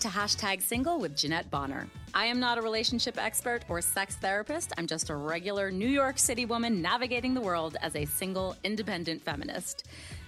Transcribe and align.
to 0.00 0.08
Hashtag 0.08 0.60
Single 0.60 0.98
with 0.98 1.16
Jeanette 1.16 1.50
Bonner. 1.50 1.86
I 2.12 2.26
am 2.26 2.38
not 2.38 2.58
a 2.58 2.62
relationship 2.62 3.16
expert 3.16 3.64
or 3.68 3.80
sex 3.80 4.16
therapist. 4.16 4.72
I'm 4.76 4.86
just 4.86 5.10
a 5.10 5.14
regular 5.14 5.70
New 5.70 5.88
York 5.88 6.18
City 6.18 6.44
woman 6.44 6.82
navigating 6.82 7.34
the 7.34 7.40
world 7.40 7.76
as 7.80 7.96
a 7.96 8.04
single, 8.04 8.56
independent 8.64 9.22
feminist. 9.22 9.86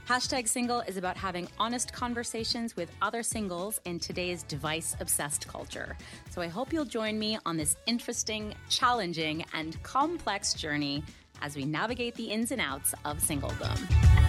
Hashtag 0.09 0.48
Single 0.48 0.80
is 0.80 0.96
about 0.96 1.16
having 1.16 1.48
honest 1.59 1.93
conversations 1.93 2.77
with 2.77 2.91
other 3.02 3.23
singles 3.23 3.80
in 3.84 3.98
today's 3.98 4.43
device 4.45 4.96
obsessed 5.01 5.46
culture. 5.48 5.96
So 6.30 6.41
I 6.41 6.48
hope 6.48 6.73
you'll 6.73 6.85
join 6.85 7.19
me 7.19 7.39
on 7.45 7.57
this 7.57 7.77
interesting, 7.87 8.55
challenging, 8.71 9.45
and 9.53 9.82
complex 9.82 10.55
journey 10.55 11.03
as 11.43 11.57
we 11.57 11.64
navigate 11.64 12.14
the 12.14 12.30
ins 12.30 12.52
and 12.52 12.60
outs 12.60 12.95
of 13.05 13.19
singledom. 13.19 14.27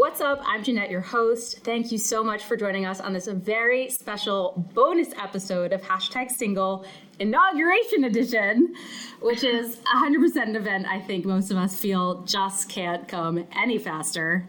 What's 0.00 0.22
up? 0.22 0.40
I'm 0.46 0.64
Jeanette, 0.64 0.90
your 0.90 1.02
host. 1.02 1.58
Thank 1.58 1.92
you 1.92 1.98
so 1.98 2.24
much 2.24 2.44
for 2.44 2.56
joining 2.56 2.86
us 2.86 3.00
on 3.00 3.12
this 3.12 3.26
very 3.26 3.90
special 3.90 4.66
bonus 4.72 5.10
episode 5.22 5.74
of 5.74 5.82
Hashtag 5.82 6.30
Single 6.30 6.86
Inauguration 7.18 8.04
Edition, 8.04 8.74
which 9.20 9.44
is 9.44 9.76
100% 9.94 10.36
an 10.36 10.56
event 10.56 10.86
I 10.88 11.00
think 11.00 11.26
most 11.26 11.50
of 11.50 11.58
us 11.58 11.78
feel 11.78 12.22
just 12.22 12.70
can't 12.70 13.06
come 13.08 13.46
any 13.54 13.76
faster. 13.76 14.48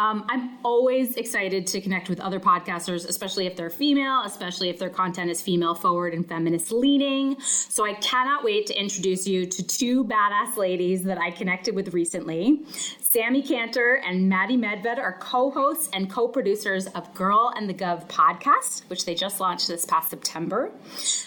Um, 0.00 0.24
I'm 0.30 0.56
always 0.64 1.16
excited 1.16 1.66
to 1.66 1.80
connect 1.82 2.08
with 2.08 2.20
other 2.20 2.40
podcasters, 2.40 3.06
especially 3.06 3.46
if 3.46 3.54
they're 3.54 3.68
female, 3.68 4.22
especially 4.24 4.70
if 4.70 4.78
their 4.78 4.88
content 4.88 5.30
is 5.30 5.42
female 5.42 5.74
forward 5.74 6.14
and 6.14 6.26
feminist 6.26 6.72
leaning. 6.72 7.38
So 7.40 7.84
I 7.84 7.92
cannot 7.94 8.42
wait 8.42 8.66
to 8.68 8.80
introduce 8.80 9.26
you 9.26 9.44
to 9.44 9.62
two 9.62 10.04
badass 10.04 10.56
ladies 10.56 11.02
that 11.02 11.18
I 11.18 11.30
connected 11.30 11.74
with 11.74 11.92
recently. 11.92 12.64
Sammy 13.12 13.42
Cantor 13.42 14.00
and 14.06 14.28
Maddie 14.28 14.56
Medved 14.56 14.98
are 14.98 15.18
co 15.18 15.50
hosts 15.50 15.88
and 15.92 16.08
co 16.08 16.28
producers 16.28 16.86
of 16.86 17.12
Girl 17.12 17.52
on 17.56 17.66
the 17.66 17.74
Gov 17.74 18.06
podcast, 18.06 18.88
which 18.88 19.04
they 19.04 19.16
just 19.16 19.40
launched 19.40 19.66
this 19.66 19.84
past 19.84 20.10
September. 20.10 20.70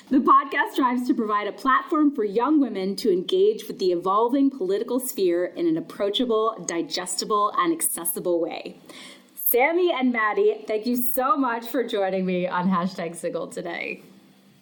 The 0.09 0.19
podcast 0.19 0.75
strives 0.75 1.05
to 1.07 1.13
provide 1.13 1.47
a 1.47 1.51
platform 1.51 2.15
for 2.15 2.23
young 2.23 2.61
women 2.61 2.95
to 2.95 3.11
engage 3.11 3.67
with 3.67 3.79
the 3.79 3.91
evolving 3.91 4.49
political 4.49 4.97
sphere 5.01 5.47
in 5.57 5.67
an 5.67 5.75
approachable, 5.75 6.55
digestible, 6.65 7.51
and 7.57 7.73
accessible 7.73 8.39
way. 8.39 8.77
Sammy 9.35 9.91
and 9.91 10.13
Maddie, 10.13 10.63
thank 10.65 10.85
you 10.85 10.95
so 10.95 11.35
much 11.35 11.67
for 11.67 11.83
joining 11.83 12.25
me 12.25 12.47
on 12.47 12.69
hashtag 12.69 13.13
Single 13.13 13.47
today. 13.47 14.01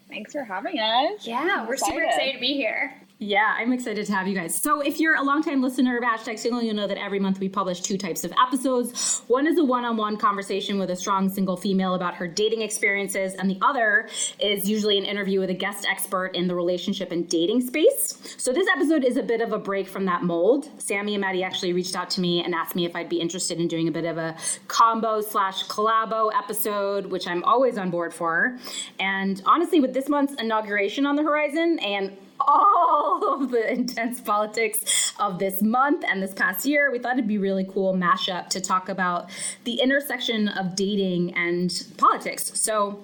Thanks 0.09 0.31
for 0.33 0.43
having 0.43 0.79
us. 0.79 1.27
Yeah, 1.27 1.67
we're 1.67 1.77
super 1.77 2.01
excited 2.01 2.33
to 2.33 2.39
be 2.39 2.55
here. 2.55 2.99
Yeah, 3.23 3.53
I'm 3.55 3.71
excited 3.71 4.07
to 4.07 4.13
have 4.13 4.27
you 4.27 4.33
guys. 4.33 4.59
So, 4.59 4.81
if 4.81 4.99
you're 4.99 5.13
a 5.13 5.21
longtime 5.21 5.61
listener 5.61 5.95
of 5.95 6.03
Hashtag 6.03 6.39
Single, 6.39 6.63
you'll 6.63 6.73
know 6.73 6.87
that 6.87 6.97
every 6.97 7.19
month 7.19 7.39
we 7.39 7.49
publish 7.49 7.79
two 7.81 7.95
types 7.95 8.23
of 8.23 8.33
episodes. 8.43 9.21
One 9.27 9.45
is 9.45 9.59
a 9.59 9.63
one 9.63 9.85
on 9.85 9.95
one 9.95 10.17
conversation 10.17 10.79
with 10.79 10.89
a 10.89 10.95
strong 10.95 11.29
single 11.29 11.55
female 11.55 11.93
about 11.93 12.15
her 12.15 12.27
dating 12.27 12.63
experiences, 12.63 13.35
and 13.35 13.47
the 13.47 13.59
other 13.61 14.09
is 14.39 14.67
usually 14.67 14.97
an 14.97 15.05
interview 15.05 15.39
with 15.39 15.51
a 15.51 15.53
guest 15.53 15.85
expert 15.87 16.31
in 16.33 16.47
the 16.47 16.55
relationship 16.55 17.11
and 17.11 17.29
dating 17.29 17.61
space. 17.61 18.17
So, 18.37 18.51
this 18.51 18.67
episode 18.75 19.03
is 19.03 19.17
a 19.17 19.23
bit 19.23 19.41
of 19.41 19.53
a 19.53 19.59
break 19.59 19.87
from 19.87 20.05
that 20.05 20.23
mold. 20.23 20.71
Sammy 20.79 21.13
and 21.13 21.21
Maddie 21.21 21.43
actually 21.43 21.73
reached 21.73 21.95
out 21.95 22.09
to 22.11 22.21
me 22.21 22.43
and 22.43 22.55
asked 22.55 22.75
me 22.75 22.85
if 22.85 22.95
I'd 22.95 23.07
be 23.07 23.21
interested 23.21 23.59
in 23.59 23.67
doing 23.67 23.87
a 23.87 23.91
bit 23.91 24.05
of 24.05 24.17
a 24.17 24.35
combo 24.67 25.21
slash 25.21 25.67
collabo 25.67 26.31
episode, 26.33 27.05
which 27.05 27.27
I'm 27.27 27.43
always 27.43 27.77
on 27.77 27.91
board 27.91 28.15
for. 28.15 28.57
And 28.99 29.39
honestly, 29.45 29.79
with 29.79 29.93
this 29.93 30.09
month's 30.09 30.33
inauguration 30.41 31.05
on 31.05 31.15
the 31.15 31.21
horizon 31.21 31.77
and 31.83 32.17
all 32.47 33.33
of 33.41 33.51
the 33.51 33.71
intense 33.71 34.21
politics 34.21 35.13
of 35.19 35.39
this 35.39 35.61
month 35.61 36.03
and 36.07 36.21
this 36.21 36.33
past 36.33 36.65
year, 36.65 36.91
we 36.91 36.99
thought 36.99 37.13
it'd 37.13 37.27
be 37.27 37.37
really 37.37 37.65
cool 37.65 37.93
mashup 37.93 38.47
to 38.49 38.61
talk 38.61 38.89
about 38.89 39.29
the 39.63 39.75
intersection 39.81 40.47
of 40.49 40.75
dating 40.75 41.33
and 41.35 41.85
politics. 41.97 42.51
So 42.59 43.03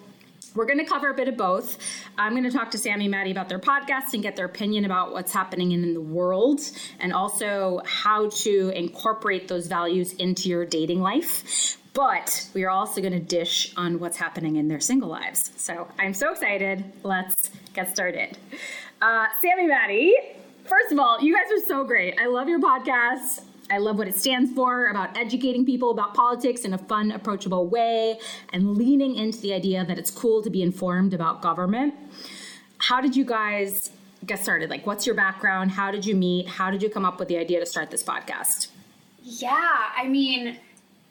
we're 0.58 0.66
going 0.66 0.80
to 0.80 0.86
cover 0.86 1.10
a 1.10 1.14
bit 1.14 1.28
of 1.28 1.38
both. 1.38 1.78
I'm 2.18 2.32
going 2.32 2.44
to 2.44 2.52
talk 2.52 2.72
to 2.72 2.80
Sammy 2.80 3.06
and 3.06 3.12
Maddie 3.12 3.32
about 3.32 3.48
their 3.48 3.60
podcast 3.60 4.14
and 4.14 4.24
get 4.24 4.36
their 4.36 4.48
opinion 4.48 4.86
about 4.86 5.14
what's 5.14 5.32
happening 5.32 5.72
in 5.72 5.94
the 5.94 6.02
world 6.02 6.62
and 7.00 7.14
also 7.14 7.82
how 7.86 8.30
to 8.30 8.70
incorporate 8.70 9.48
those 9.48 9.68
values 9.68 10.14
into 10.14 10.50
your 10.50 10.66
dating 10.66 11.02
life. 11.02 11.78
But 11.94 12.48
we 12.54 12.64
are 12.64 12.70
also 12.70 13.02
going 13.02 13.14
to 13.14 13.20
dish 13.20 13.74
on 13.78 14.00
what's 14.00 14.18
happening 14.18 14.56
in 14.56 14.68
their 14.68 14.80
single 14.80 15.10
lives. 15.10 15.52
So 15.58 15.88
I'm 15.98 16.14
so 16.14 16.32
excited. 16.32 16.84
Let's 17.04 17.52
get 17.74 17.90
started. 17.92 18.38
Uh, 19.02 19.28
Sammy 19.42 19.68
Maddie, 19.68 20.16
first 20.66 20.92
of 20.92 21.00
all, 21.00 21.22
you 21.22 21.36
guys 21.36 21.52
are 21.52 21.64
so 21.66 21.84
great. 21.84 22.20
I 22.20 22.26
love 22.26 22.50
your 22.50 22.60
podcast. 22.60 23.44
I 23.70 23.78
love 23.78 23.98
what 23.98 24.08
it 24.08 24.18
stands 24.18 24.52
for 24.54 24.88
about 24.88 25.16
educating 25.18 25.66
people 25.66 25.92
about 25.92 26.14
politics 26.14 26.62
in 26.62 26.74
a 26.74 26.78
fun, 26.78 27.12
approachable 27.12 27.68
way 27.68 28.18
and 28.54 28.78
leaning 28.78 29.16
into 29.16 29.40
the 29.42 29.54
idea 29.54 29.86
that 29.86 30.00
it's 30.00 30.10
cool 30.10 30.42
to 30.42 30.50
be 30.50 30.62
informed 30.62 31.14
about 31.14 31.42
government. 31.42 31.94
How 32.80 33.02
did 33.02 33.16
you 33.16 33.26
guys 33.26 33.92
get 34.26 34.42
started? 34.42 34.70
Like, 34.70 34.88
what's 34.88 35.06
your 35.06 35.16
background? 35.16 35.72
How 35.72 35.92
did 35.92 36.06
you 36.06 36.16
meet? 36.16 36.48
How 36.48 36.72
did 36.72 36.82
you 36.82 36.90
come 36.90 37.06
up 37.06 37.20
with 37.20 37.28
the 37.28 37.38
idea 37.38 37.60
to 37.60 37.66
start 37.66 37.92
this 37.92 38.04
podcast? 38.04 38.70
Yeah, 39.22 39.90
I 39.96 40.08
mean, 40.08 40.58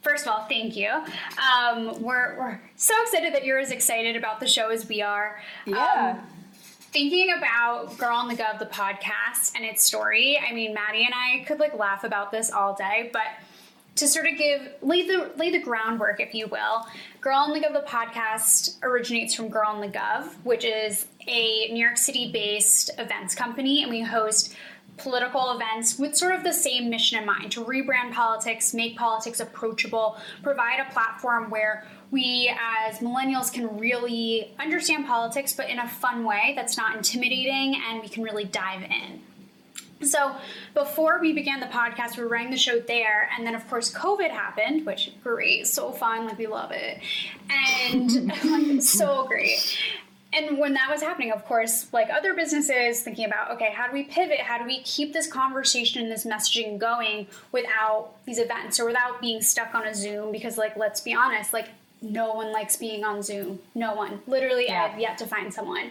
first 0.00 0.26
of 0.26 0.32
all, 0.32 0.46
thank 0.48 0.76
you. 0.76 0.88
Um, 0.88 2.02
we're, 2.02 2.38
we're 2.38 2.60
so 2.76 2.94
excited 3.02 3.34
that 3.34 3.44
you're 3.44 3.58
as 3.58 3.70
excited 3.70 4.16
about 4.16 4.40
the 4.40 4.48
show 4.48 4.70
as 4.70 4.88
we 4.88 5.02
are. 5.02 5.40
Yeah. 5.66 6.16
Um, 6.18 6.26
thinking 6.92 7.32
about 7.36 7.96
Girl 7.98 8.16
on 8.16 8.28
the 8.28 8.34
Gov, 8.34 8.58
the 8.58 8.66
podcast, 8.66 9.52
and 9.54 9.64
its 9.64 9.84
story, 9.84 10.38
I 10.38 10.52
mean, 10.52 10.74
Maddie 10.74 11.04
and 11.04 11.14
I 11.14 11.44
could 11.44 11.58
like 11.58 11.78
laugh 11.78 12.04
about 12.04 12.30
this 12.30 12.50
all 12.50 12.74
day, 12.74 13.10
but 13.12 13.26
to 13.96 14.06
sort 14.06 14.26
of 14.26 14.36
give 14.36 14.74
lay 14.82 15.06
the 15.06 15.32
lay 15.36 15.50
the 15.50 15.58
groundwork, 15.58 16.20
if 16.20 16.34
you 16.34 16.46
will, 16.48 16.86
Girl 17.20 17.36
on 17.36 17.52
the 17.52 17.60
Gov, 17.60 17.72
the 17.72 17.84
podcast 17.86 18.76
originates 18.82 19.34
from 19.34 19.48
Girl 19.48 19.68
on 19.68 19.80
the 19.80 19.88
Gov, 19.88 20.34
which 20.44 20.64
is 20.64 21.06
a 21.26 21.72
New 21.72 21.82
York 21.82 21.96
City 21.96 22.30
based 22.30 22.90
events 22.98 23.34
company, 23.34 23.82
and 23.82 23.90
we 23.90 24.02
host 24.02 24.54
political 24.96 25.52
events 25.52 25.98
with 25.98 26.16
sort 26.16 26.34
of 26.34 26.42
the 26.42 26.52
same 26.52 26.88
mission 26.88 27.18
in 27.18 27.26
mind 27.26 27.52
to 27.52 27.64
rebrand 27.64 28.12
politics, 28.12 28.72
make 28.72 28.96
politics 28.96 29.40
approachable, 29.40 30.16
provide 30.42 30.80
a 30.80 30.90
platform 30.92 31.50
where 31.50 31.86
we 32.10 32.54
as 32.60 32.98
millennials 32.98 33.52
can 33.52 33.78
really 33.78 34.54
understand 34.58 35.06
politics, 35.06 35.52
but 35.52 35.68
in 35.68 35.78
a 35.78 35.88
fun 35.88 36.24
way 36.24 36.52
that's 36.54 36.76
not 36.76 36.96
intimidating 36.96 37.80
and 37.88 38.00
we 38.00 38.08
can 38.08 38.22
really 38.22 38.44
dive 38.44 38.82
in. 38.82 39.20
So, 40.06 40.36
before 40.74 41.20
we 41.20 41.32
began 41.32 41.58
the 41.58 41.66
podcast, 41.66 42.18
we 42.18 42.24
running 42.24 42.50
the 42.50 42.58
show 42.58 42.80
there, 42.80 43.30
and 43.34 43.46
then 43.46 43.54
of 43.54 43.66
course 43.68 43.90
COVID 43.94 44.30
happened, 44.30 44.84
which 44.84 45.10
great, 45.24 45.66
so 45.66 45.90
fun, 45.90 46.26
like 46.26 46.36
we 46.36 46.46
love 46.46 46.70
it, 46.70 47.00
and 47.50 48.26
like, 48.44 48.82
so 48.82 49.24
great 49.26 49.78
and 50.36 50.58
when 50.58 50.74
that 50.74 50.90
was 50.90 51.00
happening, 51.00 51.32
of 51.32 51.44
course, 51.46 51.92
like 51.92 52.10
other 52.10 52.34
businesses 52.34 53.00
thinking 53.00 53.24
about, 53.24 53.52
okay, 53.52 53.72
how 53.72 53.86
do 53.86 53.92
we 53.92 54.02
pivot? 54.02 54.40
How 54.40 54.58
do 54.58 54.64
we 54.64 54.80
keep 54.82 55.12
this 55.12 55.26
conversation 55.26 56.02
and 56.02 56.10
this 56.10 56.26
messaging 56.26 56.78
going 56.78 57.26
without 57.52 58.12
these 58.26 58.38
events 58.38 58.78
or 58.78 58.84
without 58.84 59.20
being 59.20 59.40
stuck 59.40 59.74
on 59.74 59.86
a 59.86 59.94
Zoom? 59.94 60.32
Because, 60.32 60.58
like, 60.58 60.76
let's 60.76 61.00
be 61.00 61.14
honest, 61.14 61.52
like, 61.52 61.68
no 62.02 62.34
one 62.34 62.52
likes 62.52 62.76
being 62.76 63.04
on 63.04 63.22
Zoom. 63.22 63.58
No 63.74 63.94
one. 63.94 64.20
Literally, 64.26 64.66
yeah. 64.66 64.90
I've 64.92 65.00
yet 65.00 65.18
to 65.18 65.26
find 65.26 65.52
someone. 65.52 65.90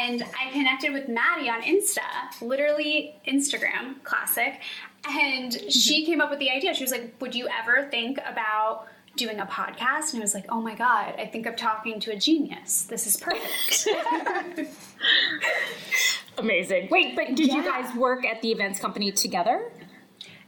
And 0.00 0.22
I 0.22 0.50
connected 0.50 0.92
with 0.92 1.08
Maddie 1.08 1.48
on 1.48 1.62
Insta, 1.62 2.00
literally 2.40 3.14
Instagram, 3.28 4.02
classic. 4.02 4.60
And 5.08 5.52
mm-hmm. 5.52 5.68
she 5.68 6.04
came 6.06 6.20
up 6.20 6.30
with 6.30 6.38
the 6.38 6.50
idea. 6.50 6.74
She 6.74 6.84
was 6.84 6.90
like, 6.90 7.14
Would 7.20 7.34
you 7.34 7.48
ever 7.48 7.88
think 7.90 8.18
about 8.26 8.88
doing 9.16 9.40
a 9.40 9.46
podcast 9.46 10.12
and 10.12 10.20
I 10.20 10.24
was 10.24 10.34
like, 10.34 10.44
oh 10.50 10.60
my 10.60 10.74
God, 10.74 11.14
I 11.18 11.26
think 11.26 11.46
I'm 11.46 11.56
talking 11.56 11.98
to 12.00 12.12
a 12.12 12.16
genius. 12.16 12.82
This 12.82 13.06
is 13.06 13.16
perfect. 13.16 13.88
Amazing. 16.38 16.88
Wait, 16.90 17.16
but 17.16 17.34
did 17.34 17.48
yeah. 17.48 17.56
you 17.56 17.64
guys 17.64 17.94
work 17.96 18.26
at 18.26 18.42
the 18.42 18.52
events 18.52 18.78
company 18.78 19.10
together? 19.10 19.70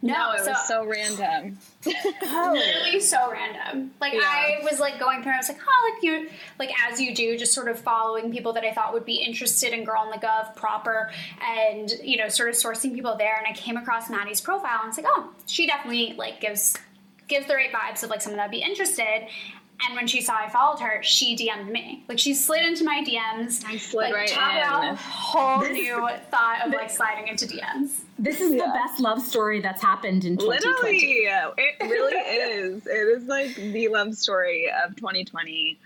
No, 0.01 0.15
no 0.15 0.33
it 0.33 0.45
so, 0.45 0.51
was 0.51 0.69
so 0.69 0.87
random. 0.87 1.59
literally 1.85 3.01
so 3.01 3.31
random. 3.33 3.93
Like 4.01 4.15
yeah. 4.15 4.21
I 4.23 4.61
was 4.63 4.79
like 4.79 5.01
going 5.01 5.23
through, 5.23 5.33
I 5.33 5.39
was 5.39 5.49
like, 5.49 5.59
oh, 5.67 5.93
like 5.93 6.03
you, 6.03 6.29
like 6.59 6.71
as 6.89 7.01
you 7.01 7.15
do, 7.15 7.37
just 7.37 7.53
sort 7.53 7.69
of 7.69 7.81
following 7.81 8.31
people 8.31 8.53
that 8.53 8.65
I 8.65 8.73
thought 8.73 8.93
would 8.93 9.05
be 9.05 9.17
interested 9.17 9.73
in 9.73 9.85
Girl 9.85 10.01
on 10.01 10.11
the 10.11 10.19
Gov 10.19 10.55
proper, 10.55 11.11
and 11.43 11.93
you 12.03 12.17
know, 12.17 12.29
sort 12.29 12.49
of 12.49 12.55
sourcing 12.55 12.95
people 12.95 13.17
there. 13.17 13.37
And 13.37 13.47
I 13.47 13.53
came 13.53 13.77
across 13.77 14.09
Maddie's 14.09 14.41
profile, 14.41 14.79
and 14.81 14.85
I 14.85 14.87
was 14.87 14.97
like, 14.99 15.07
oh, 15.09 15.31
she 15.47 15.67
definitely 15.67 16.15
like 16.17 16.41
gives 16.41 16.77
gives 17.27 17.47
the 17.47 17.55
right 17.55 17.73
vibes 17.73 18.03
of 18.03 18.11
like 18.11 18.23
someone 18.23 18.39
that'd 18.39 18.53
be 18.53 18.63
interested. 18.63 19.27
And 19.87 19.95
when 19.95 20.09
she 20.09 20.21
saw 20.21 20.35
I 20.37 20.49
followed 20.49 20.81
her, 20.81 21.03
she 21.03 21.37
DM'd 21.37 21.71
me. 21.71 22.05
Like 22.09 22.19
she 22.19 22.35
slid 22.35 22.65
into 22.65 22.85
my 22.85 23.05
DMs. 23.05 23.65
I 23.65 23.77
slid 23.77 24.11
like, 24.11 24.15
right 24.15 24.31
in. 24.31 24.37
About 24.37 24.97
whole 24.97 25.63
new 25.63 26.09
thought 26.31 26.67
of 26.67 26.73
like 26.73 26.91
sliding 26.91 27.29
into 27.29 27.47
DMs. 27.47 28.01
This 28.19 28.41
is 28.41 28.53
yeah. 28.53 28.67
the 28.67 28.73
best 28.73 29.01
love 29.01 29.23
story 29.23 29.61
that's 29.61 29.81
happened 29.81 30.25
in 30.25 30.37
2020. 30.37 30.67
Literally, 30.67 31.29
it 31.57 31.77
really 31.81 32.17
is. 32.17 32.87
It 32.87 32.91
is 32.91 33.25
like 33.29 33.55
the 33.55 33.89
love 33.89 34.15
story 34.15 34.71
of 34.85 34.97
2020. 34.97 35.79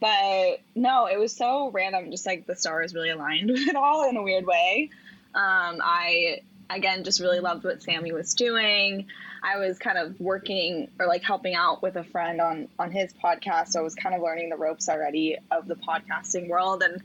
but 0.00 0.60
no, 0.74 1.06
it 1.06 1.18
was 1.18 1.34
so 1.34 1.70
random. 1.70 2.10
Just 2.10 2.26
like 2.26 2.46
the 2.46 2.54
stars 2.54 2.94
really 2.94 3.10
aligned 3.10 3.50
with 3.50 3.66
it 3.66 3.74
all 3.74 4.08
in 4.08 4.16
a 4.16 4.22
weird 4.22 4.46
way. 4.46 4.90
Um, 5.34 5.80
I 5.82 6.42
again 6.68 7.02
just 7.02 7.20
really 7.20 7.40
loved 7.40 7.64
what 7.64 7.82
Sammy 7.82 8.12
was 8.12 8.34
doing. 8.34 9.06
I 9.42 9.58
was 9.58 9.78
kind 9.78 9.98
of 9.98 10.20
working 10.20 10.88
or 10.98 11.06
like 11.06 11.22
helping 11.22 11.54
out 11.54 11.82
with 11.82 11.96
a 11.96 12.04
friend 12.04 12.40
on 12.40 12.68
on 12.78 12.92
his 12.92 13.12
podcast, 13.12 13.68
so 13.68 13.80
I 13.80 13.82
was 13.82 13.94
kind 13.94 14.14
of 14.14 14.22
learning 14.22 14.50
the 14.50 14.56
ropes 14.56 14.88
already 14.88 15.38
of 15.50 15.66
the 15.66 15.76
podcasting 15.76 16.48
world. 16.48 16.82
And 16.82 17.02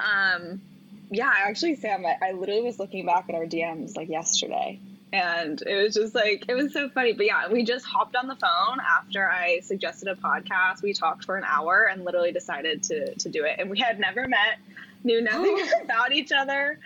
um, 0.00 0.60
yeah, 1.10 1.32
actually, 1.46 1.76
Sam, 1.76 2.04
I, 2.04 2.16
I 2.22 2.32
literally 2.32 2.62
was 2.62 2.78
looking 2.78 3.06
back 3.06 3.26
at 3.28 3.34
our 3.34 3.44
DMs 3.44 3.96
like 3.96 4.08
yesterday, 4.08 4.80
and 5.12 5.60
it 5.62 5.82
was 5.82 5.94
just 5.94 6.14
like 6.14 6.44
it 6.48 6.54
was 6.54 6.72
so 6.72 6.88
funny. 6.88 7.12
But 7.12 7.26
yeah, 7.26 7.48
we 7.48 7.64
just 7.64 7.84
hopped 7.84 8.16
on 8.16 8.26
the 8.26 8.36
phone 8.36 8.78
after 8.80 9.28
I 9.28 9.60
suggested 9.60 10.08
a 10.08 10.14
podcast. 10.14 10.82
We 10.82 10.92
talked 10.92 11.24
for 11.24 11.36
an 11.36 11.44
hour 11.44 11.88
and 11.90 12.04
literally 12.04 12.32
decided 12.32 12.82
to 12.84 13.14
to 13.14 13.28
do 13.28 13.44
it, 13.44 13.56
and 13.58 13.70
we 13.70 13.78
had 13.78 13.98
never 13.98 14.28
met 14.28 14.58
knew 15.04 15.22
nothing 15.22 15.64
about 15.84 16.12
each 16.12 16.32
other 16.32 16.76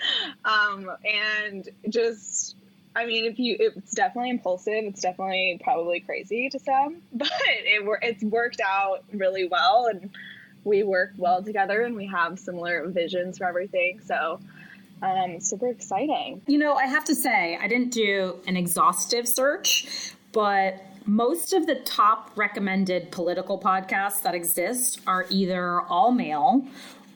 um, 0.44 0.90
and 1.04 1.68
just 1.88 2.56
I 2.94 3.06
mean, 3.06 3.24
if 3.24 3.38
you, 3.38 3.56
it's 3.58 3.92
definitely 3.92 4.30
impulsive. 4.30 4.84
It's 4.84 5.00
definitely 5.00 5.58
probably 5.62 6.00
crazy 6.00 6.48
to 6.50 6.58
some, 6.58 7.02
but 7.12 7.30
it 7.46 7.82
it's 8.02 8.22
worked 8.22 8.60
out 8.60 9.04
really 9.12 9.48
well, 9.48 9.86
and 9.86 10.10
we 10.64 10.82
work 10.82 11.12
well 11.16 11.42
together, 11.42 11.82
and 11.82 11.96
we 11.96 12.06
have 12.06 12.38
similar 12.38 12.86
visions 12.88 13.38
for 13.38 13.46
everything. 13.46 14.00
So, 14.00 14.40
um, 15.02 15.40
super 15.40 15.68
exciting. 15.68 16.42
You 16.46 16.58
know, 16.58 16.74
I 16.74 16.86
have 16.86 17.04
to 17.06 17.14
say, 17.14 17.58
I 17.60 17.66
didn't 17.68 17.92
do 17.92 18.36
an 18.46 18.56
exhaustive 18.56 19.26
search, 19.26 20.14
but 20.32 20.82
most 21.04 21.52
of 21.52 21.66
the 21.66 21.76
top 21.76 22.30
recommended 22.36 23.10
political 23.10 23.58
podcasts 23.58 24.22
that 24.22 24.34
exist 24.34 25.00
are 25.06 25.26
either 25.28 25.80
all 25.82 26.12
male 26.12 26.64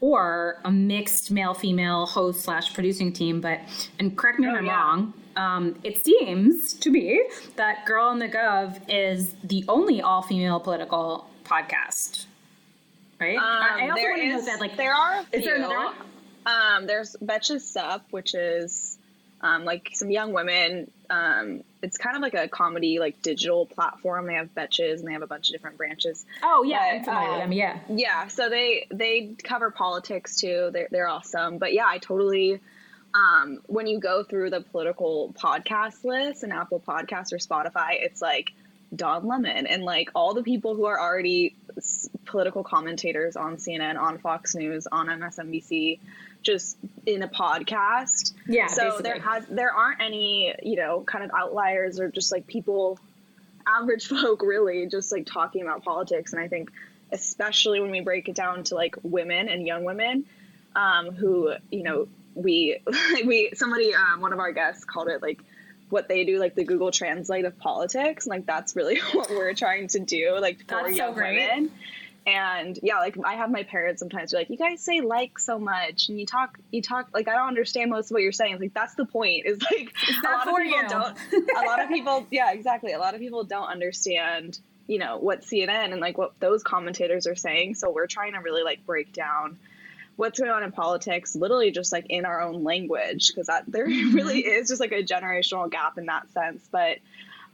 or 0.01 0.61
a 0.65 0.71
mixed 0.71 1.31
male 1.31 1.55
female 1.55 2.07
host 2.07 2.43
slash 2.43 2.75
producing 2.75 3.13
team. 3.13 3.41
But 3.41 3.61
and 3.99 4.17
correct 4.17 4.39
me 4.39 4.47
if 4.47 4.55
oh, 4.55 4.57
I'm 4.57 4.67
yeah. 4.67 4.77
wrong. 4.77 5.15
Um, 5.37 5.79
it 5.85 6.03
seems 6.05 6.73
to 6.75 6.91
be 6.91 7.23
that 7.57 7.85
Girl 7.87 8.07
on 8.07 8.19
the 8.19 8.29
Gov 8.29 8.81
is 8.89 9.35
the 9.45 9.65
only 9.69 10.01
all 10.01 10.23
female 10.23 10.61
political 10.61 11.29
podcast. 11.45 12.27
Right? 13.21 13.37
Um, 13.37 13.43
I 13.45 13.89
also 13.89 14.03
want 14.03 14.21
to 14.21 14.29
know 14.29 14.45
that 14.45 14.61
like 14.61 14.77
there 14.77 14.95
are 14.95 15.21
is 15.33 15.43
few. 15.43 15.45
there 15.45 15.57
another 15.57 15.95
Um, 16.47 16.87
there's 16.87 17.17
Betches 17.23 17.63
Sup, 17.63 18.05
which 18.11 18.35
is 18.35 18.97
um, 19.41 19.65
like 19.65 19.91
some 19.95 20.11
young 20.11 20.33
women. 20.33 20.91
Um, 21.11 21.63
it's 21.83 21.99
kind 21.99 22.17
of 22.17 22.23
like 22.23 22.35
a 22.35 22.49
comedy, 22.49 22.99
like 22.99 23.21
digital 23.23 23.67
platform. 23.67 24.27
They 24.27 24.35
have 24.35 24.55
Betches 24.55 24.99
and 24.99 25.09
they 25.09 25.13
have 25.13 25.23
a 25.23 25.27
bunch 25.27 25.49
of 25.49 25.55
different 25.55 25.77
branches. 25.77 26.25
Oh 26.43 26.63
yeah, 26.63 27.03
but, 27.05 27.13
I'm 27.13 27.43
um, 27.43 27.53
yeah, 27.53 27.79
yeah. 27.89 28.29
So 28.29 28.49
they 28.49 28.87
they 28.91 29.35
cover 29.43 29.71
politics 29.71 30.41
too. 30.41 30.71
They're 30.73 30.89
they're 30.91 31.09
awesome. 31.09 31.59
But 31.59 31.73
yeah, 31.73 31.87
I 31.87 31.99
totally. 31.99 32.61
Um, 33.15 33.61
when 33.67 33.87
you 33.87 33.99
go 33.99 34.25
through 34.25 34.51
the 34.51 34.61
political 34.61 35.35
podcast 35.39 36.05
list 36.05 36.43
and 36.43 36.53
Apple 36.53 36.83
Podcasts 36.87 37.33
or 37.33 37.39
Spotify, 37.39 37.93
it's 37.93 38.21
like 38.21 38.53
Don 38.95 39.27
Lemon 39.27 39.67
and 39.67 39.85
like 39.85 40.11
all 40.15 40.35
the 40.35 40.43
people 40.43 40.75
who 40.75 40.85
are 40.85 41.01
already 41.01 41.57
political 42.25 42.65
commentators 42.65 43.37
on 43.37 43.57
CNN, 43.57 43.99
on 43.99 44.19
Fox 44.19 44.55
News, 44.55 44.87
on 44.91 45.07
MSNBC 45.07 45.99
just 46.43 46.77
in 47.05 47.23
a 47.23 47.29
podcast. 47.29 48.33
Yeah. 48.47 48.69
So 48.69 48.85
basically. 48.85 49.03
there 49.03 49.21
has 49.21 49.47
there 49.47 49.73
aren't 49.73 50.01
any, 50.01 50.55
you 50.63 50.77
know, 50.77 51.01
kind 51.01 51.25
of 51.25 51.31
outliers 51.37 52.01
or 52.01 52.11
just 52.11 52.33
like 52.33 52.47
people 52.47 52.99
average 53.67 54.07
folk 54.09 54.43
really 54.43 54.87
just 54.87 55.13
like 55.13 55.27
talking 55.27 55.63
about 55.63 55.85
politics 55.85 56.33
and 56.33 56.41
I 56.41 56.49
think 56.49 56.71
especially 57.13 57.81
when 57.81 57.91
we 57.91 58.01
break 58.01 58.29
it 58.29 58.35
down 58.35 58.65
to 58.65 58.75
like 58.75 58.97
women 59.03 59.49
and 59.49 59.67
young 59.67 59.85
women 59.85 60.25
um, 60.75 61.13
who, 61.13 61.53
you 61.71 61.83
know, 61.83 62.09
we 62.35 62.81
we 63.25 63.51
somebody 63.55 63.95
um, 63.95 64.21
one 64.21 64.33
of 64.33 64.39
our 64.39 64.53
guests 64.53 64.85
called 64.85 65.09
it 65.09 65.23
like 65.23 65.41
what 65.89 66.09
they 66.09 66.25
do 66.25 66.39
like 66.39 66.55
the 66.55 66.65
Google 66.65 66.91
Translate 66.91 67.45
of 67.45 67.59
politics 67.59 68.27
and 68.27 68.31
like 68.31 68.47
that's 68.47 68.77
really 68.77 68.99
what 69.13 69.31
we're 69.31 69.55
trying 69.55 69.89
to 69.89 70.01
do 70.01 70.37
like 70.41 70.61
for 70.61 70.83
that's 70.83 70.97
young 70.97 71.15
so 71.15 71.23
women. 71.23 71.71
And 72.27 72.77
yeah 72.83 72.99
like 72.99 73.17
i 73.25 73.35
have 73.35 73.53
my 73.53 73.63
parents 73.63 74.01
sometimes 74.01 74.33
be 74.33 74.39
like 74.39 74.51
you 74.51 74.57
guys 74.57 74.81
say 74.81 75.01
like 75.01 75.39
so 75.39 75.61
much 75.61 76.09
and 76.09 76.19
you 76.19 76.27
talk 76.27 76.59
you 76.73 76.83
talk 76.83 77.09
like 77.15 77.29
i 77.29 77.37
don't 77.37 77.47
understand 77.47 77.89
most 77.89 78.11
of 78.11 78.15
what 78.15 78.23
you're 78.23 78.33
saying. 78.33 78.55
It's 78.55 78.61
like 78.61 78.75
that's 78.75 78.97
the 78.97 79.07
point. 79.07 79.47
Is 79.47 79.63
like 79.63 79.95
a 80.25 80.29
lot 80.29 80.49
of 80.49 80.57
people 80.57 80.83
you. 80.83 80.89
don't 80.89 81.17
a 81.57 81.67
lot 81.67 81.83
of 81.83 81.89
people 81.89 82.27
yeah 82.33 82.53
exactly. 82.53 82.93
A 82.93 82.99
lot 82.99 83.15
of 83.15 83.21
people 83.21 83.45
don't 83.45 83.69
understand 83.69 84.59
you 84.89 84.99
know 85.01 85.19
what 85.19 85.41
cnn 85.43 85.93
and 85.93 86.01
like 86.01 86.17
what 86.17 86.39
those 86.41 86.65
commentators 86.65 87.29
are 87.29 87.37
saying. 87.37 87.77
So 87.77 87.91
we're 87.91 88.09
trying 88.09 88.33
to 88.33 88.41
really 88.41 88.65
like 88.65 88.85
break 88.85 89.13
down 89.13 89.59
what's 90.17 90.39
going 90.39 90.51
on 90.51 90.63
in 90.63 90.73
politics 90.73 91.35
literally 91.37 91.71
just 91.71 91.93
like 91.93 92.07
in 92.09 92.25
our 92.25 92.41
own 92.41 92.65
language 92.65 93.29
because 93.29 93.47
that 93.47 93.65
there 93.69 93.87
mm-hmm. 93.87 94.15
really 94.15 94.41
is 94.41 94.69
just 94.69 94.81
like 94.81 94.93
a 94.93 95.03
generational 95.03 95.71
gap 95.71 95.99
in 95.99 96.07
that 96.07 96.31
sense 96.33 96.67
but 96.73 96.99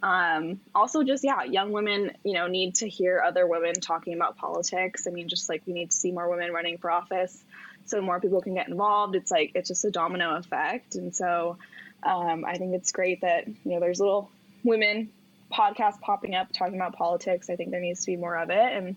um, 0.03 0.61
also, 0.75 1.05
just 1.05 1.23
yeah, 1.23 1.45
young 1.45 1.71
women, 1.71 2.11
you 2.25 2.33
know, 2.33 2.49
need 2.49 2.75
to 2.77 2.89
hear 2.89 3.23
other 3.25 3.47
women 3.47 3.75
talking 3.75 4.15
about 4.15 4.37
politics. 4.37 5.07
I 5.07 5.11
mean, 5.11 5.29
just 5.29 5.49
like 5.49 5.63
we 5.65 5.73
need 5.73 5.91
to 5.91 5.97
see 5.97 6.11
more 6.11 6.29
women 6.29 6.53
running 6.53 6.79
for 6.79 6.91
office, 6.91 7.43
so 7.87 8.01
more 8.01 8.21
people 8.21 8.41
can 8.41 8.55
get 8.55 8.69
involved. 8.69 9.15
It's 9.15 9.31
like 9.31 9.53
it's 9.55 9.69
just 9.69 9.85
a 9.85 9.93
domino 9.93 10.35
effect, 10.37 10.97
and 10.97 11.15
so 11.15 11.57
um, 12.03 12.45
I 12.45 12.57
think 12.57 12.75
it's 12.75 12.91
great 12.91 13.21
that 13.21 13.47
you 13.47 13.57
know 13.65 13.81
there's 13.81 14.01
little 14.01 14.29
women 14.65 15.11
podcasts 15.53 16.01
popping 16.01 16.35
up 16.35 16.49
talking 16.53 16.77
about 16.77 16.95
politics. 16.95 17.51
I 17.51 17.57
think 17.57 17.71
there 17.71 17.81
needs 17.81 18.01
to 18.01 18.07
be 18.07 18.17
more 18.17 18.37
of 18.37 18.51
it, 18.51 18.73
and 18.73 18.97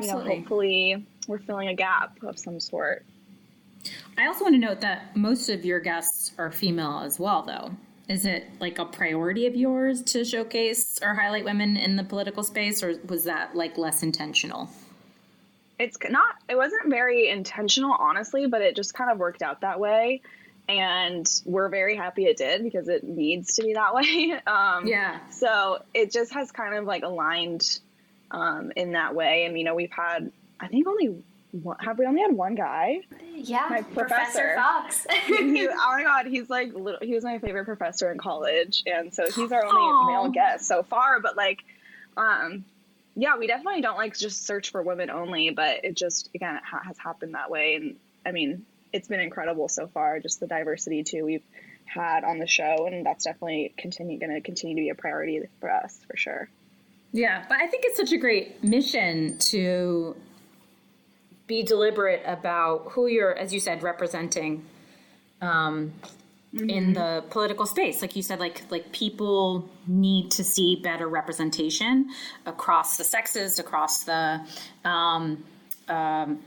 you 0.00 0.06
know, 0.06 0.20
hopefully 0.20 1.06
we're 1.28 1.38
filling 1.38 1.68
a 1.68 1.74
gap 1.74 2.22
of 2.22 2.38
some 2.38 2.60
sort. 2.60 3.04
I 4.16 4.26
also 4.26 4.44
want 4.44 4.54
to 4.54 4.60
note 4.60 4.80
that 4.80 5.16
most 5.16 5.48
of 5.48 5.64
your 5.64 5.80
guests 5.80 6.32
are 6.38 6.50
female 6.50 7.02
as 7.04 7.18
well, 7.18 7.42
though. 7.42 7.72
Is 8.08 8.26
it 8.26 8.46
like 8.60 8.78
a 8.78 8.84
priority 8.84 9.46
of 9.46 9.54
yours 9.54 10.02
to 10.02 10.24
showcase 10.24 10.98
or 11.02 11.14
highlight 11.14 11.44
women 11.44 11.76
in 11.76 11.96
the 11.96 12.04
political 12.04 12.42
space, 12.42 12.82
or 12.82 12.94
was 13.08 13.24
that 13.24 13.54
like 13.54 13.78
less 13.78 14.02
intentional? 14.02 14.68
It's 15.78 15.96
not, 16.10 16.36
it 16.48 16.56
wasn't 16.56 16.90
very 16.90 17.28
intentional, 17.28 17.96
honestly, 17.98 18.46
but 18.46 18.60
it 18.60 18.76
just 18.76 18.94
kind 18.94 19.10
of 19.10 19.18
worked 19.18 19.42
out 19.42 19.60
that 19.62 19.80
way. 19.80 20.20
And 20.68 21.26
we're 21.44 21.68
very 21.68 21.96
happy 21.96 22.24
it 22.24 22.36
did 22.36 22.62
because 22.62 22.88
it 22.88 23.04
needs 23.04 23.56
to 23.56 23.62
be 23.62 23.74
that 23.74 23.94
way. 23.94 24.34
Um, 24.46 24.86
yeah. 24.86 25.18
So 25.30 25.82
it 25.92 26.12
just 26.12 26.32
has 26.34 26.52
kind 26.52 26.74
of 26.74 26.84
like 26.84 27.02
aligned 27.02 27.80
um, 28.30 28.72
in 28.76 28.92
that 28.92 29.14
way. 29.14 29.44
And, 29.44 29.58
you 29.58 29.64
know, 29.64 29.74
we've 29.74 29.90
had, 29.90 30.30
I 30.60 30.68
think 30.68 30.86
only 30.86 31.22
one, 31.52 31.76
have 31.80 31.98
we 31.98 32.06
only 32.06 32.22
had 32.22 32.32
one 32.32 32.54
guy? 32.54 33.00
Yeah, 33.34 33.66
my 33.68 33.82
professor, 33.82 34.54
professor 34.54 34.54
Fox. 34.56 35.06
he, 35.26 35.68
oh 35.68 35.92
my 35.96 36.02
god, 36.02 36.26
he's 36.26 36.48
like 36.48 36.72
little, 36.74 36.98
he 37.02 37.14
was 37.14 37.24
my 37.24 37.38
favorite 37.38 37.66
professor 37.66 38.10
in 38.10 38.18
college, 38.18 38.82
and 38.86 39.12
so 39.12 39.24
he's 39.30 39.52
our 39.52 39.64
only 39.64 39.80
Aww. 39.80 40.06
male 40.06 40.28
guest 40.30 40.66
so 40.66 40.82
far. 40.82 41.20
But 41.20 41.36
like, 41.36 41.62
um, 42.16 42.64
yeah, 43.14 43.36
we 43.36 43.46
definitely 43.46 43.82
don't 43.82 43.96
like 43.96 44.16
just 44.16 44.46
search 44.46 44.70
for 44.70 44.82
women 44.82 45.10
only, 45.10 45.50
but 45.50 45.84
it 45.84 45.94
just 45.94 46.30
again 46.34 46.56
it 46.56 46.62
ha- 46.64 46.82
has 46.86 46.96
happened 46.96 47.34
that 47.34 47.50
way, 47.50 47.74
and 47.74 47.96
I 48.24 48.32
mean 48.32 48.64
it's 48.92 49.08
been 49.08 49.20
incredible 49.20 49.68
so 49.68 49.86
far. 49.86 50.20
Just 50.20 50.40
the 50.40 50.46
diversity 50.46 51.02
too 51.02 51.24
we've 51.24 51.44
had 51.84 52.24
on 52.24 52.38
the 52.38 52.46
show, 52.46 52.86
and 52.86 53.04
that's 53.04 53.24
definitely 53.24 53.72
continue 53.76 54.18
going 54.18 54.32
to 54.32 54.40
continue 54.40 54.76
to 54.76 54.80
be 54.80 54.88
a 54.90 54.94
priority 54.94 55.42
for 55.60 55.70
us 55.70 55.98
for 56.08 56.16
sure. 56.16 56.48
Yeah, 57.12 57.44
but 57.48 57.58
I 57.58 57.66
think 57.66 57.84
it's 57.86 57.96
such 57.96 58.12
a 58.12 58.16
great 58.16 58.64
mission 58.64 59.38
to 59.38 60.16
be 61.46 61.62
deliberate 61.62 62.22
about 62.24 62.92
who 62.92 63.06
you're, 63.06 63.34
as 63.34 63.52
you 63.52 63.60
said, 63.60 63.82
representing 63.82 64.64
um, 65.42 65.92
mm-hmm. 66.54 66.70
in 66.70 66.92
the 66.94 67.22
political 67.28 67.66
space. 67.66 68.00
Like 68.00 68.16
you 68.16 68.22
said, 68.22 68.40
like 68.40 68.62
like 68.70 68.92
people 68.92 69.68
need 69.86 70.30
to 70.32 70.44
see 70.44 70.80
better 70.82 71.08
representation 71.08 72.08
across 72.46 72.96
the 72.96 73.04
sexes, 73.04 73.58
across 73.58 74.04
the 74.04 74.40
um, 74.84 75.44
um, 75.88 76.40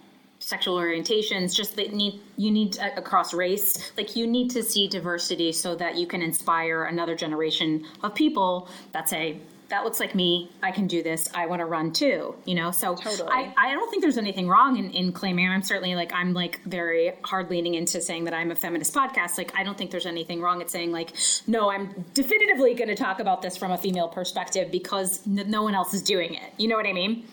sexual 0.46 0.78
orientations. 0.78 1.56
Just 1.56 1.76
that 1.76 1.92
need 1.92 2.22
you 2.38 2.52
need 2.52 2.78
uh, 2.78 2.90
across 2.96 3.34
race. 3.34 3.92
Like 3.98 4.16
you 4.16 4.28
need 4.28 4.52
to 4.52 4.62
see 4.62 4.88
diversity 4.88 5.52
so 5.52 5.76
that 5.76 5.98
you 5.98 6.06
can 6.06 6.22
inspire 6.22 6.84
another 6.84 7.16
generation 7.16 7.86
of 8.04 8.14
people 8.14 8.70
that 8.92 9.10
say 9.10 9.40
that 9.70 9.84
looks 9.84 10.00
like 10.00 10.14
me. 10.14 10.52
I 10.62 10.70
can 10.70 10.86
do 10.86 11.02
this. 11.02 11.28
I 11.34 11.48
want 11.48 11.62
to 11.62 11.66
run 11.66 11.92
too. 11.92 12.36
You 12.46 12.54
know, 12.54 12.70
so 12.70 12.94
totally. 12.96 13.32
I, 13.32 13.52
I 13.58 13.74
don't 13.74 13.90
think 13.90 14.04
there's 14.04 14.20
anything 14.20 14.48
wrong 14.48 14.78
in, 14.78 14.92
in 14.92 15.12
claiming. 15.12 15.50
I'm 15.50 15.64
certainly 15.64 15.96
like 15.96 16.14
I'm 16.14 16.36
like 16.36 16.62
very 16.66 17.14
hard 17.24 17.50
leaning 17.50 17.74
into 17.74 18.00
saying 18.00 18.26
that 18.26 18.36
I'm 18.36 18.52
a 18.52 18.56
feminist 18.56 18.94
podcast. 18.94 19.40
Like 19.40 19.52
I 19.58 19.64
don't 19.64 19.76
think 19.76 19.90
there's 19.90 20.06
anything 20.06 20.42
wrong 20.42 20.62
at 20.62 20.70
saying 20.70 20.92
like 20.92 21.16
no, 21.48 21.72
I'm 21.72 22.06
definitively 22.14 22.76
going 22.76 22.90
to 22.90 22.96
talk 22.96 23.20
about 23.20 23.42
this 23.42 23.58
from 23.58 23.72
a 23.72 23.80
female 23.80 24.10
perspective 24.10 24.72
because 24.72 25.26
n- 25.26 25.50
no 25.50 25.64
one 25.64 25.74
else 25.74 25.96
is 25.96 26.04
doing 26.04 26.36
it. 26.36 26.54
You 26.58 26.68
know 26.68 26.76
what 26.76 26.86
I 26.86 26.94
mean? 26.94 27.26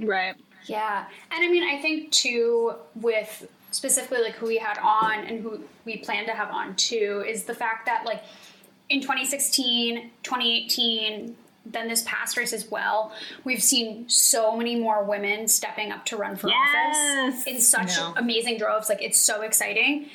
Right. 0.00 0.34
Yeah, 0.68 1.04
and 1.30 1.44
I 1.44 1.48
mean 1.48 1.62
I 1.62 1.80
think 1.80 2.10
too 2.12 2.74
with 2.94 3.50
specifically 3.70 4.20
like 4.22 4.34
who 4.34 4.46
we 4.46 4.56
had 4.58 4.78
on 4.78 5.24
and 5.26 5.40
who 5.40 5.60
we 5.84 5.98
plan 5.98 6.26
to 6.26 6.32
have 6.32 6.50
on 6.50 6.74
too 6.76 7.22
is 7.26 7.44
the 7.44 7.54
fact 7.54 7.86
that 7.86 8.04
like 8.06 8.22
in 8.88 9.00
2016 9.00 10.10
2018 10.22 11.36
then 11.70 11.86
this 11.86 12.02
past 12.06 12.38
race 12.38 12.54
as 12.54 12.70
well, 12.70 13.12
we've 13.44 13.62
seen 13.62 14.08
so 14.08 14.56
many 14.56 14.74
more 14.74 15.04
women 15.04 15.46
stepping 15.46 15.92
up 15.92 16.02
to 16.06 16.16
run 16.16 16.34
for 16.34 16.48
Yes. 16.48 17.28
office 17.34 17.44
in 17.46 17.60
such 17.60 17.98
No. 17.98 18.14
amazing 18.16 18.56
droves. 18.56 18.88
Like 18.88 19.02
it's 19.02 19.18
so 19.20 19.42
exciting. 19.42 20.08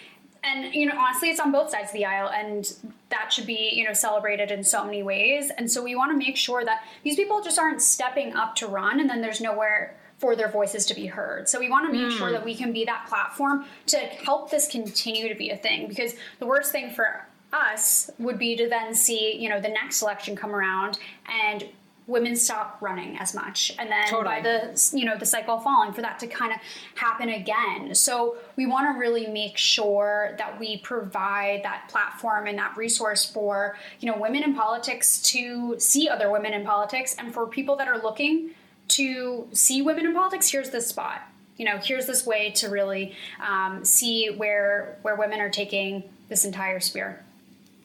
And 0.43 0.73
you 0.73 0.87
know, 0.87 0.97
honestly, 0.97 1.29
it's 1.29 1.39
on 1.39 1.51
both 1.51 1.69
sides 1.69 1.89
of 1.89 1.93
the 1.93 2.05
aisle, 2.05 2.29
and 2.29 2.73
that 3.09 3.31
should 3.31 3.45
be 3.45 3.69
you 3.73 3.83
know 3.85 3.93
celebrated 3.93 4.49
in 4.51 4.63
so 4.63 4.83
many 4.83 5.03
ways. 5.03 5.51
And 5.55 5.71
so 5.71 5.83
we 5.83 5.95
want 5.95 6.11
to 6.11 6.17
make 6.17 6.35
sure 6.37 6.65
that 6.65 6.83
these 7.03 7.15
people 7.15 7.39
just 7.41 7.59
aren't 7.59 7.81
stepping 7.83 8.33
up 8.35 8.55
to 8.55 8.67
run, 8.67 8.99
and 8.99 9.07
then 9.09 9.21
there's 9.21 9.39
nowhere 9.39 9.95
for 10.23 10.37
their 10.37 10.47
voices 10.47 10.85
to 10.85 10.93
be 10.93 11.05
heard. 11.05 11.49
So 11.49 11.59
we 11.59 11.69
want 11.69 11.85
to 11.85 11.91
make 11.91 12.09
sure 12.17 12.27
hmm. 12.27 12.33
that 12.35 12.45
we 12.45 12.55
can 12.55 12.71
be 12.71 12.85
that 12.85 13.07
platform 13.09 13.65
to 13.87 13.97
help 13.97 14.49
this 14.49 14.69
continue 14.69 15.27
to 15.27 15.35
be 15.35 15.49
a 15.49 15.57
thing. 15.57 15.89
Because 15.89 16.15
the 16.39 16.45
worst 16.45 16.71
thing 16.71 16.91
for 16.91 17.27
us 17.51 18.09
would 18.19 18.39
be 18.39 18.55
to 18.55 18.69
then 18.69 18.95
see 18.95 19.35
you 19.35 19.49
know 19.49 19.59
the 19.59 19.67
next 19.67 20.01
election 20.01 20.33
come 20.33 20.55
around 20.55 20.97
and 21.29 21.67
women 22.07 22.35
stop 22.35 22.77
running 22.81 23.17
as 23.19 23.35
much 23.35 23.71
and 23.77 23.91
then 23.91 24.07
Totally. 24.07 24.23
by 24.23 24.41
the 24.41 24.91
you 24.97 25.05
know 25.05 25.15
the 25.17 25.25
cycle 25.25 25.59
falling 25.59 25.93
for 25.93 26.01
that 26.01 26.17
to 26.19 26.27
kind 26.27 26.51
of 26.51 26.59
happen 26.95 27.29
again 27.29 27.93
so 27.93 28.37
we 28.55 28.65
want 28.65 28.91
to 28.91 28.99
really 28.99 29.27
make 29.27 29.57
sure 29.57 30.35
that 30.39 30.59
we 30.59 30.77
provide 30.77 31.61
that 31.63 31.89
platform 31.89 32.47
and 32.47 32.57
that 32.57 32.75
resource 32.75 33.23
for 33.23 33.77
you 33.99 34.11
know 34.11 34.17
women 34.17 34.41
in 34.41 34.55
politics 34.55 35.21
to 35.21 35.75
see 35.77 36.09
other 36.09 36.31
women 36.31 36.53
in 36.53 36.65
politics 36.65 37.15
and 37.19 37.33
for 37.33 37.45
people 37.45 37.75
that 37.75 37.87
are 37.87 38.01
looking 38.01 38.49
to 38.95 39.47
see 39.53 39.81
women 39.81 40.05
in 40.05 40.13
politics 40.13 40.49
here's 40.49 40.69
this 40.71 40.87
spot 40.87 41.21
you 41.57 41.65
know 41.65 41.77
here's 41.77 42.05
this 42.07 42.25
way 42.25 42.51
to 42.51 42.67
really 42.69 43.15
um, 43.45 43.83
see 43.85 44.29
where 44.29 44.97
where 45.03 45.15
women 45.15 45.39
are 45.39 45.49
taking 45.49 46.03
this 46.29 46.45
entire 46.45 46.79
sphere 46.79 47.21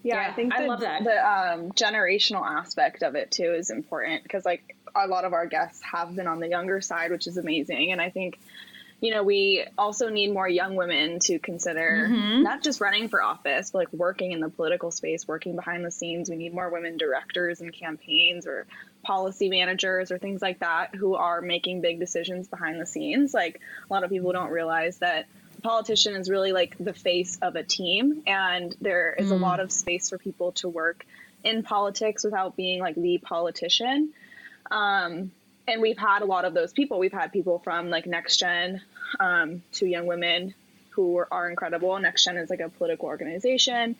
Yeah, 0.02 0.22
Yeah, 0.22 0.30
I 0.30 0.32
think 0.34 0.54
I 0.54 0.62
the, 0.62 0.68
love 0.68 0.80
that. 0.80 1.04
the 1.04 1.28
um, 1.28 1.72
generational 1.72 2.44
aspect 2.44 3.02
of 3.02 3.14
it 3.14 3.30
too 3.30 3.52
is 3.54 3.70
important 3.70 4.22
because 4.22 4.44
like 4.44 4.74
a 4.94 5.06
lot 5.06 5.24
of 5.24 5.32
our 5.34 5.46
guests 5.46 5.82
have 5.82 6.14
been 6.16 6.26
on 6.26 6.40
the 6.40 6.48
younger 6.48 6.80
side, 6.80 7.10
which 7.10 7.26
is 7.26 7.36
amazing, 7.36 7.92
and 7.92 8.00
I 8.00 8.08
think 8.10 8.38
you 9.00 9.10
know 9.12 9.22
we 9.22 9.64
also 9.76 10.08
need 10.08 10.32
more 10.32 10.48
young 10.48 10.74
women 10.76 11.18
to 11.20 11.38
consider 11.38 12.08
Mm-hmm. 12.08 12.42
not 12.42 12.62
just 12.62 12.80
running 12.80 13.08
for 13.08 13.22
office, 13.22 13.70
but 13.70 13.78
like 13.80 13.92
working 13.92 14.32
in 14.32 14.40
the 14.40 14.48
political 14.48 14.90
space, 14.90 15.28
working 15.28 15.54
behind 15.56 15.84
the 15.84 15.90
scenes. 15.90 16.30
We 16.30 16.36
need 16.36 16.54
more 16.54 16.70
women 16.70 16.96
directors 16.96 17.60
and 17.60 17.72
campaigns 17.72 18.46
or 18.46 18.66
policy 19.02 19.48
managers 19.48 20.10
or 20.10 20.18
things 20.18 20.42
like 20.42 20.58
that 20.60 20.94
who 20.94 21.14
are 21.14 21.40
making 21.40 21.80
big 21.80 21.98
decisions 21.98 22.48
behind 22.48 22.80
the 22.80 22.86
scenes. 22.86 23.32
Like 23.32 23.60
a 23.88 23.92
lot 23.92 24.04
of 24.04 24.10
people 24.10 24.32
don't 24.32 24.50
realize 24.50 24.98
that 24.98 25.26
a 25.56 25.60
politician 25.60 26.14
is 26.16 26.28
really 26.28 26.52
like 26.52 26.76
the 26.78 26.92
face 26.92 27.38
of 27.40 27.56
a 27.56 27.62
team 27.62 28.22
and 28.26 28.76
there 28.80 29.14
is 29.18 29.30
a 29.30 29.36
lot 29.36 29.60
of 29.60 29.72
space 29.72 30.10
for 30.10 30.18
people 30.18 30.52
to 30.52 30.68
work 30.68 31.04
in 31.44 31.62
politics 31.62 32.24
without 32.24 32.56
being 32.56 32.80
like 32.80 32.96
the 32.96 33.18
politician. 33.18 34.12
Um, 34.70 35.30
and 35.66 35.82
we've 35.82 35.98
had 35.98 36.22
a 36.22 36.26
lot 36.26 36.44
of 36.44 36.54
those 36.54 36.72
people. 36.72 36.98
We've 36.98 37.12
had 37.12 37.32
people 37.32 37.58
from 37.58 37.90
like 37.90 38.06
Next 38.06 38.38
Gen, 38.38 38.80
um, 39.20 39.62
two 39.72 39.86
young 39.86 40.06
women 40.06 40.54
who 40.90 41.18
are, 41.18 41.28
are 41.30 41.48
incredible. 41.48 41.96
Next 42.00 42.24
Gen 42.24 42.36
is 42.38 42.50
like 42.50 42.60
a 42.60 42.68
political 42.68 43.06
organization. 43.06 43.94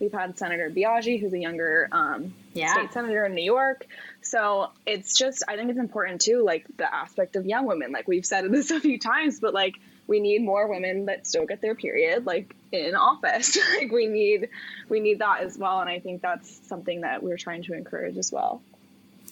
We've 0.00 0.12
had 0.12 0.36
Senator 0.36 0.68
Biaggi, 0.68 1.18
who's 1.20 1.32
a 1.32 1.38
younger 1.38 1.88
um, 1.92 2.34
Yeah. 2.52 2.72
state 2.74 2.92
senator 2.92 3.24
in 3.24 3.34
New 3.34 3.44
York. 3.44 3.86
So 4.22 4.70
it's 4.86 5.18
just, 5.18 5.44
I 5.48 5.56
think 5.56 5.70
it's 5.70 5.78
important 5.78 6.20
too, 6.20 6.42
like 6.44 6.66
the 6.76 6.92
aspect 6.92 7.36
of 7.36 7.46
young 7.46 7.66
women. 7.66 7.92
Like 7.92 8.08
we've 8.08 8.26
said 8.26 8.50
this 8.50 8.70
a 8.72 8.80
few 8.80 8.98
times, 8.98 9.40
but 9.40 9.54
like 9.54 9.74
we 10.06 10.20
need 10.20 10.42
more 10.42 10.68
women 10.68 11.06
that 11.06 11.26
still 11.26 11.46
get 11.46 11.60
their 11.60 11.74
period, 11.74 12.26
like 12.26 12.54
in 12.70 12.94
office. 12.94 13.58
like 13.78 13.90
we 13.90 14.06
need, 14.06 14.48
we 14.88 15.00
need 15.00 15.20
that 15.20 15.42
as 15.42 15.58
well. 15.58 15.80
And 15.80 15.90
I 15.90 16.00
think 16.00 16.22
that's 16.22 16.66
something 16.68 17.02
that 17.02 17.22
we're 17.22 17.36
trying 17.36 17.62
to 17.64 17.74
encourage 17.74 18.16
as 18.16 18.32
well. 18.32 18.62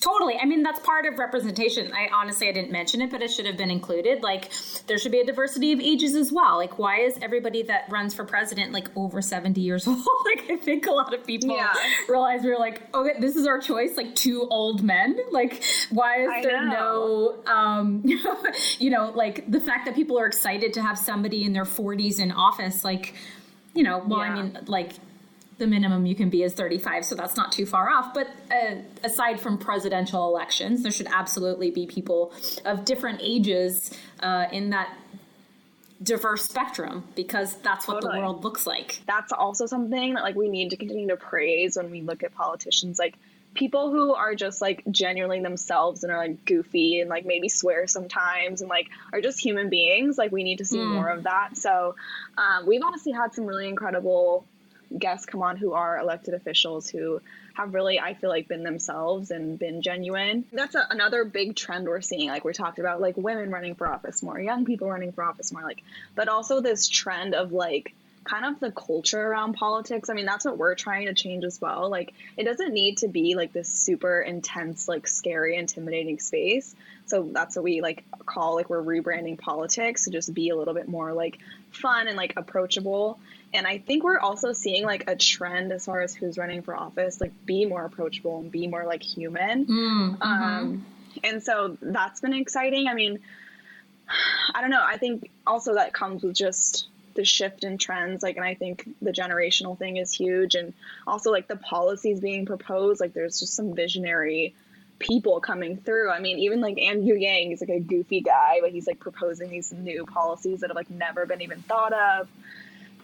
Totally. 0.00 0.38
I 0.40 0.46
mean, 0.46 0.62
that's 0.62 0.80
part 0.80 1.04
of 1.04 1.18
representation. 1.18 1.92
I 1.92 2.08
honestly, 2.10 2.48
I 2.48 2.52
didn't 2.52 2.72
mention 2.72 3.02
it, 3.02 3.10
but 3.10 3.20
it 3.20 3.30
should 3.30 3.44
have 3.44 3.58
been 3.58 3.70
included. 3.70 4.22
Like, 4.22 4.50
there 4.86 4.96
should 4.96 5.12
be 5.12 5.20
a 5.20 5.26
diversity 5.26 5.72
of 5.72 5.80
ages 5.80 6.14
as 6.14 6.32
well. 6.32 6.56
Like, 6.56 6.78
why 6.78 7.00
is 7.00 7.18
everybody 7.20 7.62
that 7.64 7.84
runs 7.90 8.14
for 8.14 8.24
president 8.24 8.72
like 8.72 8.88
over 8.96 9.20
70 9.20 9.60
years 9.60 9.86
old? 9.86 9.98
like, 10.24 10.50
I 10.50 10.56
think 10.56 10.86
a 10.86 10.90
lot 10.90 11.12
of 11.12 11.26
people 11.26 11.54
Yeah. 11.54 11.74
realize 12.08 12.40
we're 12.42 12.58
like, 12.58 12.82
okay, 12.94 13.20
this 13.20 13.36
is 13.36 13.46
our 13.46 13.60
choice, 13.60 13.98
like 13.98 14.14
two 14.14 14.48
old 14.50 14.82
men. 14.82 15.18
Like, 15.30 15.62
why 15.90 16.22
is 16.22 16.30
I 16.32 16.42
there 16.42 16.64
know. 16.64 17.42
no, 17.44 17.52
um, 17.52 18.02
you 18.78 18.88
know, 18.88 19.10
like 19.14 19.50
the 19.50 19.60
fact 19.60 19.84
that 19.84 19.94
people 19.94 20.18
are 20.18 20.26
excited 20.26 20.72
to 20.74 20.82
have 20.82 20.98
somebody 20.98 21.44
in 21.44 21.52
their 21.52 21.64
40s 21.66 22.18
in 22.20 22.32
office, 22.32 22.84
like, 22.84 23.14
you 23.74 23.82
know, 23.82 24.02
well, 24.06 24.20
I 24.20 24.34
mean, 24.34 24.58
like, 24.66 24.92
the 25.60 25.68
minimum 25.68 26.06
you 26.06 26.16
can 26.16 26.28
be 26.28 26.42
is 26.42 26.52
35, 26.54 27.04
so 27.04 27.14
that's 27.14 27.36
not 27.36 27.52
too 27.52 27.64
far 27.64 27.88
off. 27.88 28.12
But 28.12 28.26
uh, 28.50 28.76
aside 29.04 29.38
from 29.38 29.58
presidential 29.58 30.26
elections, 30.26 30.82
there 30.82 30.90
should 30.90 31.06
absolutely 31.06 31.70
be 31.70 31.86
people 31.86 32.32
of 32.64 32.84
different 32.84 33.20
ages 33.22 33.96
uh, 34.20 34.46
in 34.50 34.70
that 34.70 34.92
diverse 36.02 36.44
spectrum 36.44 37.04
because 37.14 37.54
that's 37.56 37.86
what 37.86 37.94
Totally. 38.00 38.14
the 38.14 38.20
world 38.20 38.42
looks 38.42 38.66
like. 38.66 39.00
that's 39.06 39.32
also 39.32 39.66
something 39.66 40.14
that 40.14 40.22
like 40.22 40.34
we 40.34 40.48
need 40.48 40.70
to 40.70 40.76
continue 40.76 41.08
to 41.08 41.16
praise 41.16 41.76
when 41.76 41.90
we 41.90 42.00
look 42.00 42.22
at 42.22 42.34
politicians 42.34 42.98
like 42.98 43.14
people 43.52 43.90
who 43.90 44.14
are 44.14 44.34
just 44.34 44.62
like 44.62 44.82
genuinely 44.90 45.40
themselves 45.40 46.02
and 46.02 46.10
are 46.10 46.16
like 46.16 46.42
goofy 46.46 47.00
and 47.00 47.10
like 47.10 47.26
maybe 47.26 47.50
swear 47.50 47.86
sometimes 47.86 48.62
and 48.62 48.70
like 48.70 48.88
are 49.12 49.20
just 49.20 49.38
human 49.38 49.68
beings 49.68 50.16
like 50.16 50.32
we 50.32 50.42
need 50.42 50.56
to 50.58 50.64
see 50.64 50.82
more 50.82 51.08
of 51.08 51.24
that 51.24 51.54
so 51.56 51.94
um, 52.38 52.66
we've 52.66 52.82
honestly 52.82 53.12
had 53.12 53.34
some 53.34 53.44
really 53.44 53.68
incredible 53.68 54.46
guests 54.98 55.26
come 55.26 55.42
on 55.42 55.56
who 55.56 55.72
are 55.72 55.98
elected 55.98 56.34
officials 56.34 56.88
who 56.88 57.20
have 57.54 57.74
really 57.74 58.00
i 58.00 58.14
feel 58.14 58.30
like 58.30 58.48
been 58.48 58.62
themselves 58.62 59.30
and 59.30 59.58
been 59.58 59.82
genuine. 59.82 60.44
That's 60.52 60.74
a, 60.74 60.86
another 60.90 61.24
big 61.24 61.56
trend 61.56 61.86
we're 61.86 62.00
seeing. 62.00 62.28
Like 62.28 62.44
we 62.44 62.52
talked 62.52 62.78
about 62.78 63.00
like 63.00 63.16
women 63.16 63.50
running 63.50 63.74
for 63.74 63.86
office 63.86 64.22
more 64.22 64.40
young 64.40 64.64
people 64.64 64.88
running 64.88 65.12
for 65.12 65.24
office 65.24 65.52
more 65.52 65.62
like 65.62 65.82
but 66.14 66.28
also 66.28 66.60
this 66.60 66.88
trend 66.88 67.34
of 67.34 67.52
like 67.52 67.94
kind 68.22 68.44
of 68.44 68.60
the 68.60 68.70
culture 68.70 69.20
around 69.20 69.54
politics. 69.54 70.10
I 70.10 70.14
mean 70.14 70.26
that's 70.26 70.44
what 70.44 70.58
we're 70.58 70.74
trying 70.74 71.06
to 71.06 71.14
change 71.14 71.44
as 71.44 71.60
well. 71.60 71.88
Like 71.88 72.12
it 72.36 72.44
doesn't 72.44 72.72
need 72.72 72.98
to 72.98 73.08
be 73.08 73.34
like 73.34 73.52
this 73.52 73.68
super 73.68 74.20
intense 74.20 74.88
like 74.88 75.06
scary 75.06 75.56
intimidating 75.56 76.18
space. 76.18 76.74
So 77.06 77.28
that's 77.32 77.56
what 77.56 77.64
we 77.64 77.80
like 77.80 78.04
call 78.26 78.54
like 78.54 78.70
we're 78.70 78.82
rebranding 78.82 79.38
politics 79.38 80.04
to 80.04 80.10
just 80.10 80.32
be 80.32 80.50
a 80.50 80.56
little 80.56 80.74
bit 80.74 80.88
more 80.88 81.12
like 81.12 81.38
fun 81.70 82.08
and 82.08 82.16
like 82.16 82.34
approachable. 82.36 83.18
And 83.52 83.66
i 83.66 83.78
think 83.78 84.04
we're 84.04 84.18
also 84.18 84.52
seeing 84.52 84.84
like 84.84 85.08
a 85.08 85.16
trend 85.16 85.72
as 85.72 85.84
far 85.86 86.00
as 86.00 86.14
who's 86.14 86.38
running 86.38 86.62
for 86.62 86.76
office 86.76 87.20
like 87.20 87.32
be 87.44 87.66
more 87.66 87.84
approachable 87.84 88.40
and 88.40 88.50
be 88.50 88.66
more 88.66 88.84
like 88.84 89.02
human. 89.02 89.66
Um, 90.20 90.86
and 91.24 91.42
so 91.42 91.76
that's 91.82 92.20
been 92.20 92.34
exciting. 92.34 92.86
I 92.88 92.94
mean 92.94 93.18
i 94.54 94.60
don't 94.60 94.70
know. 94.70 94.84
I 94.84 94.96
think 94.96 95.30
also 95.46 95.74
that 95.74 95.92
comes 95.92 96.22
with 96.22 96.34
just 96.34 96.88
the 97.14 97.24
shift 97.24 97.64
in 97.64 97.76
trends 97.76 98.22
like 98.22 98.36
and 98.36 98.44
i 98.44 98.54
think 98.54 98.88
the 99.02 99.10
generational 99.10 99.76
thing 99.76 99.96
is 99.96 100.12
huge. 100.12 100.54
And 100.54 100.72
also 101.06 101.30
like 101.30 101.48
the 101.48 101.56
policies 101.56 102.20
being 102.20 102.46
proposed 102.46 103.00
like 103.00 103.14
there's 103.14 103.40
just 103.40 103.54
some 103.54 103.74
visionary 103.74 104.54
people 105.00 105.40
coming 105.40 105.76
through 105.76 106.10
i 106.10 106.20
mean 106.20 106.38
even 106.38 106.60
like 106.60 106.78
andrew 106.80 107.16
yang 107.16 107.50
is 107.50 107.60
like 107.60 107.70
a 107.70 107.80
goofy 107.80 108.20
guy 108.20 108.58
but 108.60 108.70
he's 108.70 108.86
like 108.86 109.00
proposing 109.00 109.50
these 109.50 109.72
new 109.72 110.04
policies 110.06 110.60
that 110.60 110.70
have 110.70 110.76
like 110.76 110.90
never 110.90 111.26
been 111.26 111.42
even 111.42 111.60
thought 111.62 111.92
of 111.92 112.28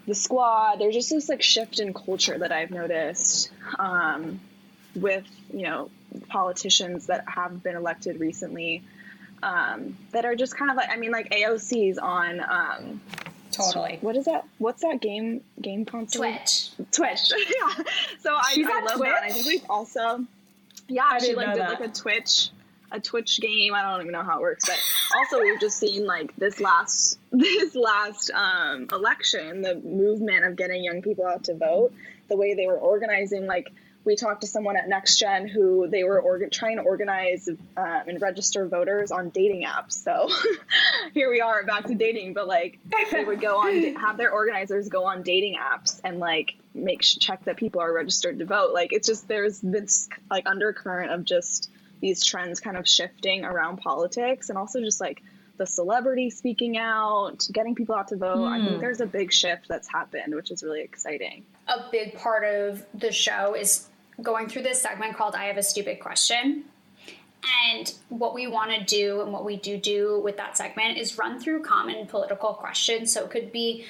the 0.06 0.14
squad 0.14 0.76
there's 0.78 0.94
just 0.94 1.10
this 1.10 1.28
like 1.28 1.42
shift 1.42 1.80
in 1.80 1.92
culture 1.92 2.38
that 2.38 2.52
i've 2.52 2.70
noticed 2.70 3.50
um, 3.78 4.38
with 4.94 5.26
you 5.52 5.62
know 5.62 5.90
politicians 6.28 7.06
that 7.06 7.24
have 7.28 7.62
been 7.62 7.76
elected 7.76 8.20
recently 8.20 8.82
um, 9.42 9.96
that 10.12 10.24
are 10.24 10.34
just 10.34 10.56
kind 10.56 10.70
of 10.70 10.76
like 10.76 10.88
I 10.90 10.96
mean 10.96 11.12
like 11.12 11.30
AOC's 11.30 11.98
on 11.98 12.40
um, 12.40 13.00
Totally. 13.52 13.98
what 14.00 14.16
is 14.16 14.26
that? 14.26 14.46
What's 14.58 14.82
that 14.82 15.00
game 15.00 15.42
game 15.60 15.84
console? 15.84 16.22
twitch 16.22 16.70
Twitch. 16.90 17.30
yeah. 17.30 17.84
So 18.20 18.34
I, 18.34 18.52
She's 18.54 18.66
I 18.66 18.80
love 18.80 18.98
that. 19.00 19.22
I 19.22 19.30
think 19.30 19.46
we've 19.46 19.70
also 19.70 20.24
yeah 20.88 21.18
she 21.18 21.34
like 21.34 21.54
did 21.54 21.62
that. 21.62 21.80
like 21.80 21.88
a 21.88 21.92
Twitch 21.92 22.50
a 22.92 23.00
Twitch 23.00 23.40
game. 23.40 23.74
I 23.74 23.82
don't 23.82 24.00
even 24.00 24.12
know 24.12 24.22
how 24.22 24.38
it 24.38 24.42
works, 24.42 24.64
but 24.66 24.78
also 25.18 25.42
we've 25.42 25.60
just 25.60 25.78
seen 25.78 26.06
like 26.06 26.34
this 26.36 26.60
last 26.60 27.18
this 27.32 27.74
last 27.74 28.30
um, 28.30 28.88
election, 28.92 29.62
the 29.62 29.76
movement 29.76 30.44
of 30.44 30.56
getting 30.56 30.84
young 30.84 31.02
people 31.02 31.26
out 31.26 31.44
to 31.44 31.54
vote, 31.54 31.92
the 32.28 32.36
way 32.36 32.54
they 32.54 32.66
were 32.66 32.78
organizing. 32.78 33.46
Like 33.46 33.72
we 34.04 34.14
talked 34.14 34.42
to 34.42 34.46
someone 34.46 34.76
at 34.76 34.88
Next 34.88 35.18
Gen 35.18 35.48
who 35.48 35.88
they 35.88 36.04
were 36.04 36.22
orga- 36.22 36.50
trying 36.50 36.76
to 36.76 36.82
organize 36.82 37.48
um, 37.48 37.58
and 37.76 38.22
register 38.22 38.66
voters 38.66 39.10
on 39.10 39.30
dating 39.30 39.64
apps. 39.64 39.92
So 39.92 40.30
here 41.12 41.28
we 41.30 41.40
are 41.40 41.64
back 41.64 41.86
to 41.86 41.94
dating, 41.94 42.32
but 42.32 42.46
like 42.46 42.78
they 43.10 43.24
would 43.24 43.40
go 43.40 43.58
on 43.58 43.94
have 44.00 44.16
their 44.16 44.30
organizers 44.30 44.88
go 44.88 45.04
on 45.04 45.22
dating 45.22 45.56
apps 45.56 46.00
and 46.04 46.20
like 46.20 46.54
make 46.76 47.02
sh- 47.02 47.18
check 47.18 47.44
that 47.44 47.56
people 47.56 47.80
are 47.80 47.92
registered 47.92 48.38
to 48.38 48.44
vote. 48.44 48.72
Like 48.72 48.92
it's 48.92 49.06
just 49.06 49.28
there's 49.28 49.60
this 49.60 50.08
like 50.30 50.46
undercurrent 50.46 51.12
of 51.12 51.24
just 51.24 51.70
these 52.00 52.24
trends 52.24 52.60
kind 52.60 52.76
of 52.76 52.86
shifting 52.86 53.44
around 53.44 53.78
politics 53.78 54.48
and 54.48 54.58
also 54.58 54.80
just 54.80 55.00
like 55.00 55.22
the 55.56 55.66
celebrity 55.66 56.30
speaking 56.30 56.76
out, 56.76 57.46
getting 57.52 57.74
people 57.74 57.94
out 57.94 58.08
to 58.08 58.16
vote. 58.16 58.44
I 58.44 58.58
think 58.60 58.74
hmm. 58.74 58.80
there's 58.80 59.00
a 59.00 59.06
big 59.06 59.32
shift 59.32 59.68
that's 59.68 59.88
happened, 59.88 60.34
which 60.34 60.50
is 60.50 60.62
really 60.62 60.82
exciting. 60.82 61.44
a 61.68 61.90
big 61.90 62.14
part 62.14 62.44
of 62.44 62.84
the 62.94 63.10
show 63.10 63.54
is 63.54 63.88
going 64.22 64.48
through 64.48 64.62
this 64.62 64.80
segment 64.80 65.16
called 65.16 65.34
I 65.34 65.44
Have 65.44 65.56
a 65.56 65.62
Stupid 65.62 66.00
Question. 66.00 66.64
And 67.68 67.92
what 68.08 68.34
we 68.34 68.46
want 68.46 68.72
to 68.72 68.84
do 68.84 69.20
and 69.20 69.32
what 69.32 69.44
we 69.44 69.56
do 69.56 69.76
do 69.76 70.20
with 70.24 70.36
that 70.36 70.56
segment 70.56 70.98
is 70.98 71.16
run 71.16 71.38
through 71.38 71.62
common 71.62 72.06
political 72.06 72.54
questions. 72.54 73.12
So 73.12 73.24
it 73.24 73.30
could 73.30 73.52
be 73.52 73.84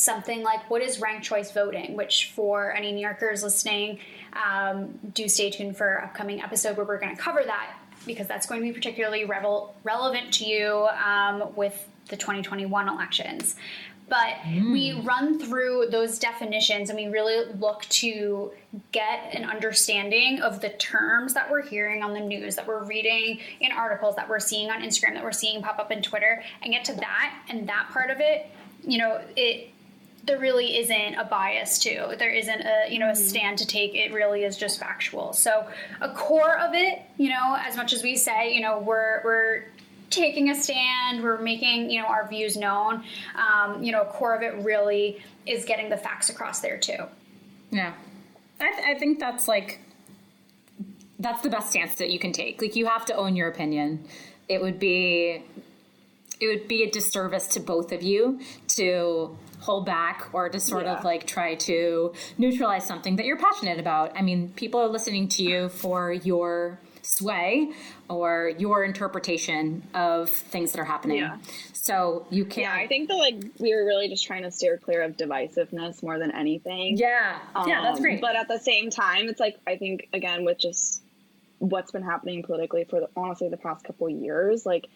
something 0.00 0.42
like 0.42 0.68
what 0.70 0.82
is 0.82 1.00
ranked 1.00 1.24
choice 1.24 1.50
voting, 1.50 1.96
which 1.96 2.32
for 2.34 2.72
any 2.72 2.92
New 2.92 3.00
Yorkers 3.00 3.42
listening, 3.42 3.98
um, 4.32 4.98
do 5.12 5.28
stay 5.28 5.50
tuned 5.50 5.76
for 5.76 6.02
upcoming 6.02 6.40
episode 6.40 6.76
where 6.76 6.86
we're 6.86 6.98
going 6.98 7.14
to 7.14 7.20
cover 7.20 7.42
that 7.44 7.74
because 8.06 8.26
that's 8.26 8.46
going 8.46 8.62
to 8.62 8.66
be 8.66 8.72
particularly 8.72 9.24
revel- 9.24 9.74
relevant 9.84 10.32
to 10.32 10.46
you 10.46 10.88
um, 11.04 11.54
with 11.54 11.88
the 12.08 12.16
2021 12.16 12.88
elections. 12.88 13.56
But 14.08 14.34
mm. 14.44 14.72
we 14.72 15.00
run 15.02 15.38
through 15.38 15.86
those 15.90 16.18
definitions 16.18 16.90
and 16.90 16.98
we 16.98 17.06
really 17.06 17.52
look 17.54 17.82
to 17.90 18.50
get 18.90 19.32
an 19.32 19.44
understanding 19.44 20.40
of 20.40 20.60
the 20.60 20.70
terms 20.70 21.34
that 21.34 21.48
we're 21.48 21.62
hearing 21.62 22.02
on 22.02 22.12
the 22.12 22.20
news, 22.20 22.56
that 22.56 22.66
we're 22.66 22.82
reading 22.82 23.38
in 23.60 23.70
articles, 23.70 24.16
that 24.16 24.28
we're 24.28 24.40
seeing 24.40 24.68
on 24.68 24.82
Instagram, 24.82 25.14
that 25.14 25.22
we're 25.22 25.30
seeing 25.30 25.62
pop 25.62 25.78
up 25.78 25.92
in 25.92 26.02
Twitter, 26.02 26.42
and 26.62 26.72
get 26.72 26.84
to 26.86 26.94
that. 26.94 27.44
And 27.48 27.68
that 27.68 27.88
part 27.92 28.10
of 28.10 28.18
it, 28.18 28.50
you 28.82 28.98
know, 28.98 29.20
it 29.36 29.70
there 30.30 30.38
really 30.38 30.78
isn't 30.78 31.14
a 31.16 31.24
bias 31.24 31.80
to. 31.80 32.14
There 32.16 32.30
isn't 32.30 32.60
a 32.60 32.86
you 32.88 33.00
know 33.00 33.08
a 33.08 33.12
mm-hmm. 33.12 33.22
stand 33.22 33.58
to 33.58 33.66
take. 33.66 33.94
It 33.96 34.12
really 34.12 34.44
is 34.44 34.56
just 34.56 34.78
factual. 34.78 35.32
So 35.32 35.66
a 36.00 36.08
core 36.10 36.56
of 36.56 36.72
it, 36.72 37.02
you 37.18 37.30
know, 37.30 37.56
as 37.58 37.76
much 37.76 37.92
as 37.92 38.04
we 38.04 38.16
say, 38.16 38.54
you 38.54 38.60
know, 38.60 38.78
we're 38.78 39.22
we're 39.24 39.64
taking 40.08 40.50
a 40.50 40.54
stand, 40.54 41.22
we're 41.22 41.40
making 41.40 41.90
you 41.90 42.00
know 42.00 42.06
our 42.06 42.28
views 42.28 42.56
known. 42.56 43.02
Um, 43.34 43.82
you 43.82 43.90
know, 43.90 44.02
a 44.02 44.06
core 44.06 44.36
of 44.36 44.42
it 44.42 44.54
really 44.64 45.20
is 45.46 45.64
getting 45.64 45.90
the 45.90 45.96
facts 45.96 46.28
across 46.28 46.60
there 46.60 46.78
too. 46.78 47.04
Yeah, 47.72 47.92
I, 48.60 48.70
th- 48.70 48.86
I 48.86 48.98
think 48.98 49.18
that's 49.18 49.48
like 49.48 49.80
that's 51.18 51.42
the 51.42 51.50
best 51.50 51.70
stance 51.70 51.96
that 51.96 52.10
you 52.10 52.20
can 52.20 52.32
take. 52.32 52.62
Like 52.62 52.76
you 52.76 52.86
have 52.86 53.04
to 53.06 53.14
own 53.14 53.34
your 53.34 53.48
opinion. 53.48 54.06
It 54.48 54.62
would 54.62 54.78
be 54.78 55.42
it 56.40 56.46
would 56.46 56.68
be 56.68 56.82
a 56.82 56.90
disservice 56.90 57.46
to 57.48 57.60
both 57.60 57.92
of 57.92 58.02
you 58.02 58.40
to 58.68 59.36
hold 59.60 59.84
back 59.84 60.28
or 60.32 60.48
to 60.48 60.58
sort 60.58 60.84
yeah. 60.84 60.96
of 60.96 61.04
like 61.04 61.26
try 61.26 61.54
to 61.54 62.12
neutralize 62.38 62.86
something 62.86 63.16
that 63.16 63.26
you're 63.26 63.36
passionate 63.36 63.78
about. 63.78 64.16
I 64.16 64.22
mean, 64.22 64.48
people 64.56 64.80
are 64.80 64.88
listening 64.88 65.28
to 65.28 65.42
you 65.42 65.68
for 65.68 66.12
your 66.12 66.78
sway 67.02 67.70
or 68.08 68.52
your 68.58 68.84
interpretation 68.84 69.82
of 69.94 70.30
things 70.30 70.72
that 70.72 70.80
are 70.80 70.84
happening. 70.84 71.18
Yeah. 71.18 71.36
So 71.72 72.26
you 72.30 72.44
can't. 72.44 72.74
Yeah, 72.74 72.74
I 72.74 72.86
think 72.86 73.08
that 73.08 73.16
like 73.16 73.42
we 73.58 73.74
were 73.74 73.84
really 73.84 74.08
just 74.08 74.26
trying 74.26 74.42
to 74.42 74.50
steer 74.50 74.78
clear 74.78 75.02
of 75.02 75.16
divisiveness 75.16 76.02
more 76.02 76.18
than 76.18 76.30
anything. 76.30 76.96
Yeah, 76.96 77.38
um, 77.54 77.68
yeah, 77.68 77.82
that's 77.82 78.00
great. 78.00 78.20
But 78.20 78.36
at 78.36 78.48
the 78.48 78.58
same 78.58 78.90
time, 78.90 79.28
it's 79.28 79.40
like 79.40 79.58
I 79.66 79.76
think 79.76 80.08
again 80.12 80.44
with 80.44 80.58
just 80.58 81.02
what's 81.58 81.90
been 81.90 82.02
happening 82.02 82.42
politically 82.42 82.84
for 82.84 83.00
the, 83.00 83.08
honestly 83.16 83.48
the 83.48 83.56
past 83.56 83.84
couple 83.84 84.08
years, 84.08 84.64
like 84.64 84.88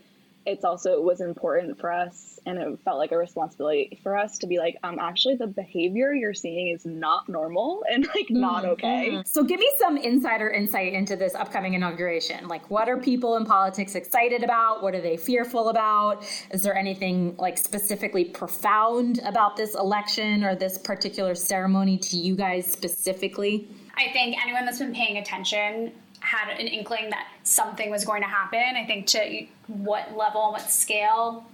it's 0.47 0.65
also 0.65 0.93
it 0.93 1.03
was 1.03 1.21
important 1.21 1.81
for 1.81 1.93
us 1.93 2.39
and 2.47 2.59
it 2.59 2.79
felt 2.85 2.99
like 2.99 3.13
a 3.13 3.17
responsibility 3.17 3.99
for 4.03 4.17
us 4.17 4.39
to 4.39 4.47
be 4.47 4.59
like 4.59 4.77
um 4.83 4.99
actually 4.99 5.35
the 5.37 5.47
behavior 5.47 6.13
you're 6.13 6.35
seeing 6.35 6.69
is 6.69 6.85
not 6.85 7.29
normal 7.29 7.85
and 7.91 8.07
like 8.09 8.27
mm-hmm. 8.27 8.41
not 8.41 8.65
okay. 8.65 9.11
Mm-hmm. 9.11 9.21
so 9.25 9.43
give 9.43 9.61
me 9.61 9.71
some 9.79 9.97
insider 9.97 10.51
insight 10.51 10.93
into 10.93 11.17
this 11.17 11.35
upcoming 11.35 11.75
inauguration. 11.75 12.49
Like 12.49 12.71
what 12.71 12.89
are 12.89 12.99
people 12.99 13.37
in 13.37 13.45
politics 13.45 13.95
excited 13.95 14.43
about? 14.43 14.83
What 14.83 14.95
are 14.95 15.01
they 15.01 15.17
fearful 15.17 15.69
about? 15.69 16.25
Is 16.51 16.63
there 16.63 16.77
anything 16.77 17.37
like 17.39 17.59
specifically 17.59 18.25
profound 18.25 19.21
about 19.25 19.57
this 19.57 19.75
election 19.75 20.45
or 20.45 20.55
this 20.55 20.79
particular 20.79 21.35
ceremony 21.35 21.99
to 21.99 22.17
you 22.17 22.37
guys 22.37 22.71
specifically? 22.71 23.69
I 23.97 24.11
think 24.13 24.37
anyone 24.43 24.65
that's 24.65 24.79
been 24.79 24.95
paying 24.95 25.19
attention 25.19 25.93
had 26.25 26.59
an 26.59 26.67
inkling 26.67 27.11
that 27.11 27.29
something 27.43 27.91
was 27.91 28.05
going 28.05 28.23
to 28.23 28.29
happen. 28.29 28.77
I 28.77 28.85
think 28.87 29.07
to 29.09 29.47
what 29.67 30.17
level 30.17 30.45
and 30.45 30.53
what 30.53 30.71
scale, 30.71 31.47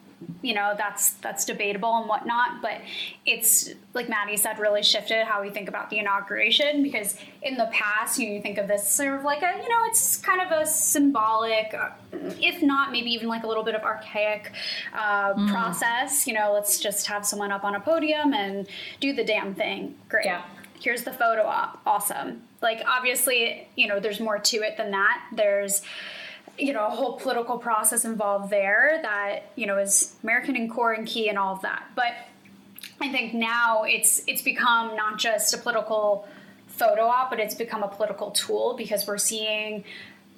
you 0.42 0.54
know, 0.54 0.74
that's 0.76 1.14
that's 1.14 1.44
debatable 1.44 1.96
and 1.96 2.08
whatnot. 2.08 2.62
But 2.62 2.80
it's 3.26 3.70
like 3.94 4.08
Maddie 4.08 4.36
said, 4.36 4.58
really 4.58 4.82
shifted 4.82 5.26
how 5.26 5.42
we 5.42 5.50
think 5.50 5.68
about 5.68 5.90
the 5.90 5.98
inauguration 5.98 6.82
because 6.82 7.16
in 7.42 7.56
the 7.56 7.68
past, 7.72 8.18
you, 8.18 8.28
know, 8.28 8.34
you 8.36 8.42
think 8.42 8.58
of 8.58 8.68
this 8.68 8.88
sort 8.88 9.18
of 9.18 9.24
like 9.24 9.42
a, 9.42 9.60
you 9.60 9.68
know, 9.68 9.84
it's 9.86 10.16
kind 10.18 10.40
of 10.40 10.52
a 10.52 10.66
symbolic, 10.66 11.74
uh, 11.74 11.90
if 12.12 12.62
not 12.62 12.92
maybe 12.92 13.10
even 13.10 13.28
like 13.28 13.42
a 13.42 13.46
little 13.48 13.64
bit 13.64 13.74
of 13.74 13.82
archaic 13.82 14.52
uh, 14.94 15.34
mm. 15.34 15.50
process. 15.50 16.26
You 16.26 16.34
know, 16.34 16.52
let's 16.52 16.78
just 16.78 17.06
have 17.08 17.26
someone 17.26 17.50
up 17.50 17.64
on 17.64 17.74
a 17.74 17.80
podium 17.80 18.34
and 18.34 18.68
do 19.00 19.12
the 19.12 19.24
damn 19.24 19.54
thing. 19.54 19.96
Great. 20.08 20.26
Yeah. 20.26 20.42
Here's 20.80 21.04
the 21.04 21.12
photo 21.12 21.44
op. 21.44 21.80
Awesome 21.86 22.42
like, 22.62 22.82
obviously, 22.86 23.68
you 23.76 23.88
know, 23.88 24.00
there's 24.00 24.20
more 24.20 24.38
to 24.38 24.56
it 24.58 24.76
than 24.76 24.90
that. 24.90 25.22
There's, 25.32 25.82
you 26.58 26.72
know, 26.72 26.86
a 26.86 26.90
whole 26.90 27.18
political 27.18 27.58
process 27.58 28.04
involved 28.04 28.50
there 28.50 28.98
that, 29.02 29.50
you 29.56 29.66
know, 29.66 29.78
is 29.78 30.14
American 30.22 30.56
and 30.56 30.70
core 30.70 30.92
and 30.92 31.06
key 31.06 31.28
and 31.28 31.38
all 31.38 31.54
of 31.54 31.62
that. 31.62 31.84
But 31.94 32.12
I 33.00 33.10
think 33.10 33.32
now 33.32 33.84
it's 33.84 34.22
it's 34.26 34.42
become 34.42 34.94
not 34.94 35.18
just 35.18 35.54
a 35.54 35.58
political 35.58 36.28
photo 36.66 37.06
op, 37.06 37.30
but 37.30 37.40
it's 37.40 37.54
become 37.54 37.82
a 37.82 37.88
political 37.88 38.30
tool 38.30 38.74
because 38.76 39.06
we're 39.06 39.18
seeing 39.18 39.84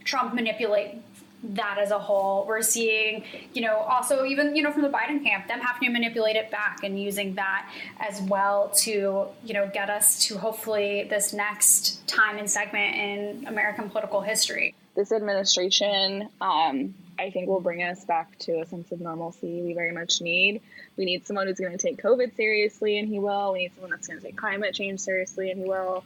Trump 0.04 0.34
manipulate 0.34 1.02
that 1.42 1.78
as 1.78 1.90
a 1.90 1.98
whole. 1.98 2.46
We're 2.46 2.62
seeing, 2.62 3.24
you 3.52 3.62
know, 3.62 3.76
also 3.76 4.24
even, 4.24 4.54
you 4.54 4.62
know, 4.62 4.72
from 4.72 4.82
the 4.82 4.88
Biden 4.88 5.22
camp, 5.24 5.48
them 5.48 5.60
having 5.60 5.88
to 5.88 5.92
manipulate 5.92 6.36
it 6.36 6.50
back 6.50 6.84
and 6.84 7.00
using 7.00 7.34
that 7.34 7.70
as 7.98 8.20
well 8.22 8.70
to, 8.82 9.26
you 9.44 9.54
know, 9.54 9.70
get 9.72 9.90
us 9.90 10.24
to 10.26 10.38
hopefully 10.38 11.06
this 11.08 11.32
next 11.32 12.06
time 12.06 12.38
and 12.38 12.50
segment 12.50 12.94
in 12.94 13.46
American 13.46 13.90
political 13.90 14.20
history. 14.20 14.74
This 14.94 15.10
administration, 15.10 16.28
um, 16.40 16.94
I 17.18 17.30
think 17.30 17.48
will 17.48 17.60
bring 17.60 17.82
us 17.82 18.04
back 18.04 18.38
to 18.40 18.60
a 18.60 18.66
sense 18.66 18.92
of 18.92 19.00
normalcy 19.00 19.62
we 19.62 19.72
very 19.72 19.92
much 19.92 20.20
need. 20.20 20.60
We 20.96 21.06
need 21.06 21.26
someone 21.26 21.46
who's 21.46 21.58
going 21.58 21.76
to 21.76 21.78
take 21.78 22.00
COVID 22.02 22.36
seriously, 22.36 22.98
and 22.98 23.08
he 23.08 23.18
will. 23.18 23.54
We 23.54 23.60
need 23.60 23.72
someone 23.74 23.90
that's 23.90 24.06
going 24.06 24.20
to 24.20 24.26
take 24.26 24.36
climate 24.36 24.74
change 24.74 25.00
seriously, 25.00 25.50
and 25.50 25.60
he 25.60 25.68
will. 25.68 26.04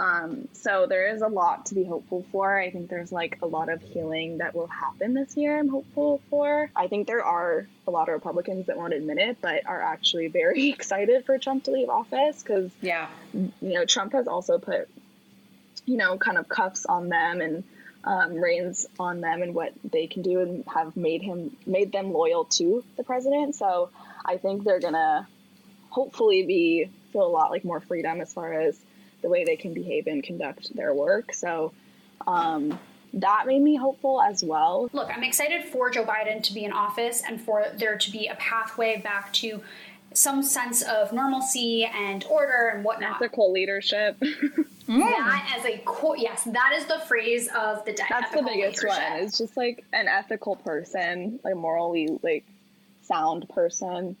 Um, 0.00 0.48
so 0.54 0.86
there 0.86 1.14
is 1.14 1.20
a 1.20 1.28
lot 1.28 1.66
to 1.66 1.74
be 1.74 1.84
hopeful 1.84 2.24
for. 2.32 2.58
I 2.58 2.70
think 2.70 2.88
there's 2.88 3.12
like 3.12 3.38
a 3.42 3.46
lot 3.46 3.68
of 3.68 3.82
healing 3.82 4.38
that 4.38 4.54
will 4.54 4.66
happen 4.66 5.12
this 5.12 5.36
year. 5.36 5.58
I'm 5.58 5.68
hopeful 5.68 6.22
for. 6.30 6.70
I 6.74 6.88
think 6.88 7.06
there 7.06 7.22
are 7.22 7.66
a 7.86 7.90
lot 7.90 8.08
of 8.08 8.14
Republicans 8.14 8.68
that 8.68 8.78
won't 8.78 8.94
admit 8.94 9.18
it, 9.18 9.36
but 9.42 9.66
are 9.66 9.82
actually 9.82 10.28
very 10.28 10.70
excited 10.70 11.26
for 11.26 11.36
Trump 11.36 11.64
to 11.64 11.72
leave 11.72 11.90
office 11.90 12.42
because 12.42 12.70
yeah, 12.80 13.08
you 13.34 13.52
know 13.60 13.84
Trump 13.84 14.14
has 14.14 14.26
also 14.26 14.56
put 14.56 14.88
you 15.84 15.98
know 15.98 16.16
kind 16.16 16.38
of 16.38 16.48
cuffs 16.48 16.86
on 16.86 17.10
them 17.10 17.42
and 17.42 17.62
um, 18.02 18.36
reins 18.36 18.86
on 18.98 19.20
them 19.20 19.42
and 19.42 19.54
what 19.54 19.74
they 19.84 20.06
can 20.06 20.22
do 20.22 20.40
and 20.40 20.64
have 20.74 20.96
made 20.96 21.20
him 21.20 21.54
made 21.66 21.92
them 21.92 22.14
loyal 22.14 22.46
to 22.46 22.82
the 22.96 23.04
president. 23.04 23.54
So 23.54 23.90
I 24.24 24.38
think 24.38 24.64
they're 24.64 24.80
gonna 24.80 25.28
hopefully 25.90 26.46
be 26.46 26.88
feel 27.12 27.26
a 27.26 27.28
lot 27.28 27.50
like 27.50 27.66
more 27.66 27.80
freedom 27.80 28.22
as 28.22 28.32
far 28.32 28.54
as 28.54 28.80
the 29.22 29.28
way 29.28 29.44
they 29.44 29.56
can 29.56 29.74
behave 29.74 30.06
and 30.06 30.22
conduct 30.22 30.74
their 30.74 30.94
work. 30.94 31.32
So 31.32 31.72
um, 32.26 32.78
that 33.14 33.46
made 33.46 33.62
me 33.62 33.76
hopeful 33.76 34.20
as 34.22 34.42
well. 34.44 34.88
Look, 34.92 35.10
I'm 35.14 35.24
excited 35.24 35.64
for 35.64 35.90
Joe 35.90 36.04
Biden 36.04 36.42
to 36.44 36.54
be 36.54 36.64
in 36.64 36.72
office 36.72 37.22
and 37.26 37.40
for 37.40 37.66
there 37.76 37.98
to 37.98 38.10
be 38.10 38.28
a 38.28 38.34
pathway 38.36 39.00
back 39.00 39.32
to 39.34 39.62
some 40.12 40.42
sense 40.42 40.82
of 40.82 41.12
normalcy 41.12 41.84
and 41.84 42.24
order 42.24 42.72
and 42.74 42.84
whatnot. 42.84 43.16
Ethical 43.16 43.52
leadership. 43.52 44.20
That 44.98 45.56
as 45.56 45.64
a 45.64 45.78
core, 45.78 46.16
yes, 46.16 46.42
that 46.44 46.72
is 46.76 46.86
the 46.86 46.98
phrase 47.06 47.48
of 47.56 47.84
the 47.84 47.92
day. 47.92 48.02
That's 48.08 48.32
the 48.32 48.42
biggest 48.42 48.82
leadership. 48.82 48.88
one. 48.88 49.22
It's 49.22 49.38
just 49.38 49.56
like 49.56 49.84
an 49.92 50.08
ethical 50.08 50.56
person, 50.56 51.38
like 51.44 51.54
morally 51.54 52.18
like 52.22 52.44
sound 53.02 53.48
person, 53.50 54.16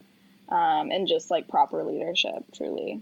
um, 0.48 0.92
and 0.92 1.08
just 1.08 1.28
like 1.28 1.48
proper 1.48 1.82
leadership. 1.82 2.44
Truly 2.54 3.00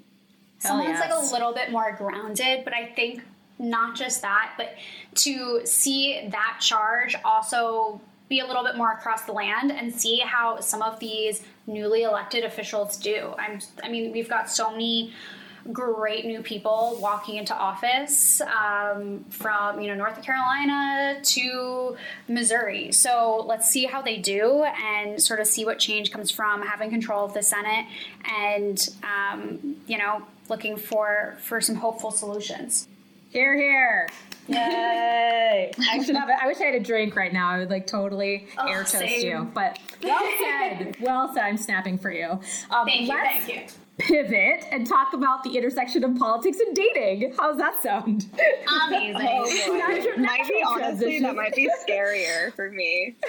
someone's 0.58 0.90
yes. 0.90 1.00
like 1.00 1.18
a 1.18 1.32
little 1.32 1.52
bit 1.52 1.70
more 1.70 1.92
grounded, 1.92 2.64
but 2.64 2.72
I 2.72 2.86
think 2.86 3.22
not 3.58 3.96
just 3.96 4.22
that, 4.22 4.54
but 4.56 4.76
to 5.14 5.62
see 5.64 6.28
that 6.30 6.58
charge 6.60 7.16
also 7.24 8.00
be 8.28 8.40
a 8.40 8.46
little 8.46 8.62
bit 8.62 8.76
more 8.76 8.92
across 8.92 9.22
the 9.22 9.32
land 9.32 9.72
and 9.72 9.92
see 9.92 10.18
how 10.18 10.60
some 10.60 10.82
of 10.82 10.98
these 11.00 11.42
newly 11.66 12.02
elected 12.02 12.44
officials 12.44 12.96
do. 12.96 13.34
I'm 13.38 13.60
I 13.82 13.88
mean, 13.88 14.12
we've 14.12 14.28
got 14.28 14.50
so 14.50 14.70
many 14.70 15.12
great 15.72 16.24
new 16.24 16.40
people 16.40 16.98
walking 17.00 17.36
into 17.36 17.54
office 17.54 18.40
um, 18.40 19.24
from 19.30 19.80
you 19.80 19.88
know 19.88 19.94
North 19.94 20.22
Carolina 20.22 21.20
to 21.22 21.96
Missouri. 22.28 22.92
So 22.92 23.44
let's 23.46 23.68
see 23.68 23.84
how 23.84 24.02
they 24.02 24.18
do 24.18 24.64
and 24.64 25.20
sort 25.20 25.40
of 25.40 25.46
see 25.46 25.64
what 25.64 25.78
change 25.78 26.10
comes 26.10 26.30
from 26.30 26.62
having 26.62 26.90
control 26.90 27.24
of 27.24 27.34
the 27.34 27.42
Senate 27.42 27.86
and 28.36 28.88
um, 29.02 29.76
you 29.86 29.98
know 29.98 30.22
looking 30.48 30.76
for 30.76 31.36
for 31.40 31.60
some 31.60 31.76
hopeful 31.76 32.10
solutions. 32.10 32.88
Here, 33.30 33.56
here. 33.56 34.08
Yay! 34.48 35.70
I 35.90 36.02
should 36.02 36.16
have. 36.16 36.28
A, 36.28 36.42
I 36.42 36.46
wish 36.46 36.60
I 36.60 36.64
had 36.64 36.74
a 36.74 36.80
drink 36.80 37.14
right 37.14 37.32
now. 37.32 37.50
I 37.50 37.58
would 37.58 37.70
like 37.70 37.86
totally 37.86 38.48
oh, 38.56 38.66
air 38.66 38.80
toast 38.80 38.98
same. 38.98 39.26
you. 39.26 39.50
But 39.52 39.78
well 40.02 40.26
said. 40.40 40.96
well 41.00 41.32
said. 41.34 41.42
I'm 41.42 41.58
snapping 41.58 41.98
for 41.98 42.10
you. 42.10 42.40
Um, 42.70 42.86
thank 42.86 43.02
you. 43.02 43.06
Thank 43.08 43.48
you 43.48 43.62
pivot 43.98 44.64
and 44.70 44.86
talk 44.86 45.12
about 45.12 45.42
the 45.42 45.56
intersection 45.56 46.04
of 46.04 46.16
politics 46.16 46.58
and 46.64 46.74
dating. 46.74 47.34
How's 47.38 47.58
that 47.58 47.82
sound? 47.82 48.26
Amazing. 48.86 49.16
Oh, 49.20 49.44
boy. 49.44 49.76
Natural- 49.76 50.18
might 50.18 50.48
be 50.48 50.60
natural 50.60 50.62
honestly 50.66 51.20
that 51.20 51.34
might 51.34 51.54
be 51.54 51.70
scarier 51.86 52.54
for 52.54 52.70
me. 52.70 53.16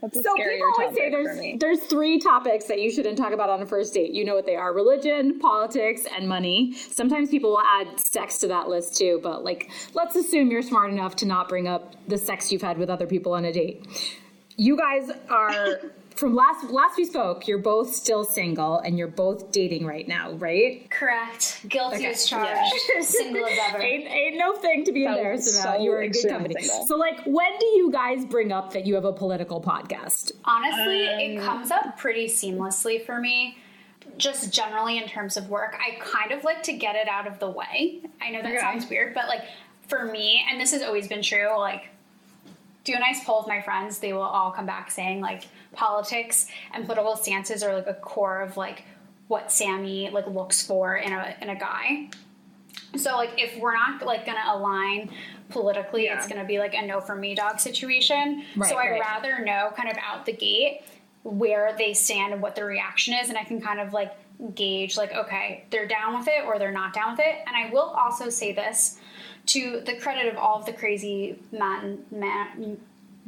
That's 0.00 0.22
So 0.22 0.34
people 0.34 0.72
always 0.78 0.96
say 0.96 1.10
there's 1.10 1.60
there's 1.60 1.80
three 1.80 2.18
topics 2.18 2.64
that 2.66 2.80
you 2.80 2.90
shouldn't 2.90 3.18
talk 3.18 3.32
about 3.32 3.50
on 3.50 3.60
a 3.60 3.66
first 3.66 3.92
date. 3.94 4.12
You 4.12 4.24
know 4.24 4.34
what 4.34 4.46
they 4.46 4.56
are: 4.56 4.72
religion, 4.72 5.38
politics, 5.38 6.06
and 6.16 6.28
money. 6.28 6.74
Sometimes 6.74 7.30
people 7.30 7.50
will 7.50 7.62
add 7.62 8.00
sex 8.00 8.38
to 8.38 8.48
that 8.48 8.68
list 8.68 8.96
too, 8.96 9.20
but 9.22 9.44
like 9.44 9.70
let's 9.94 10.16
assume 10.16 10.50
you're 10.50 10.62
smart 10.62 10.90
enough 10.90 11.16
to 11.16 11.26
not 11.26 11.48
bring 11.48 11.68
up 11.68 11.94
the 12.08 12.18
sex 12.18 12.50
you've 12.50 12.62
had 12.62 12.78
with 12.78 12.88
other 12.88 13.06
people 13.06 13.32
on 13.32 13.44
a 13.44 13.52
date. 13.52 13.86
You 14.56 14.76
guys 14.76 15.10
are 15.28 15.80
from 16.14 16.34
last 16.34 16.68
last 16.70 16.96
we 16.98 17.04
spoke. 17.04 17.48
You're 17.48 17.58
both 17.58 17.94
still 17.94 18.24
single 18.24 18.78
and 18.78 18.98
you're 18.98 19.08
both 19.08 19.52
dating 19.52 19.86
right 19.86 20.06
now, 20.06 20.32
right? 20.32 20.88
Correct. 20.90 21.60
Guilty 21.68 21.96
Okay. 21.96 22.06
as 22.06 22.26
charged. 22.26 22.74
Single 23.02 23.46
as 23.46 23.58
ever. 23.68 23.78
Ain't, 23.80 24.06
ain't 24.06 24.36
no 24.36 24.54
thing 24.56 24.84
to 24.84 24.92
be 24.92 25.04
So- 25.04 25.10
embarrassed 25.12 25.60
about. 25.60 25.76
so 25.78 25.82
you 25.82 25.92
are 25.92 26.02
in 26.02 26.10
good 26.12 26.28
company. 26.28 26.54
single. 26.62 26.86
So, 26.86 26.96
like, 26.96 27.20
when 27.24 27.58
do 27.58 27.66
you 27.66 27.90
guys 27.90 28.24
bring 28.26 28.52
up 28.52 28.72
that 28.74 28.86
you 28.86 28.94
have 28.96 29.04
a 29.06 29.12
political 29.12 29.60
podcast? 29.62 30.32
Honestly, 30.44 31.08
Um, 31.08 31.20
it 31.20 31.40
comes 31.42 31.70
up 31.70 31.96
pretty 31.96 32.26
seamlessly 32.26 33.04
for 33.04 33.18
me. 33.18 33.56
Just 34.18 34.52
generally 34.52 34.98
in 34.98 35.06
terms 35.08 35.36
of 35.38 35.48
work, 35.48 35.76
I 35.80 35.98
kind 36.00 36.32
of 36.32 36.44
like 36.44 36.62
to 36.64 36.72
get 36.72 36.96
it 36.96 37.08
out 37.08 37.26
of 37.26 37.38
the 37.38 37.48
way. 37.48 38.00
I 38.20 38.30
know 38.30 38.42
that 38.42 38.48
Okay. 38.50 38.58
sounds 38.60 38.88
weird, 38.90 39.14
but 39.14 39.28
like 39.28 39.42
for 39.88 40.04
me, 40.04 40.44
and 40.50 40.60
this 40.60 40.72
has 40.72 40.82
always 40.82 41.08
been 41.08 41.22
true, 41.22 41.56
like 41.56 41.88
do 42.84 42.94
a 42.94 42.98
nice 42.98 43.22
poll 43.24 43.38
with 43.40 43.48
my 43.48 43.60
friends, 43.60 43.98
they 43.98 44.12
will 44.12 44.22
all 44.22 44.50
come 44.50 44.66
back 44.66 44.90
saying 44.90 45.20
like 45.20 45.44
politics 45.72 46.46
and 46.72 46.84
political 46.84 47.16
stances 47.16 47.62
are 47.62 47.74
like 47.74 47.86
a 47.86 47.94
core 47.94 48.40
of 48.40 48.56
like 48.56 48.84
what 49.28 49.52
Sammy 49.52 50.10
like 50.10 50.26
looks 50.26 50.64
for 50.66 50.96
in 50.96 51.12
a 51.12 51.36
in 51.40 51.50
a 51.50 51.56
guy. 51.56 52.10
So 52.96 53.16
like 53.16 53.30
if 53.36 53.56
we're 53.60 53.74
not 53.74 54.04
like 54.04 54.26
gonna 54.26 54.44
align 54.48 55.10
politically, 55.50 56.06
it's 56.06 56.26
gonna 56.26 56.44
be 56.44 56.58
like 56.58 56.74
a 56.74 56.82
no 56.82 57.00
for 57.00 57.14
me 57.14 57.34
dog 57.34 57.60
situation. 57.60 58.44
Right, 58.56 58.68
so 58.68 58.76
I'd 58.76 58.90
right. 58.90 59.00
rather 59.00 59.44
know 59.44 59.72
kind 59.76 59.88
of 59.88 59.96
out 59.98 60.26
the 60.26 60.32
gate 60.32 60.82
where 61.22 61.74
they 61.76 61.94
stand 61.94 62.32
and 62.32 62.42
what 62.42 62.56
the 62.56 62.64
reaction 62.64 63.14
is, 63.14 63.28
and 63.28 63.38
I 63.38 63.44
can 63.44 63.60
kind 63.60 63.78
of 63.78 63.92
like 63.92 64.12
gauge 64.54 64.96
like 64.96 65.12
okay, 65.12 65.64
they're 65.70 65.86
down 65.86 66.18
with 66.18 66.26
it 66.26 66.44
or 66.44 66.58
they're 66.58 66.72
not 66.72 66.92
down 66.92 67.12
with 67.12 67.20
it. 67.20 67.36
And 67.46 67.56
I 67.56 67.70
will 67.70 67.94
also 67.96 68.28
say 68.28 68.52
this 68.52 68.98
to 69.46 69.80
the 69.86 69.94
credit 69.94 70.32
of 70.32 70.36
all 70.36 70.58
of 70.58 70.66
the 70.66 70.72
crazy 70.72 71.38
men, 71.52 72.04
man, 72.10 72.78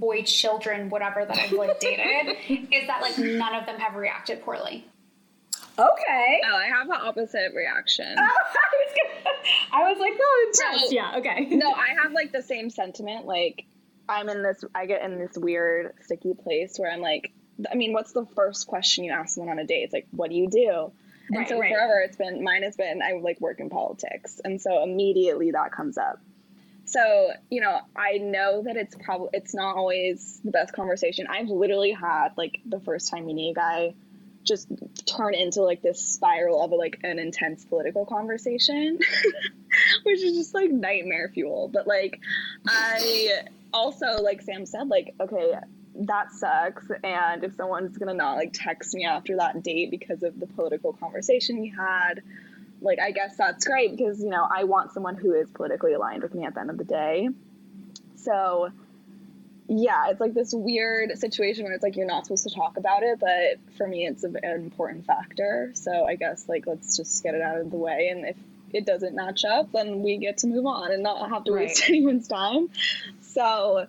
boy, 0.03 0.21
children, 0.25 0.91
whatever 0.91 1.25
that 1.25 1.39
I've 1.39 1.53
like 1.53 1.79
dated, 1.81 2.37
is 2.49 2.87
that 2.89 3.01
like 3.01 3.17
none 3.19 3.55
of 3.55 3.67
them 3.67 3.79
have 3.79 3.95
reacted 3.95 4.43
poorly. 4.43 4.85
Okay. 5.79 6.41
Oh, 6.45 6.55
I 6.57 6.67
have 6.67 6.87
an 6.89 6.97
opposite 7.01 7.53
reaction. 7.55 8.05
I 8.19 8.23
was 8.23 8.95
gonna, 8.97 9.37
I 9.73 9.89
was 9.91 9.99
like, 10.01 10.13
oh, 10.21 10.47
impressed. 10.53 10.91
So- 10.91 10.95
yeah, 10.95 11.15
okay. 11.19 11.47
no, 11.57 11.73
I 11.73 12.03
have 12.03 12.13
like 12.13 12.33
the 12.33 12.43
same 12.43 12.69
sentiment. 12.69 13.27
Like, 13.27 13.65
I'm 14.09 14.29
in 14.29 14.43
this, 14.43 14.65
I 14.75 14.87
get 14.87 15.03
in 15.03 15.19
this 15.19 15.39
weird, 15.39 15.95
sticky 16.03 16.35
place 16.35 16.75
where 16.79 16.91
I'm 16.93 17.01
like, 17.01 17.33
I 17.71 17.77
mean, 17.77 17.93
what's 17.93 18.13
the 18.13 18.27
first 18.35 18.67
question 18.67 19.05
you 19.05 19.13
ask 19.13 19.35
someone 19.37 19.53
on 19.53 19.59
a 19.61 19.67
date? 19.67 19.85
It's 19.85 19.93
like, 19.93 20.09
what 20.11 20.31
do 20.31 20.37
you 20.37 20.51
do? 20.51 20.93
And 21.29 21.39
Right, 21.39 21.49
so 21.49 21.59
right. 21.61 21.73
forever, 21.73 22.01
it's 22.05 22.17
been, 22.17 22.43
mine 22.43 22.65
has 22.65 22.77
been, 22.77 23.01
I 23.01 23.13
like 23.13 23.41
work 23.41 23.61
in 23.61 23.71
politics. 23.71 24.41
And 24.45 24.61
so 24.61 24.83
immediately 24.83 25.53
that 25.53 25.71
comes 25.73 25.97
up. 25.97 26.19
So, 26.85 27.31
you 27.49 27.61
know, 27.61 27.81
I 27.97 28.19
know 28.19 28.63
that 28.65 28.77
it's 28.77 28.95
probably, 28.97 29.29
it's 29.33 29.55
not 29.55 29.77
always 29.77 30.41
the 30.45 30.51
best 30.51 30.73
conversation. 30.75 31.27
I've 31.29 31.49
literally 31.49 31.93
had 31.93 32.31
like 32.37 32.59
the 32.67 32.81
first 32.81 33.11
time 33.11 33.27
meeting 33.27 33.51
a 33.51 33.55
guy 33.55 33.95
just 34.45 34.69
turn 35.07 35.35
into 35.35 35.63
like 35.63 35.83
this 35.83 36.01
spiral 36.01 36.63
of 36.63 36.73
like 36.73 36.99
an 37.05 37.19
intense 37.19 37.65
political 37.65 38.05
conversation 38.05 38.99
which 40.03 40.23
is 40.23 40.37
just 40.37 40.55
like 40.55 40.71
nightmare 40.71 41.31
fuel 41.33 41.71
but 41.73 41.87
like 41.87 42.21
i 42.67 43.43
also 43.73 44.21
like 44.21 44.43
sam 44.43 44.67
said 44.67 44.89
like 44.89 45.15
okay 45.21 45.53
that 45.95 46.33
sucks 46.33 46.91
and 47.05 47.45
if 47.45 47.55
someone's 47.55 47.97
gonna 47.99 48.15
not 48.15 48.37
like 48.37 48.51
text 48.53 48.95
me 48.95 49.05
after 49.05 49.37
that 49.37 49.63
date 49.63 49.91
because 49.91 50.23
of 50.23 50.39
the 50.41 50.47
political 50.47 50.93
conversation 50.95 51.61
we 51.61 51.69
had 51.69 52.23
like 52.83 52.99
i 53.01 53.11
guess 53.11 53.37
that's 53.37 53.65
great 53.65 53.97
because 53.97 54.21
you 54.21 54.29
know 54.29 54.47
i 54.51 54.65
want 54.65 54.93
someone 54.93 55.15
who 55.15 55.35
is 55.35 55.49
politically 55.51 55.93
aligned 55.93 56.23
with 56.23 56.35
me 56.35 56.45
at 56.45 56.55
the 56.55 56.61
end 56.61 56.71
of 56.71 56.79
the 56.79 56.85
day 56.85 57.29
so 58.17 58.71
yeah, 59.69 60.11
it's 60.11 60.21
like 60.21 60.35
this 60.35 60.53
weird 60.53 61.17
situation 61.19 61.65
where 61.65 61.73
it's 61.73 61.83
like 61.83 61.97
you're 61.97 62.07
not 62.07 62.27
supposed 62.27 62.47
to 62.49 62.55
talk 62.55 62.77
about 62.77 63.03
it, 63.03 63.19
but 63.19 63.59
for 63.77 63.87
me, 63.87 64.07
it's 64.07 64.23
an 64.23 64.37
important 64.45 65.07
factor. 65.07 65.71
So 65.75 66.05
I 66.05 66.17
guess 66.17 66.49
like 66.49 66.67
let's 66.67 66.97
just 66.97 67.23
get 67.23 67.35
it 67.35 67.41
out 67.41 67.59
of 67.59 67.71
the 67.71 67.77
way, 67.77 68.09
and 68.09 68.27
if 68.27 68.37
it 68.73 68.87
doesn't 68.87 69.15
match 69.15 69.45
up, 69.45 69.73
then 69.73 70.03
we 70.03 70.19
get 70.19 70.39
to 70.39 70.47
move 70.47 70.67
on 70.67 70.93
and 70.93 71.03
not 71.03 71.29
have 71.31 71.45
to 71.45 71.53
waste 71.53 71.85
anyone's 71.89 72.29
time. 72.29 72.69
So 73.21 73.87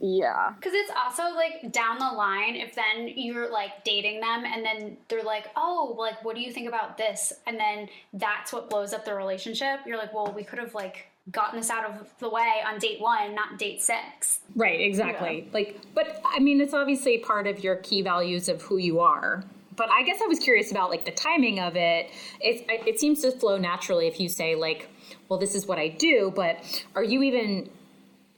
yeah, 0.00 0.54
Because 0.56 0.72
it's 0.74 0.90
also 0.96 1.34
like 1.34 1.72
down 1.72 1.98
the 1.98 2.10
line, 2.10 2.56
if 2.56 2.74
then 2.74 3.06
you're 3.06 3.50
like 3.50 3.84
dating 3.84 4.20
them 4.20 4.44
and 4.46 4.64
then 4.64 4.96
they're 5.08 5.22
like, 5.22 5.48
oh, 5.56 5.94
like, 5.98 6.24
what 6.24 6.34
do 6.34 6.40
you 6.40 6.50
think 6.50 6.68
about 6.68 6.96
this? 6.96 7.34
And 7.46 7.58
then 7.58 7.88
that's 8.14 8.50
what 8.50 8.70
blows 8.70 8.94
up 8.94 9.04
the 9.04 9.14
relationship. 9.14 9.80
You're 9.86 9.98
like, 9.98 10.14
well, 10.14 10.32
we 10.34 10.42
could 10.42 10.58
have 10.58 10.74
like 10.74 11.06
gotten 11.30 11.60
this 11.60 11.68
out 11.68 11.84
of 11.84 12.08
the 12.18 12.30
way 12.30 12.62
on 12.66 12.78
date 12.78 12.98
one, 12.98 13.34
not 13.34 13.58
date 13.58 13.82
six. 13.82 14.40
Right, 14.56 14.80
exactly. 14.80 15.48
Like, 15.52 15.78
but 15.94 16.22
I 16.24 16.38
mean, 16.38 16.62
it's 16.62 16.74
obviously 16.74 17.18
part 17.18 17.46
of 17.46 17.62
your 17.62 17.76
key 17.76 18.00
values 18.00 18.48
of 18.48 18.62
who 18.62 18.78
you 18.78 19.00
are. 19.00 19.44
But 19.76 19.90
I 19.90 20.02
guess 20.02 20.20
I 20.22 20.26
was 20.26 20.38
curious 20.38 20.70
about 20.70 20.88
like 20.88 21.04
the 21.04 21.12
timing 21.12 21.60
of 21.60 21.76
it. 21.76 22.10
It 22.40 22.64
it 22.86 22.98
seems 22.98 23.20
to 23.20 23.32
flow 23.32 23.58
naturally 23.58 24.08
if 24.08 24.18
you 24.18 24.30
say 24.30 24.54
like, 24.54 24.88
well, 25.28 25.38
this 25.38 25.54
is 25.54 25.66
what 25.66 25.78
I 25.78 25.88
do. 25.88 26.32
But 26.34 26.84
are 26.94 27.04
you 27.04 27.22
even 27.22 27.70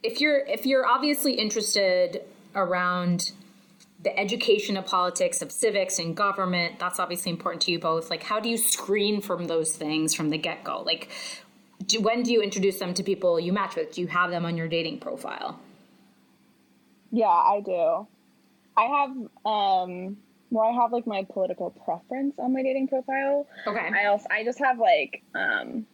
if 0.03 0.21
you're 0.21 0.39
if 0.39 0.67
you're 0.67 0.87
obviously 0.87 1.35
interested 1.35 2.23
around 2.55 3.33
the 4.03 4.19
education 4.19 4.77
of 4.77 4.85
politics, 4.85 5.43
of 5.43 5.53
civics 5.53 5.99
and 5.99 6.17
government, 6.17 6.79
that's 6.79 6.99
obviously 6.99 7.31
important 7.31 7.63
to 7.63 7.71
you 7.71 7.79
both. 7.79 8.11
Like, 8.11 8.25
how 8.25 8.41
do 8.41 8.49
you 8.49 8.59
screen 8.59 9.21
from 9.21 9.47
those 9.47 9.77
things 9.77 10.13
from 10.13 10.31
the 10.31 10.39
get 10.39 10.65
go? 10.65 10.83
Like, 10.83 11.09
do, 11.87 12.01
when 12.01 12.25
do 12.25 12.33
you 12.33 12.43
introduce 12.43 12.79
them 12.79 12.95
to 12.95 13.05
people 13.05 13.39
you 13.39 13.53
match 13.53 13.77
with? 13.77 13.95
Do 13.95 14.01
you 14.01 14.09
have 14.09 14.31
them 14.31 14.45
on 14.45 14.57
your 14.57 14.67
dating 14.67 14.99
profile? 14.99 15.61
yeah, 17.13 17.27
I 17.27 17.61
do. 17.65 18.09
I 18.77 18.85
have 18.85 19.11
um, 19.45 20.17
well, 20.51 20.69
I 20.69 20.83
have 20.83 20.93
like 20.93 21.07
my 21.07 21.25
political 21.31 21.71
preference 21.71 22.35
on 22.39 22.53
my 22.53 22.63
dating 22.63 22.89
profile. 22.89 23.47
Okay. 23.67 23.91
I 23.95 24.07
also 24.07 24.27
I 24.31 24.43
just 24.45 24.59
have 24.59 24.79
like 24.79 25.23
um 25.35 25.87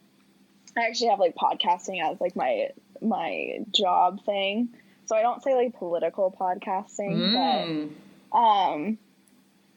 I 0.77 0.87
actually 0.87 1.09
have 1.09 1.19
like 1.19 1.35
podcasting 1.35 2.01
as 2.01 2.19
like 2.21 2.35
my 2.35 2.69
my 3.01 3.59
job 3.71 4.23
thing. 4.25 4.69
So 5.05 5.15
I 5.15 5.21
don't 5.21 5.41
say 5.43 5.55
like 5.55 5.77
political 5.77 6.31
podcasting, 6.39 7.31
Mm. 7.33 7.89
but 8.31 8.37
um 8.37 8.97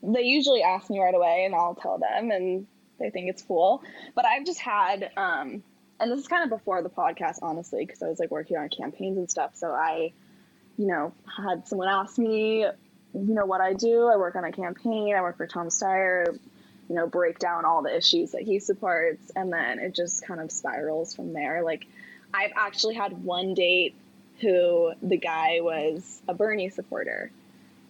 they 0.03 0.23
usually 0.23 0.63
ask 0.63 0.91
me 0.91 1.01
right 1.01 1.15
away 1.15 1.45
and 1.45 1.55
I'll 1.55 1.75
tell 1.77 1.99
them 1.99 2.31
and 2.31 2.67
they 2.99 3.11
think 3.11 3.31
it's 3.31 3.43
cool. 3.43 3.83
But 4.15 4.27
I've 4.27 4.45
just 4.45 4.61
had 4.61 5.11
um 5.17 5.63
and 6.01 6.11
this 6.11 6.21
is 6.21 6.29
kind 6.29 6.43
of 6.45 6.51
before 6.51 6.83
the 6.83 6.91
podcast 6.91 7.39
honestly 7.43 7.85
because 7.87 8.03
I 8.03 8.09
was 8.09 8.19
like 8.19 8.31
working 8.31 8.57
on 8.57 8.69
campaigns 8.69 9.17
and 9.19 9.31
stuff. 9.31 9.53
So 9.55 9.71
I 9.71 10.13
you 10.79 10.87
know, 10.87 11.13
had 11.37 11.69
someone 11.69 11.89
ask 11.89 12.17
me, 12.19 12.61
you 12.61 12.71
know, 13.13 13.45
what 13.45 13.61
I 13.61 13.75
do. 13.75 14.07
I 14.09 14.17
work 14.17 14.37
on 14.37 14.45
a 14.45 14.53
campaign. 14.53 15.15
I 15.15 15.21
work 15.21 15.37
for 15.37 15.47
Tom 15.47 15.69
Steyer 15.69 16.39
you 16.89 16.97
know, 16.97 17.07
break 17.07 17.39
down 17.39 17.65
all 17.65 17.81
the 17.83 17.97
issues 17.97 18.33
that 18.33 18.43
he 18.43 18.59
supports, 18.59 19.31
and 19.35 19.51
then 19.53 19.79
it 19.79 19.95
just 19.95 20.27
kind 20.27 20.41
of 20.41 20.51
spirals 20.51 21.15
from 21.15 21.33
there. 21.33 21.63
Like, 21.63 21.87
I've 22.35 22.53
actually 22.57 22.95
had 22.95 23.25
one 23.25 23.55
date 23.55 23.95
who 24.41 24.93
the 25.03 25.17
guy 25.17 25.59
was 25.61 26.21
a 26.29 26.35
Bernie 26.35 26.71
supporter, 26.71 27.31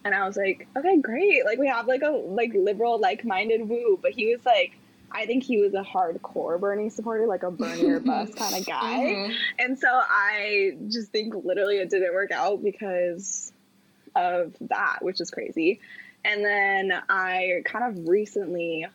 and 0.05 0.15
I 0.15 0.27
was 0.27 0.37
like, 0.37 0.67
okay, 0.77 0.99
great. 0.99 1.45
Like, 1.45 1.59
we 1.59 1.69
have 1.69 1.87
like 1.87 2.03
a 2.03 2.11
like 2.11 2.53
liberal, 2.55 2.99
like-minded 2.99 3.69
woo, 3.69 3.99
but 4.01 4.13
he 4.13 4.35
was 4.35 4.45
like. 4.45 4.79
I 5.15 5.27
think 5.27 5.45
he 5.45 5.61
was 5.61 5.75
a 5.75 5.83
hardcore 5.83 6.59
Bernie 6.59 6.89
supporter, 6.89 7.27
like 7.27 7.43
a 7.43 7.51
Bernie 7.51 7.85
or 7.85 8.01
bust 8.01 8.35
kind 8.39 8.57
of 8.57 8.65
guy. 8.65 8.97
Mhm. 8.99 9.35
And 9.59 9.79
so 9.79 9.87
I 9.87 10.75
just 10.89 11.13
think 11.13 11.35
literally 11.35 11.77
it 11.77 11.91
didn't 11.91 12.15
work 12.15 12.31
out 12.31 12.65
because 12.65 13.53
of 14.17 14.55
that, 14.63 15.01
which 15.03 15.21
is 15.21 15.31
crazy. 15.31 15.81
And 16.25 16.43
then 16.43 16.95
I 17.11 17.61
kind 17.67 17.99
of 17.99 18.09
recently 18.09 18.87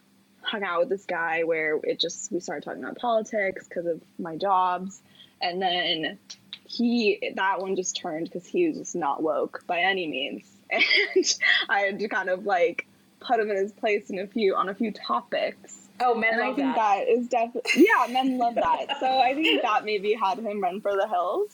hung 0.41 0.63
out 0.63 0.79
with 0.79 0.89
this 0.89 1.05
guy 1.05 1.43
where 1.43 1.79
it 1.83 1.99
just 1.99 2.31
we 2.31 2.39
started 2.39 2.63
talking 2.63 2.83
about 2.83 2.97
politics 2.97 3.67
because 3.67 3.85
of 3.85 4.01
my 4.17 4.37
jobs, 4.37 4.99
and 5.41 5.61
then 5.61 6.17
he 6.65 7.33
that 7.35 7.61
one 7.61 7.75
just 7.75 7.95
turned 7.95 8.25
because 8.25 8.45
he 8.45 8.67
was 8.67 8.77
just 8.77 8.95
not 8.95 9.21
woke 9.21 9.63
by 9.67 9.79
any 9.79 10.07
means, 10.07 10.43
and 10.71 11.35
I 11.69 11.79
had 11.81 11.99
to 11.99 12.07
kind 12.07 12.29
of 12.29 12.45
like 12.45 12.87
put 13.19 13.39
him 13.39 13.49
in 13.49 13.57
his 13.57 13.71
place 13.71 14.09
in 14.09 14.19
a 14.19 14.27
few 14.27 14.55
on 14.55 14.69
a 14.69 14.75
few 14.75 14.91
topics. 14.91 15.87
Oh, 15.99 16.13
men 16.13 16.33
And 16.33 16.43
I 16.43 16.53
think 16.53 16.75
that. 16.75 16.75
that 16.75 17.07
is 17.07 17.27
definitely 17.27 17.87
yeah, 17.87 18.11
men 18.11 18.37
love 18.37 18.55
that. 18.55 18.97
So 18.99 19.07
I 19.07 19.33
think 19.33 19.63
that 19.63 19.83
maybe 19.83 20.13
had 20.13 20.37
him 20.37 20.61
run 20.61 20.81
for 20.81 20.91
the 20.95 21.07
hills. 21.07 21.49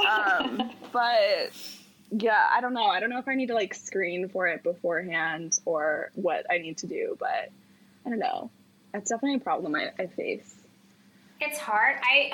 Um, 0.00 0.70
but 0.92 1.52
yeah, 2.10 2.46
I 2.50 2.60
don't 2.60 2.74
know. 2.74 2.86
I 2.86 3.00
don't 3.00 3.10
know 3.10 3.18
if 3.18 3.28
I 3.28 3.34
need 3.34 3.46
to 3.46 3.54
like 3.54 3.74
screen 3.74 4.28
for 4.28 4.46
it 4.48 4.62
beforehand 4.62 5.58
or 5.64 6.10
what 6.14 6.46
I 6.50 6.58
need 6.58 6.78
to 6.78 6.86
do, 6.86 7.16
but 7.18 7.50
I 8.04 8.10
don't 8.10 8.18
know. 8.18 8.50
That's 8.92 9.10
definitely 9.10 9.36
a 9.36 9.40
problem 9.40 9.74
I, 9.74 9.90
I 9.98 10.06
face. 10.06 10.54
It's 11.40 11.58
hard. 11.58 11.96
I 12.02 12.32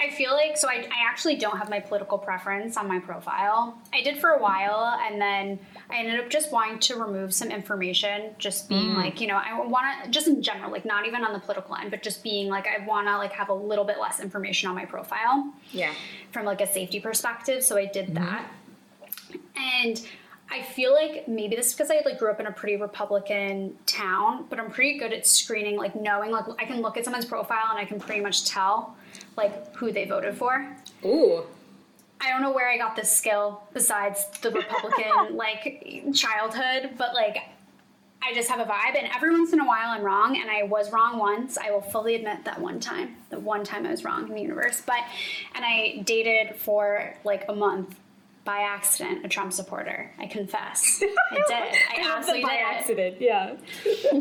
I 0.00 0.10
feel 0.10 0.32
like 0.32 0.56
so 0.56 0.68
I, 0.68 0.74
I 0.74 1.08
actually 1.10 1.36
don't 1.36 1.58
have 1.58 1.68
my 1.68 1.80
political 1.80 2.18
preference 2.18 2.76
on 2.76 2.86
my 2.86 3.00
profile. 3.00 3.76
I 3.92 4.00
did 4.00 4.18
for 4.18 4.30
a 4.30 4.40
while 4.40 4.96
and 5.04 5.20
then 5.20 5.58
I 5.90 5.96
ended 5.98 6.20
up 6.20 6.30
just 6.30 6.52
wanting 6.52 6.78
to 6.80 6.96
remove 6.96 7.34
some 7.34 7.50
information, 7.50 8.30
just 8.38 8.68
being 8.68 8.90
Mm. 8.92 8.96
like, 8.96 9.20
you 9.20 9.26
know, 9.26 9.34
I 9.36 9.58
want 9.60 10.04
to 10.04 10.10
just 10.10 10.28
in 10.28 10.40
general, 10.40 10.70
like 10.70 10.84
not 10.84 11.06
even 11.06 11.24
on 11.24 11.32
the 11.32 11.40
political 11.40 11.74
end, 11.74 11.90
but 11.90 12.02
just 12.02 12.22
being 12.22 12.48
like 12.48 12.66
I 12.68 12.84
want 12.86 13.08
to 13.08 13.16
like 13.18 13.32
have 13.32 13.48
a 13.48 13.54
little 13.54 13.84
bit 13.84 13.98
less 13.98 14.20
information 14.20 14.68
on 14.68 14.76
my 14.76 14.84
profile 14.84 15.52
Yeah. 15.72 15.92
from 16.30 16.44
like 16.46 16.60
a 16.60 16.66
safety 16.66 17.00
perspective. 17.00 17.64
So 17.64 17.76
I 17.76 17.86
did 17.86 18.06
Mm-hmm. 18.06 18.24
that. 18.24 18.44
And 19.56 20.00
I 20.50 20.62
feel 20.62 20.94
like 20.94 21.28
maybe 21.28 21.56
this 21.56 21.66
is 21.68 21.72
because 21.74 21.90
I 21.90 22.00
like 22.04 22.18
grew 22.18 22.30
up 22.30 22.40
in 22.40 22.46
a 22.46 22.52
pretty 22.52 22.76
Republican 22.76 23.76
town, 23.84 24.46
but 24.48 24.58
I'm 24.58 24.70
pretty 24.70 24.98
good 24.98 25.12
at 25.12 25.26
screening, 25.26 25.76
like 25.76 25.94
knowing, 25.94 26.30
like 26.30 26.44
I 26.58 26.64
can 26.64 26.80
look 26.80 26.96
at 26.96 27.04
someone's 27.04 27.26
profile 27.26 27.66
and 27.70 27.78
I 27.78 27.84
can 27.84 28.00
pretty 28.00 28.20
much 28.22 28.46
tell 28.46 28.96
like 29.38 29.74
who 29.76 29.90
they 29.90 30.04
voted 30.04 30.36
for. 30.36 30.76
Ooh. 31.04 31.44
I 32.20 32.30
don't 32.30 32.42
know 32.42 32.52
where 32.52 32.68
I 32.68 32.76
got 32.76 32.96
this 32.96 33.10
skill 33.10 33.62
besides 33.72 34.26
the 34.42 34.50
Republican 34.50 35.36
like 35.36 36.04
childhood, 36.12 36.90
but 36.98 37.14
like 37.14 37.38
I 38.20 38.34
just 38.34 38.50
have 38.50 38.60
a 38.60 38.64
vibe, 38.64 38.98
and 38.98 39.08
every 39.14 39.30
once 39.30 39.52
in 39.52 39.60
a 39.60 39.66
while 39.66 39.90
I'm 39.90 40.02
wrong, 40.02 40.36
and 40.36 40.50
I 40.50 40.64
was 40.64 40.92
wrong 40.92 41.18
once. 41.18 41.56
I 41.56 41.70
will 41.70 41.80
fully 41.80 42.16
admit 42.16 42.44
that 42.44 42.60
one 42.60 42.80
time, 42.80 43.16
the 43.30 43.38
one 43.38 43.62
time 43.62 43.86
I 43.86 43.90
was 43.92 44.04
wrong 44.04 44.26
in 44.28 44.34
the 44.34 44.40
universe. 44.40 44.82
But 44.84 44.98
and 45.54 45.64
I 45.64 46.02
dated 46.04 46.56
for 46.56 47.14
like 47.24 47.44
a 47.48 47.54
month 47.54 47.96
by 48.44 48.60
accident 48.60 49.24
a 49.24 49.28
Trump 49.28 49.52
supporter. 49.52 50.10
I 50.18 50.26
confess, 50.26 51.02
I 51.30 51.34
did. 51.34 51.50
I 51.50 52.16
absolutely 52.16 52.40
did 52.40 52.46
by 52.46 52.56
did. 52.56 52.64
accident. 52.64 53.16
Yeah. 53.20 53.56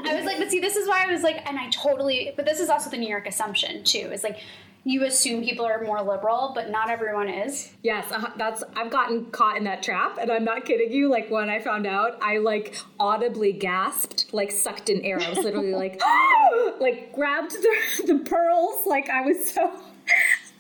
I 0.05 0.15
was 0.15 0.25
like, 0.25 0.37
but 0.37 0.51
see, 0.51 0.59
this 0.59 0.75
is 0.75 0.87
why 0.87 1.05
I 1.07 1.11
was 1.11 1.23
like, 1.23 1.47
and 1.47 1.57
I 1.57 1.69
totally, 1.69 2.33
but 2.35 2.45
this 2.45 2.59
is 2.59 2.69
also 2.69 2.89
the 2.89 2.97
New 2.97 3.09
York 3.09 3.25
assumption 3.25 3.83
too. 3.83 4.11
Is 4.11 4.23
like, 4.23 4.39
you 4.87 5.03
assume 5.03 5.43
people 5.43 5.65
are 5.65 5.83
more 5.83 6.01
liberal, 6.01 6.53
but 6.55 6.69
not 6.69 6.89
everyone 6.89 7.27
is. 7.27 7.73
Yes, 7.83 8.09
uh, 8.09 8.31
that's 8.37 8.63
I've 8.73 8.89
gotten 8.89 9.25
caught 9.31 9.57
in 9.57 9.65
that 9.65 9.83
trap, 9.83 10.17
and 10.17 10.31
I'm 10.31 10.45
not 10.45 10.63
kidding 10.63 10.93
you. 10.93 11.09
Like 11.09 11.29
when 11.29 11.49
I 11.49 11.59
found 11.59 11.85
out, 11.85 12.17
I 12.21 12.37
like 12.37 12.77
audibly 12.97 13.51
gasped, 13.51 14.33
like 14.33 14.49
sucked 14.49 14.89
in 14.89 15.01
air. 15.01 15.19
I 15.19 15.29
was 15.29 15.39
literally 15.39 15.73
like, 15.73 16.01
like 16.79 17.11
grabbed 17.13 17.51
the, 17.51 18.03
the 18.07 18.19
pearls. 18.19 18.85
Like 18.85 19.09
I 19.09 19.21
was 19.23 19.51
so. 19.51 19.77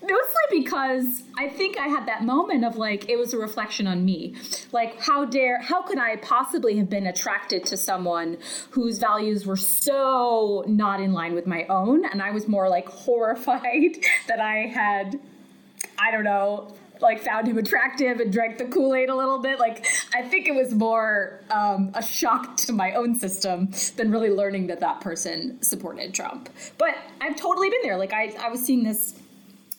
Mostly 0.09 0.61
because 0.61 1.23
I 1.37 1.49
think 1.49 1.77
I 1.77 1.87
had 1.87 2.07
that 2.07 2.23
moment 2.23 2.63
of 2.63 2.77
like 2.77 3.09
it 3.09 3.17
was 3.17 3.33
a 3.33 3.37
reflection 3.37 3.87
on 3.87 4.05
me. 4.05 4.35
Like 4.71 4.99
how 5.01 5.25
dare 5.25 5.61
how 5.61 5.81
could 5.81 5.97
I 5.97 6.15
possibly 6.17 6.77
have 6.77 6.89
been 6.89 7.07
attracted 7.07 7.65
to 7.65 7.77
someone 7.77 8.37
whose 8.71 8.99
values 8.99 9.45
were 9.45 9.57
so 9.57 10.63
not 10.67 10.99
in 11.01 11.13
line 11.13 11.33
with 11.33 11.47
my 11.47 11.65
own 11.65 12.05
and 12.05 12.21
I 12.21 12.31
was 12.31 12.47
more 12.47 12.69
like 12.69 12.87
horrified 12.87 13.97
that 14.27 14.39
I 14.39 14.67
had 14.67 15.19
I 15.99 16.11
don't 16.11 16.23
know, 16.23 16.75
like 17.01 17.21
found 17.21 17.47
him 17.47 17.57
attractive 17.57 18.19
and 18.19 18.31
drank 18.31 18.57
the 18.57 18.65
Kool 18.65 18.95
Aid 18.95 19.09
a 19.09 19.15
little 19.15 19.39
bit. 19.39 19.59
Like, 19.59 19.85
I 20.13 20.21
think 20.21 20.47
it 20.47 20.55
was 20.55 20.73
more 20.73 21.41
um, 21.51 21.91
a 21.93 22.03
shock 22.03 22.57
to 22.57 22.73
my 22.73 22.93
own 22.93 23.15
system 23.15 23.69
than 23.95 24.11
really 24.11 24.29
learning 24.29 24.67
that 24.67 24.79
that 24.79 25.01
person 25.01 25.61
supported 25.61 26.13
Trump. 26.13 26.49
But 26.77 26.95
I've 27.21 27.35
totally 27.35 27.69
been 27.69 27.81
there. 27.83 27.97
Like, 27.97 28.13
I, 28.13 28.33
I 28.39 28.49
was 28.49 28.63
seeing 28.63 28.83
this 28.83 29.15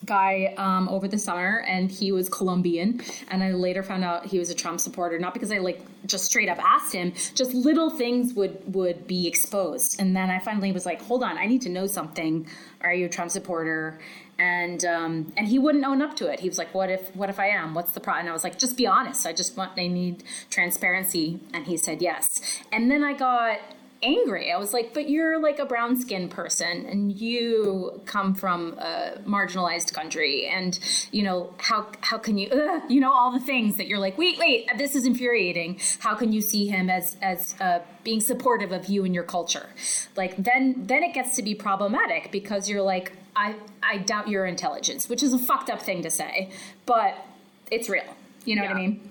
guy 0.09 0.53
um, 0.57 0.89
over 0.89 1.07
the 1.07 1.17
summer 1.17 1.63
and 1.67 1.89
he 1.89 2.11
was 2.11 2.27
Colombian. 2.27 3.01
And 3.29 3.43
I 3.43 3.53
later 3.53 3.83
found 3.83 4.03
out 4.03 4.25
he 4.25 4.39
was 4.39 4.49
a 4.49 4.55
Trump 4.55 4.81
supporter 4.81 5.17
not 5.19 5.33
because 5.33 5.51
I 5.51 5.59
like 5.59 5.81
just 6.05 6.25
straight 6.25 6.49
up 6.49 6.57
asked 6.57 6.93
him 6.93 7.13
just 7.35 7.53
little 7.53 7.89
things 7.89 8.33
would 8.33 8.73
would 8.73 9.07
be 9.07 9.27
exposed. 9.27 10.01
And 10.01 10.15
then 10.15 10.29
I 10.29 10.39
finally 10.39 10.71
was 10.71 10.85
like 10.85 11.01
hold 11.01 11.23
on 11.23 11.37
I 11.37 11.45
need 11.45 11.61
to 11.61 11.69
know 11.69 11.87
something. 11.87 12.47
Are 12.81 12.93
you 12.93 13.05
a 13.05 13.09
Trump 13.09 13.31
supporter? 13.31 13.99
And 14.39 14.83
um, 14.85 15.33
and 15.37 15.47
he 15.47 15.59
wouldn't 15.59 15.85
own 15.85 16.01
up 16.01 16.15
to 16.17 16.31
it. 16.31 16.39
He 16.39 16.49
was 16.49 16.57
like 16.57 16.73
what 16.73 16.89
if 16.89 17.15
what 17.15 17.29
if 17.29 17.39
I 17.39 17.47
am? 17.47 17.73
What's 17.73 17.91
the 17.91 17.99
problem 17.99 18.21
and 18.21 18.29
I 18.29 18.33
was 18.33 18.43
like 18.43 18.57
just 18.57 18.75
be 18.75 18.87
honest. 18.87 19.25
I 19.27 19.33
just 19.33 19.55
want 19.55 19.71
I 19.77 19.87
need 19.87 20.23
transparency. 20.49 21.39
And 21.53 21.67
he 21.67 21.77
said 21.77 22.01
yes. 22.01 22.41
And 22.71 22.89
then 22.89 23.03
I 23.03 23.13
got 23.13 23.59
angry. 24.01 24.51
I 24.51 24.57
was 24.57 24.73
like, 24.73 24.93
but 24.93 25.09
you're 25.09 25.41
like 25.41 25.59
a 25.59 25.65
brown 25.65 25.99
skinned 25.99 26.31
person 26.31 26.85
and 26.85 27.17
you 27.19 28.01
come 28.05 28.33
from 28.33 28.77
a 28.79 29.19
marginalized 29.25 29.93
country 29.93 30.47
and 30.47 30.79
you 31.11 31.23
know, 31.23 31.53
how 31.57 31.87
how 32.01 32.17
can 32.17 32.37
you 32.37 32.49
you 32.89 32.99
know 32.99 33.11
all 33.11 33.31
the 33.31 33.39
things 33.39 33.75
that 33.75 33.87
you're 33.87 33.99
like, 33.99 34.17
wait, 34.17 34.37
wait, 34.39 34.69
this 34.77 34.95
is 34.95 35.05
infuriating. 35.05 35.79
How 35.99 36.15
can 36.15 36.31
you 36.31 36.41
see 36.41 36.67
him 36.67 36.89
as 36.89 37.17
as 37.21 37.55
uh, 37.59 37.79
being 38.03 38.21
supportive 38.21 38.71
of 38.71 38.87
you 38.87 39.05
and 39.05 39.13
your 39.13 39.23
culture? 39.23 39.69
Like 40.15 40.35
then 40.37 40.75
then 40.87 41.03
it 41.03 41.13
gets 41.13 41.35
to 41.35 41.43
be 41.43 41.55
problematic 41.55 42.31
because 42.31 42.69
you're 42.69 42.81
like, 42.81 43.13
I 43.35 43.55
I 43.83 43.97
doubt 43.99 44.27
your 44.27 44.45
intelligence, 44.45 45.09
which 45.09 45.23
is 45.23 45.33
a 45.33 45.39
fucked 45.39 45.69
up 45.69 45.81
thing 45.81 46.01
to 46.03 46.09
say, 46.09 46.51
but 46.85 47.15
it's 47.69 47.89
real. 47.89 48.15
You 48.45 48.55
know 48.55 48.63
what 48.63 48.71
I 48.71 48.75
mean? 48.75 49.09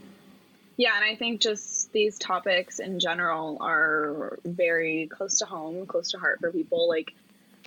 Yeah, 0.79 0.97
and 0.97 1.05
I 1.05 1.17
think 1.17 1.41
just 1.41 1.78
these 1.93 2.19
topics 2.19 2.79
in 2.79 3.01
general 3.01 3.59
are 3.61 4.39
very 4.45 5.07
close 5.07 5.39
to 5.39 5.47
home, 5.47 5.87
close 5.87 6.11
to 6.13 6.19
heart 6.19 6.41
for 6.41 6.51
people. 6.53 6.89
Like, 6.89 7.13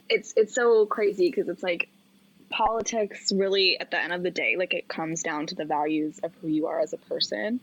it's 0.10 0.34
it's 0.36 0.54
so 0.54 0.86
crazy 0.86 1.30
because 1.30 1.48
it's 1.48 1.64
like 1.64 1.90
politics 2.50 3.32
really 3.32 3.80
at 3.80 3.92
the 3.92 3.98
end 4.00 4.12
of 4.12 4.24
the 4.24 4.30
day 4.32 4.58
like 4.58 4.74
it 4.74 4.88
comes 4.88 5.24
down 5.24 5.48
to 5.48 5.56
the 5.56 5.64
values 5.64 6.20
of 6.20 6.34
who 6.42 6.50
you 6.50 6.68
are 6.68 6.82
as 6.82 6.92
a 6.92 6.98
person 6.98 7.62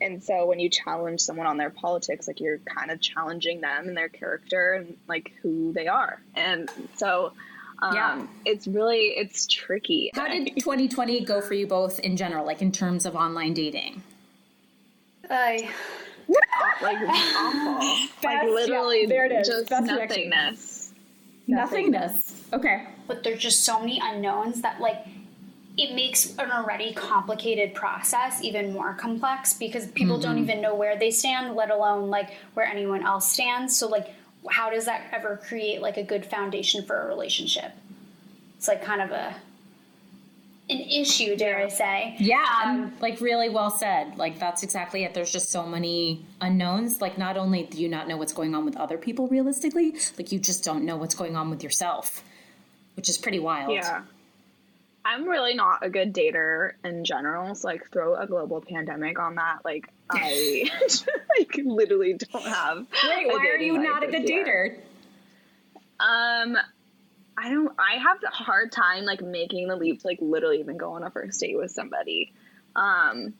and 0.00 0.22
so 0.22 0.46
when 0.46 0.60
you 0.60 0.68
challenge 0.68 1.20
someone 1.20 1.46
on 1.48 1.56
their 1.56 1.70
politics 1.70 2.28
like 2.28 2.38
you're 2.38 2.58
kind 2.58 2.92
of 2.92 3.00
challenging 3.00 3.60
them 3.60 3.88
and 3.88 3.96
their 3.96 4.08
character 4.08 4.74
and 4.74 4.96
like 5.08 5.32
who 5.42 5.72
they 5.72 5.88
are 5.88 6.20
and 6.36 6.70
so 6.94 7.32
um, 7.82 7.94
Yeah. 7.94 8.26
it's 8.44 8.68
really 8.68 9.06
it's 9.16 9.46
tricky 9.48 10.12
How 10.14 10.28
did 10.28 10.46
2020 10.56 11.24
go 11.24 11.40
for 11.40 11.54
you 11.54 11.66
both 11.66 11.98
in 12.00 12.16
general, 12.16 12.46
like 12.46 12.62
in 12.62 12.70
terms 12.72 13.06
of 13.06 13.16
online 13.16 13.54
dating? 13.54 14.02
I 15.30 15.68
like 16.82 16.98
awful. 17.08 18.08
like 18.24 18.42
literally, 18.44 19.02
yeah, 19.02 19.08
there 19.08 19.24
it 19.26 19.32
is. 19.32 19.48
just 19.48 19.68
That's 19.68 19.86
the 19.86 19.94
nothingness. 19.96 20.92
Nothingness. 21.46 22.42
Okay. 22.52 22.86
but 23.06 23.22
there's 23.24 23.38
just 23.40 23.64
so 23.64 23.80
many 23.80 24.00
unknowns 24.02 24.60
that 24.62 24.80
like 24.80 24.98
it 25.76 25.94
makes 25.94 26.36
an 26.38 26.50
already 26.50 26.92
complicated 26.92 27.72
process 27.74 28.42
even 28.42 28.72
more 28.72 28.94
complex 28.94 29.54
because 29.54 29.86
people 29.88 30.16
Mm-hmm. 30.16 30.22
don't 30.22 30.38
even 30.38 30.60
know 30.60 30.74
where 30.74 30.98
they 30.98 31.10
stand 31.10 31.54
let 31.54 31.70
alone 31.70 32.10
like 32.10 32.30
where 32.54 32.66
anyone 32.66 33.04
else 33.06 33.30
stands 33.32 33.76
so 33.78 33.86
like 33.88 34.08
how 34.50 34.70
does 34.70 34.84
that 34.86 35.02
ever 35.12 35.36
create 35.48 35.80
like 35.80 35.96
a 35.96 36.02
good 36.02 36.24
foundation 36.26 36.84
for 36.84 37.00
a 37.02 37.06
relationship 37.06 37.72
it's 38.56 38.66
like 38.68 38.82
kind 38.82 39.00
of 39.00 39.10
a 39.10 39.34
an 40.70 40.80
issue 40.80 41.34
dare 41.36 41.58
i 41.58 41.68
say 41.68 42.14
Yeah, 42.18 42.44
um, 42.64 42.92
like 43.00 43.20
really 43.20 43.48
well 43.48 43.70
said. 43.70 44.18
Like 44.18 44.38
that's 44.38 44.62
exactly 44.62 45.04
it. 45.04 45.14
There's 45.14 45.32
just 45.32 45.50
so 45.50 45.66
many 45.66 46.24
unknowns. 46.40 47.00
Like 47.00 47.16
not 47.16 47.36
only 47.36 47.62
do 47.64 47.80
you 47.80 47.88
not 47.88 48.06
know 48.08 48.16
what's 48.16 48.32
going 48.32 48.54
on 48.54 48.64
with 48.64 48.76
other 48.76 48.98
people 48.98 49.28
realistically, 49.28 49.94
like 50.18 50.30
you 50.32 50.38
just 50.38 50.64
don't 50.64 50.84
know 50.84 50.96
what's 50.96 51.14
going 51.14 51.36
on 51.36 51.48
with 51.50 51.62
yourself, 51.62 52.22
which 52.96 53.08
is 53.08 53.16
pretty 53.18 53.38
wild. 53.38 53.72
Yeah. 53.72 54.02
I'm 55.04 55.26
really 55.26 55.54
not 55.54 55.84
a 55.84 55.88
good 55.88 56.12
dater 56.12 56.72
in 56.84 57.02
general. 57.04 57.54
So 57.54 57.68
like 57.68 57.90
throw 57.90 58.14
a 58.16 58.26
global 58.26 58.60
pandemic 58.60 59.18
on 59.18 59.36
that. 59.36 59.60
Like 59.64 59.88
I 60.10 60.68
like 61.38 61.58
literally 61.64 62.14
don't 62.14 62.44
have. 62.44 62.86
Wait, 63.08 63.26
a 63.26 63.28
why 63.28 63.46
are 63.46 63.56
you 63.56 63.74
life 63.78 63.82
not 63.84 64.02
a 64.04 64.08
good 64.08 64.28
year. 64.28 64.76
dater? 66.00 66.04
Um, 66.04 66.58
I 67.38 67.50
don't. 67.50 67.72
I 67.78 67.98
have 67.98 68.18
a 68.24 68.30
hard 68.30 68.72
time 68.72 69.04
like 69.04 69.22
making 69.22 69.68
the 69.68 69.76
leap 69.76 70.00
to 70.00 70.06
like 70.08 70.18
literally 70.20 70.58
even 70.58 70.76
go 70.76 70.94
on 70.94 71.04
a 71.04 71.10
first 71.10 71.38
date 71.38 71.56
with 71.56 71.70
somebody. 71.70 72.32
Um, 72.74 73.32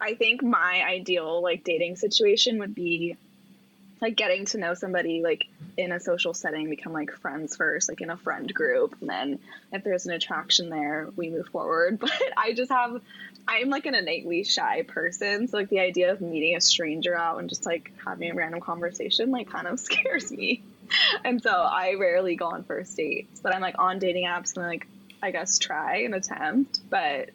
I 0.00 0.14
think 0.14 0.42
my 0.42 0.82
ideal 0.84 1.40
like 1.40 1.62
dating 1.62 1.94
situation 1.94 2.58
would 2.58 2.74
be 2.74 3.16
like 4.00 4.16
getting 4.16 4.46
to 4.46 4.58
know 4.58 4.74
somebody 4.74 5.22
like 5.22 5.46
in 5.76 5.92
a 5.92 6.00
social 6.00 6.34
setting, 6.34 6.68
become 6.68 6.92
like 6.92 7.12
friends 7.12 7.54
first, 7.54 7.88
like 7.88 8.00
in 8.00 8.10
a 8.10 8.16
friend 8.16 8.52
group, 8.52 8.96
and 9.00 9.08
then 9.08 9.38
if 9.72 9.84
there's 9.84 10.06
an 10.06 10.12
attraction 10.12 10.68
there, 10.68 11.08
we 11.14 11.30
move 11.30 11.46
forward. 11.48 12.00
But 12.04 12.10
I 12.36 12.52
just 12.52 12.72
have. 12.72 13.00
I'm 13.46 13.68
like 13.68 13.86
an 13.86 13.94
innately 13.94 14.42
shy 14.42 14.82
person, 14.82 15.46
so 15.46 15.56
like 15.56 15.68
the 15.68 15.80
idea 15.80 16.10
of 16.10 16.20
meeting 16.20 16.56
a 16.56 16.60
stranger 16.60 17.16
out 17.16 17.38
and 17.38 17.48
just 17.48 17.64
like 17.64 17.92
having 18.04 18.30
a 18.32 18.34
random 18.34 18.60
conversation 18.60 19.30
like 19.30 19.50
kind 19.50 19.68
of 19.68 19.78
scares 19.88 20.32
me 20.32 20.64
and 21.24 21.42
so 21.42 21.50
I 21.50 21.94
rarely 21.94 22.36
go 22.36 22.46
on 22.46 22.64
first 22.64 22.96
dates, 22.96 23.40
but 23.40 23.54
I'm 23.54 23.60
like 23.60 23.78
on 23.78 23.98
dating 23.98 24.24
apps 24.26 24.56
and 24.56 24.66
like 24.66 24.86
I 25.22 25.30
guess 25.30 25.58
try 25.58 26.02
and 26.02 26.14
attempt, 26.14 26.80
but 26.90 27.30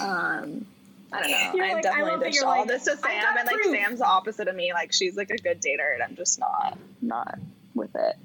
um 0.00 0.66
I 1.14 1.20
don't 1.20 1.30
know. 1.30 1.52
You're 1.54 1.64
I 1.66 1.72
like- 1.74 1.82
definitely 1.82 2.10
love 2.12 2.20
that 2.20 2.32
ditched 2.32 2.42
all 2.42 2.58
like, 2.60 2.68
this 2.68 2.84
to 2.84 2.96
Sam, 2.96 3.20
got 3.22 3.38
and 3.38 3.46
like 3.46 3.56
proof." 3.56 3.74
Sam's 3.76 3.98
the 3.98 4.06
opposite 4.06 4.48
of 4.48 4.56
me. 4.56 4.72
Like 4.72 4.92
she's 4.92 5.16
like 5.16 5.30
a 5.30 5.36
good 5.36 5.60
dater, 5.60 5.92
and 5.92 6.02
I'm 6.02 6.16
just 6.16 6.38
not 6.40 6.78
not 7.00 7.38
with 7.74 7.94
it. 7.94 8.16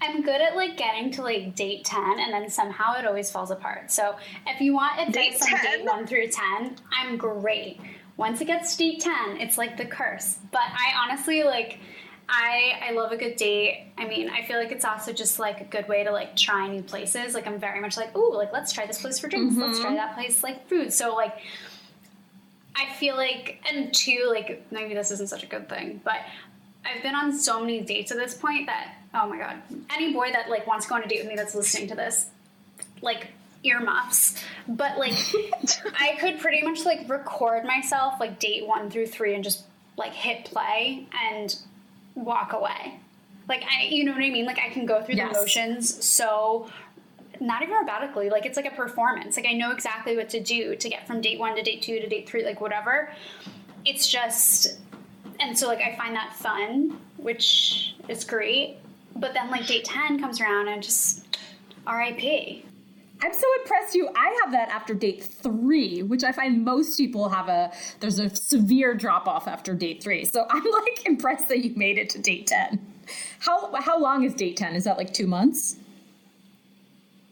I'm 0.00 0.22
good 0.22 0.40
at 0.40 0.54
like 0.54 0.76
getting 0.76 1.10
to 1.12 1.22
like 1.22 1.56
date 1.56 1.84
10 1.84 2.20
and 2.20 2.32
then 2.32 2.48
somehow 2.48 2.94
it 2.96 3.04
always 3.04 3.30
falls 3.32 3.50
apart. 3.50 3.90
So 3.90 4.14
if 4.46 4.60
you 4.60 4.72
want 4.74 5.00
advice 5.00 5.40
Date 5.40 5.42
on 5.42 5.48
10? 5.58 5.78
date 5.78 5.84
1 5.86 6.06
through 6.06 6.28
10, 6.28 6.76
I'm 6.96 7.16
great. 7.16 7.80
Once 8.16 8.40
it 8.40 8.44
gets 8.44 8.76
to 8.76 8.84
date 8.84 9.00
10, 9.00 9.38
it's 9.40 9.58
like 9.58 9.76
the 9.76 9.84
curse. 9.84 10.38
But 10.52 10.60
I 10.62 10.92
honestly 11.04 11.42
like 11.42 11.80
I 12.28 12.78
I 12.82 12.92
love 12.92 13.12
a 13.12 13.16
good 13.16 13.36
date. 13.36 13.86
I 13.96 14.06
mean, 14.06 14.28
I 14.28 14.44
feel 14.44 14.58
like 14.58 14.70
it's 14.70 14.84
also 14.84 15.12
just 15.12 15.38
like 15.38 15.60
a 15.60 15.64
good 15.64 15.88
way 15.88 16.04
to 16.04 16.10
like 16.10 16.36
try 16.36 16.68
new 16.68 16.82
places. 16.82 17.34
Like 17.34 17.46
I'm 17.46 17.58
very 17.58 17.80
much 17.80 17.96
like, 17.96 18.14
ooh, 18.16 18.34
like 18.34 18.52
let's 18.52 18.72
try 18.72 18.86
this 18.86 19.00
place 19.00 19.18
for 19.18 19.28
drinks. 19.28 19.54
Mm-hmm. 19.54 19.62
Let's 19.62 19.80
try 19.80 19.94
that 19.94 20.14
place 20.14 20.42
like 20.42 20.68
food. 20.68 20.92
So 20.92 21.14
like 21.14 21.38
I 22.76 22.92
feel 22.94 23.16
like 23.16 23.62
and 23.70 23.92
two, 23.94 24.26
like 24.30 24.66
maybe 24.70 24.94
this 24.94 25.10
isn't 25.10 25.28
such 25.28 25.42
a 25.42 25.46
good 25.46 25.68
thing, 25.68 26.00
but 26.04 26.20
I've 26.84 27.02
been 27.02 27.14
on 27.14 27.36
so 27.36 27.60
many 27.60 27.80
dates 27.80 28.12
at 28.12 28.18
this 28.18 28.34
point 28.34 28.66
that 28.66 28.94
oh 29.14 29.26
my 29.26 29.38
god, 29.38 29.62
any 29.90 30.12
boy 30.12 30.30
that 30.32 30.50
like 30.50 30.66
wants 30.66 30.84
to 30.84 30.90
go 30.90 30.96
on 30.96 31.02
a 31.02 31.08
date 31.08 31.20
with 31.20 31.28
me 31.28 31.36
that's 31.36 31.54
listening 31.54 31.88
to 31.88 31.94
this, 31.94 32.26
like 33.00 33.28
earmuffs. 33.64 34.34
But 34.68 34.98
like 34.98 35.14
I 35.98 36.16
could 36.20 36.40
pretty 36.40 36.62
much 36.62 36.84
like 36.84 37.08
record 37.08 37.64
myself 37.64 38.20
like 38.20 38.38
date 38.38 38.66
one 38.66 38.90
through 38.90 39.06
three 39.06 39.34
and 39.34 39.42
just 39.42 39.64
like 39.96 40.12
hit 40.12 40.44
play 40.44 41.06
and 41.30 41.56
walk 42.24 42.52
away. 42.52 43.00
Like 43.48 43.64
I, 43.64 43.84
you 43.84 44.04
know 44.04 44.12
what 44.12 44.22
I 44.22 44.30
mean? 44.30 44.44
Like 44.44 44.58
I 44.58 44.68
can 44.68 44.86
go 44.86 45.02
through 45.02 45.16
yes. 45.16 45.32
the 45.32 45.40
motions 45.40 46.04
so 46.04 46.68
not 47.40 47.62
even 47.62 47.74
robotically. 47.74 48.30
Like 48.30 48.46
it's 48.46 48.56
like 48.56 48.66
a 48.66 48.74
performance. 48.74 49.36
Like 49.36 49.46
I 49.46 49.52
know 49.52 49.70
exactly 49.70 50.16
what 50.16 50.28
to 50.30 50.40
do 50.40 50.76
to 50.76 50.88
get 50.88 51.06
from 51.06 51.20
date 51.20 51.38
one 51.38 51.56
to 51.56 51.62
date 51.62 51.82
two 51.82 52.00
to 52.00 52.08
date 52.08 52.28
three, 52.28 52.44
like 52.44 52.60
whatever. 52.60 53.10
It's 53.84 54.08
just, 54.08 54.78
and 55.40 55.56
so 55.56 55.66
like 55.68 55.80
I 55.80 55.96
find 55.96 56.14
that 56.14 56.34
fun, 56.34 56.98
which 57.16 57.94
is 58.08 58.24
great. 58.24 58.78
But 59.16 59.34
then 59.34 59.50
like 59.50 59.66
date 59.66 59.84
ten 59.84 60.20
comes 60.20 60.40
around 60.40 60.68
and 60.68 60.82
just 60.82 61.26
R.I.P. 61.86 62.64
I'm 63.20 63.32
so 63.32 63.46
impressed 63.60 63.94
you. 63.94 64.08
I 64.14 64.38
have 64.42 64.52
that 64.52 64.68
after 64.68 64.94
date 64.94 65.24
three, 65.24 66.02
which 66.02 66.22
I 66.22 66.32
find 66.32 66.64
most 66.64 66.96
people 66.96 67.28
have 67.28 67.48
a 67.48 67.72
there's 68.00 68.18
a 68.18 68.34
severe 68.34 68.94
drop 68.94 69.26
off 69.26 69.48
after 69.48 69.74
date 69.74 70.02
three. 70.02 70.24
So 70.24 70.46
I'm 70.48 70.64
like 70.84 71.06
impressed 71.06 71.48
that 71.48 71.58
you 71.64 71.74
made 71.76 71.98
it 71.98 72.10
to 72.10 72.18
date 72.18 72.46
ten. 72.46 72.80
How 73.40 73.74
how 73.80 73.98
long 73.98 74.24
is 74.24 74.34
date 74.34 74.56
ten? 74.56 74.74
Is 74.74 74.84
that 74.84 74.96
like 74.96 75.12
two 75.12 75.26
months? 75.26 75.76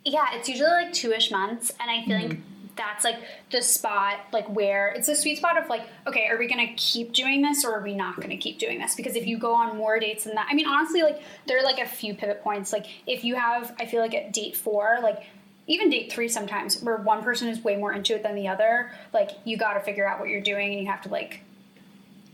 Yeah, 0.05 0.27
it's 0.35 0.49
usually 0.49 0.71
like 0.71 0.93
two 0.93 1.13
ish 1.13 1.31
months, 1.31 1.73
and 1.81 1.91
I 1.91 2.05
feel 2.05 2.17
mm-hmm. 2.17 2.29
like 2.31 2.41
that's 2.77 3.05
like 3.05 3.17
the 3.51 3.63
spot 3.63 4.19
like 4.33 4.47
where 4.49 4.89
it's 4.89 5.07
the 5.07 5.15
sweet 5.15 5.39
spot 5.39 5.61
of 5.61 5.69
like 5.69 5.83
okay 6.07 6.27
are 6.27 6.39
we 6.39 6.47
gonna 6.47 6.73
keep 6.77 7.13
doing 7.13 7.43
this 7.43 7.65
or 7.65 7.75
are 7.75 7.83
we 7.83 7.95
not 7.95 8.21
gonna 8.21 8.37
keep 8.37 8.59
doing 8.59 8.79
this 8.79 8.95
because 8.95 9.17
if 9.17 9.27
you 9.27 9.39
go 9.39 9.55
on 9.55 9.77
more 9.77 9.99
dates 9.99 10.25
than 10.25 10.35
that 10.35 10.47
i 10.51 10.55
mean 10.55 10.67
honestly 10.67 11.03
like 11.03 11.21
there 11.47 11.59
are 11.59 11.65
like 11.65 11.79
a 11.79 11.87
few 11.87 12.15
pivot 12.15 12.43
points 12.43 12.73
like 12.73 12.87
if 13.07 13.25
you 13.25 13.35
have 13.35 13.75
i 13.81 13.87
feel 13.87 14.01
like 14.01 14.15
at 14.15 14.33
date 14.33 14.57
four 14.57 14.99
like 15.03 15.25
even 15.67 15.91
date 15.91 16.13
three 16.13 16.29
sometimes 16.29 16.83
where 16.83 16.97
one 16.97 17.23
person 17.23 17.49
is 17.49 17.63
way 17.63 17.77
more 17.77 17.93
into 17.93 18.15
it 18.15 18.23
than 18.23 18.35
the 18.35 18.49
other 18.49 18.93
like 19.13 19.31
you 19.45 19.57
got 19.57 19.75
to 19.75 19.81
figure 19.81 20.09
out 20.09 20.21
what 20.21 20.29
you're 20.29 20.41
doing 20.41 20.73
and 20.73 20.81
you 20.81 20.87
have 20.87 21.03
to 21.03 21.09
like 21.09 21.41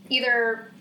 either 0.09 0.71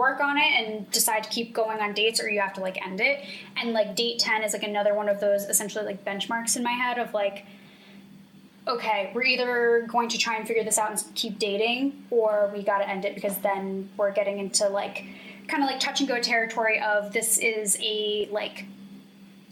work 0.00 0.20
on 0.20 0.38
it 0.38 0.52
and 0.56 0.90
decide 0.90 1.22
to 1.22 1.28
keep 1.28 1.52
going 1.52 1.78
on 1.80 1.92
dates 1.92 2.22
or 2.22 2.30
you 2.30 2.40
have 2.40 2.54
to 2.54 2.60
like 2.60 2.84
end 2.84 3.02
it. 3.02 3.22
And 3.56 3.74
like 3.74 3.94
date 3.94 4.18
10 4.18 4.42
is 4.42 4.54
like 4.54 4.62
another 4.62 4.94
one 4.94 5.10
of 5.10 5.20
those 5.20 5.44
essentially 5.44 5.84
like 5.84 6.04
benchmarks 6.04 6.56
in 6.56 6.62
my 6.62 6.72
head 6.72 6.98
of 6.98 7.12
like 7.12 7.44
okay 8.66 9.10
we're 9.14 9.24
either 9.24 9.86
going 9.88 10.08
to 10.08 10.18
try 10.18 10.36
and 10.36 10.46
figure 10.46 10.64
this 10.64 10.78
out 10.78 10.90
and 10.90 11.02
keep 11.14 11.38
dating 11.38 12.04
or 12.10 12.50
we 12.54 12.62
got 12.62 12.78
to 12.78 12.88
end 12.88 13.04
it 13.04 13.14
because 13.14 13.36
then 13.38 13.88
we're 13.96 14.10
getting 14.10 14.38
into 14.38 14.68
like 14.68 15.04
kind 15.48 15.62
of 15.62 15.68
like 15.68 15.80
touch 15.80 16.00
and 16.00 16.08
go 16.08 16.20
territory 16.20 16.80
of 16.80 17.12
this 17.12 17.38
is 17.38 17.78
a 17.82 18.28
like 18.30 18.64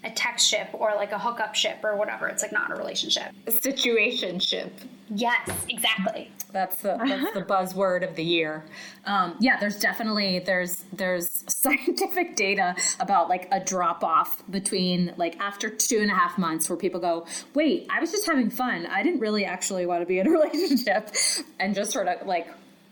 a 0.05 0.11
text 0.11 0.49
ship 0.49 0.69
or 0.73 0.93
like 0.97 1.13
a 1.13 1.19
hookup 1.19 1.55
ship 1.55 1.79
or 1.83 1.97
whatever. 1.97 2.29
It's 2.29 2.43
like 2.43 2.53
not 2.53 2.71
a 2.71 2.75
relationship. 2.75 3.33
A 3.47 3.51
situation 3.51 4.39
ship. 4.39 4.73
Yes, 5.11 5.51
exactly. 5.69 6.31
That's 6.53 6.83
the 6.83 6.97
that's 6.99 7.33
the 7.33 7.43
buzzword 7.43 8.09
of 8.09 8.15
the 8.15 8.25
year. 8.25 8.65
Um, 9.05 9.37
yeah, 9.41 9.59
there's 9.59 9.79
definitely 9.79 10.39
there's 10.39 10.85
there's 10.93 11.45
scientific 11.49 12.37
data 12.37 12.75
about 13.01 13.29
like 13.29 13.49
a 13.53 13.61
drop 13.61 14.05
off 14.05 14.43
between 14.51 15.15
like 15.17 15.39
after 15.41 15.69
two 15.69 15.99
and 15.99 16.11
a 16.11 16.15
half 16.15 16.39
months 16.39 16.69
where 16.69 16.77
people 16.77 17.01
go, 17.01 17.27
wait, 17.55 17.87
I 17.91 18.01
was 18.01 18.11
just 18.11 18.27
having 18.27 18.51
fun. 18.51 18.87
I 18.87 19.03
didn't 19.03 19.21
really 19.21 19.45
actually 19.45 19.87
want 19.87 20.03
to 20.03 20.07
be 20.07 20.19
in 20.19 20.27
a 20.27 20.31
relationship, 20.39 21.15
and 21.59 21.75
just 21.75 21.91
sort 21.91 22.09
of 22.09 22.27
like 22.27 22.49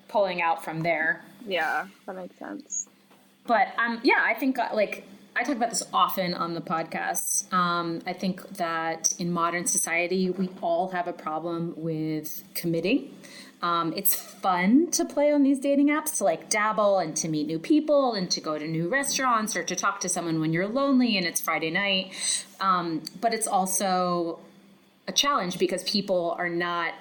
pulling 0.09 0.43
out 0.43 0.65
from 0.65 0.83
there. 0.83 1.25
Yeah, 1.47 1.87
that 2.07 2.17
makes 2.17 2.39
sense. 2.39 2.89
But 3.47 3.69
um, 3.79 4.01
yeah, 4.03 4.23
I 4.25 4.35
think 4.35 4.59
uh, 4.59 4.71
like 4.75 5.07
I 5.39 5.43
talk 5.43 5.57
about 5.57 5.69
this 5.69 5.83
often 5.93 6.33
on 6.33 6.55
the 6.55 6.63
podcast. 6.63 7.53
Um, 7.53 8.01
I 8.07 8.15
think 8.15 8.49
that 8.57 9.13
in 9.19 9.31
modern 9.31 9.67
society, 9.67 10.31
we 10.31 10.49
all 10.63 10.89
have 10.89 11.09
a 11.09 11.13
problem 11.13 11.75
with 11.77 12.43
committing. 12.55 13.15
Um, 13.61 13.93
it's 13.95 14.15
fun 14.15 14.91
to 14.93 15.05
play 15.05 15.33
on 15.33 15.43
these 15.43 15.59
dating 15.59 15.89
apps 15.89 16.17
to 16.19 16.25
like 16.25 16.49
dabble 16.49 16.99
and 16.99 17.15
to 17.19 17.29
meet 17.29 17.47
new 17.47 17.59
people 17.59 18.15
and 18.15 18.31
to 18.31 18.41
go 18.41 18.59
to 18.59 18.67
new 18.67 18.89
restaurants 18.89 19.55
or 19.55 19.63
to 19.63 19.77
talk 19.77 20.01
to 20.01 20.09
someone 20.09 20.41
when 20.41 20.55
you're 20.55 20.67
lonely 20.67 21.19
and 21.19 21.27
it's 21.27 21.43
Friday 21.43 21.71
night. 21.71 22.15
Um, 22.59 23.03
but 23.21 23.35
it's 23.35 23.47
also 23.47 24.39
a 25.07 25.13
challenge 25.13 25.59
because 25.59 25.83
people 25.83 26.35
are 26.39 26.49
not 26.49 26.95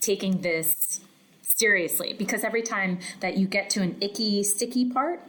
taking 0.00 0.40
this 0.42 1.00
seriously 1.42 2.14
because 2.16 2.44
every 2.44 2.62
time 2.62 3.00
that 3.18 3.36
you 3.36 3.48
get 3.48 3.70
to 3.70 3.82
an 3.82 3.96
icky, 4.00 4.44
sticky 4.44 4.92
part, 4.92 5.20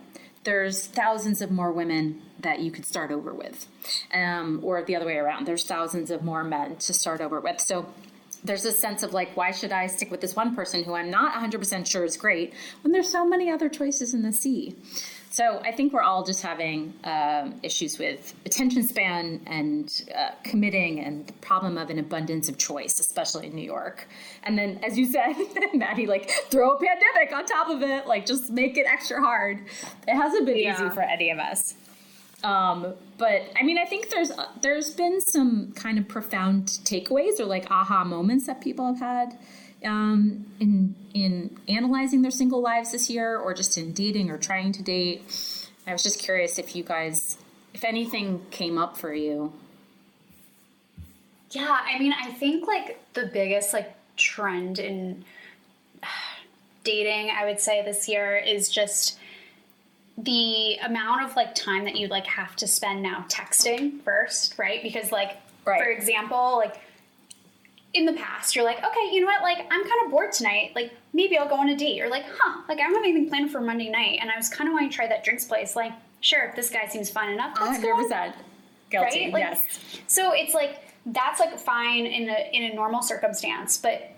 there's 0.45 0.87
thousands 0.87 1.41
of 1.41 1.51
more 1.51 1.71
women 1.71 2.21
that 2.39 2.59
you 2.59 2.71
could 2.71 2.85
start 2.85 3.11
over 3.11 3.33
with, 3.33 3.67
um, 4.13 4.61
or 4.63 4.83
the 4.83 4.95
other 4.95 5.05
way 5.05 5.17
around. 5.17 5.45
There's 5.45 5.65
thousands 5.65 6.11
of 6.11 6.23
more 6.23 6.43
men 6.43 6.77
to 6.77 6.93
start 6.93 7.19
over 7.19 7.39
with. 7.41 7.59
So 7.59 7.87
there's 8.43 8.63
a 8.63 8.71
sense 8.71 9.03
of 9.03 9.13
like, 9.13 9.35
why 9.35 9.51
should 9.51 9.71
I 9.71 9.87
stick 9.87 10.11
with 10.11 10.21
this 10.21 10.35
one 10.35 10.55
person 10.55 10.83
who 10.83 10.93
I'm 10.93 11.09
not 11.09 11.33
100% 11.33 11.87
sure 11.87 12.05
is 12.05 12.15
great 12.15 12.53
when 12.83 12.91
there's 12.91 13.11
so 13.11 13.25
many 13.25 13.49
other 13.49 13.69
choices 13.69 14.13
in 14.13 14.21
the 14.21 14.31
sea? 14.31 14.75
So 15.35 15.59
I 15.65 15.73
think 15.73 15.91
we're 15.91 16.01
all 16.01 16.23
just 16.23 16.41
having 16.41 16.93
um, 17.03 17.55
issues 17.61 17.99
with 17.99 18.33
attention 18.45 18.83
span 18.83 19.41
and 19.45 20.03
uh, 20.17 20.29
committing 20.45 21.01
and 21.01 21.27
the 21.27 21.33
problem 21.33 21.77
of 21.77 21.89
an 21.89 21.99
abundance 21.99 22.47
of 22.47 22.57
choice, 22.57 23.01
especially 23.01 23.47
in 23.47 23.53
New 23.53 23.65
York. 23.65 24.07
And 24.43 24.57
then, 24.57 24.79
as 24.81 24.97
you 24.97 25.05
said, 25.05 25.33
Maddie, 25.73 26.07
like 26.07 26.31
throw 26.49 26.77
a 26.77 26.79
pandemic 26.79 27.33
on 27.33 27.45
top 27.45 27.67
of 27.67 27.81
it, 27.81 28.07
like 28.07 28.25
just 28.25 28.49
make 28.49 28.77
it 28.77 28.85
extra 28.87 29.19
hard. 29.19 29.59
It 30.07 30.15
hasn't 30.15 30.45
been 30.45 30.55
yeah. 30.55 30.73
easy 30.73 30.89
for 30.91 31.01
any 31.01 31.31
of 31.31 31.39
us. 31.39 31.73
Um, 32.41 32.93
but 33.17 33.41
I 33.59 33.63
mean, 33.63 33.77
I 33.77 33.83
think 33.83 34.11
there's 34.11 34.31
there's 34.61 34.91
been 34.91 35.19
some 35.19 35.73
kind 35.73 35.97
of 35.97 36.07
profound 36.07 36.67
takeaways 36.85 37.41
or 37.41 37.45
like 37.45 37.69
aha 37.69 38.05
moments 38.05 38.47
that 38.47 38.61
people 38.61 38.85
have 38.85 38.99
had 38.99 39.37
um, 39.85 40.45
in 40.59 40.95
in 41.13 41.57
analyzing 41.67 42.21
their 42.21 42.31
single 42.31 42.61
lives 42.61 42.91
this 42.91 43.09
year, 43.09 43.37
or 43.37 43.53
just 43.53 43.77
in 43.77 43.93
dating 43.93 44.29
or 44.29 44.37
trying 44.37 44.71
to 44.73 44.83
date. 44.83 45.69
I 45.87 45.93
was 45.93 46.03
just 46.03 46.19
curious 46.19 46.57
if 46.57 46.75
you 46.75 46.83
guys, 46.83 47.37
if 47.73 47.83
anything 47.83 48.45
came 48.51 48.77
up 48.77 48.97
for 48.97 49.13
you. 49.13 49.53
Yeah, 51.51 51.79
I 51.85 51.99
mean, 51.99 52.13
I 52.13 52.31
think 52.31 52.67
like 52.67 52.99
the 53.13 53.27
biggest 53.27 53.73
like 53.73 53.93
trend 54.17 54.79
in 54.79 55.23
dating, 56.83 57.31
I 57.31 57.45
would 57.45 57.59
say 57.59 57.83
this 57.83 58.09
year 58.09 58.35
is 58.35 58.69
just 58.69 59.19
the 60.17 60.77
amount 60.77 61.23
of 61.23 61.35
like 61.35 61.55
time 61.55 61.83
that 61.85 61.95
you 61.95 62.07
like 62.07 62.25
have 62.25 62.55
to 62.57 62.67
spend 62.67 63.03
now 63.03 63.25
texting 63.29 64.01
first, 64.01 64.57
right? 64.57 64.81
Because 64.81 65.11
like 65.11 65.37
right. 65.65 65.81
for 65.81 65.89
example, 65.89 66.57
like 66.57 66.79
in 67.95 68.05
the 68.05 68.13
past, 68.13 68.55
you're 68.55 68.65
like, 68.65 68.77
okay, 68.77 69.09
you 69.11 69.21
know 69.21 69.27
what? 69.27 69.41
Like, 69.41 69.59
I'm 69.59 69.81
kind 69.81 70.05
of 70.05 70.11
bored 70.11 70.33
tonight. 70.33 70.73
Like, 70.75 70.91
maybe 71.13 71.37
I'll 71.37 71.47
go 71.47 71.55
on 71.55 71.69
a 71.69 71.75
date. 71.75 72.01
Or 72.01 72.09
like, 72.09 72.25
huh? 72.27 72.61
Like, 72.67 72.79
I 72.79 72.83
don't 72.83 72.95
have 72.95 73.03
anything 73.03 73.29
planned 73.29 73.51
for 73.51 73.61
Monday 73.61 73.89
night, 73.89 74.19
and 74.21 74.29
I 74.29 74.35
was 74.35 74.49
kind 74.49 74.67
of 74.67 74.73
wanting 74.73 74.89
to 74.89 74.95
try 74.95 75.07
that 75.07 75.23
drinks 75.23 75.45
place. 75.45 75.75
Like, 75.75 75.93
sure, 76.19 76.43
if 76.43 76.55
this 76.55 76.69
guy 76.69 76.87
seems 76.87 77.09
fun 77.09 77.29
enough, 77.29 77.57
let's 77.59 77.79
100% 77.79 77.83
go. 77.83 78.33
guilty. 78.91 79.23
Right? 79.25 79.33
Like, 79.33 79.43
yes. 79.43 79.79
So 80.07 80.33
it's 80.33 80.53
like 80.53 80.81
that's 81.07 81.39
like 81.39 81.57
fine 81.57 82.05
in 82.05 82.29
a 82.29 82.49
in 82.51 82.71
a 82.71 82.75
normal 82.75 83.01
circumstance, 83.01 83.77
but 83.77 84.11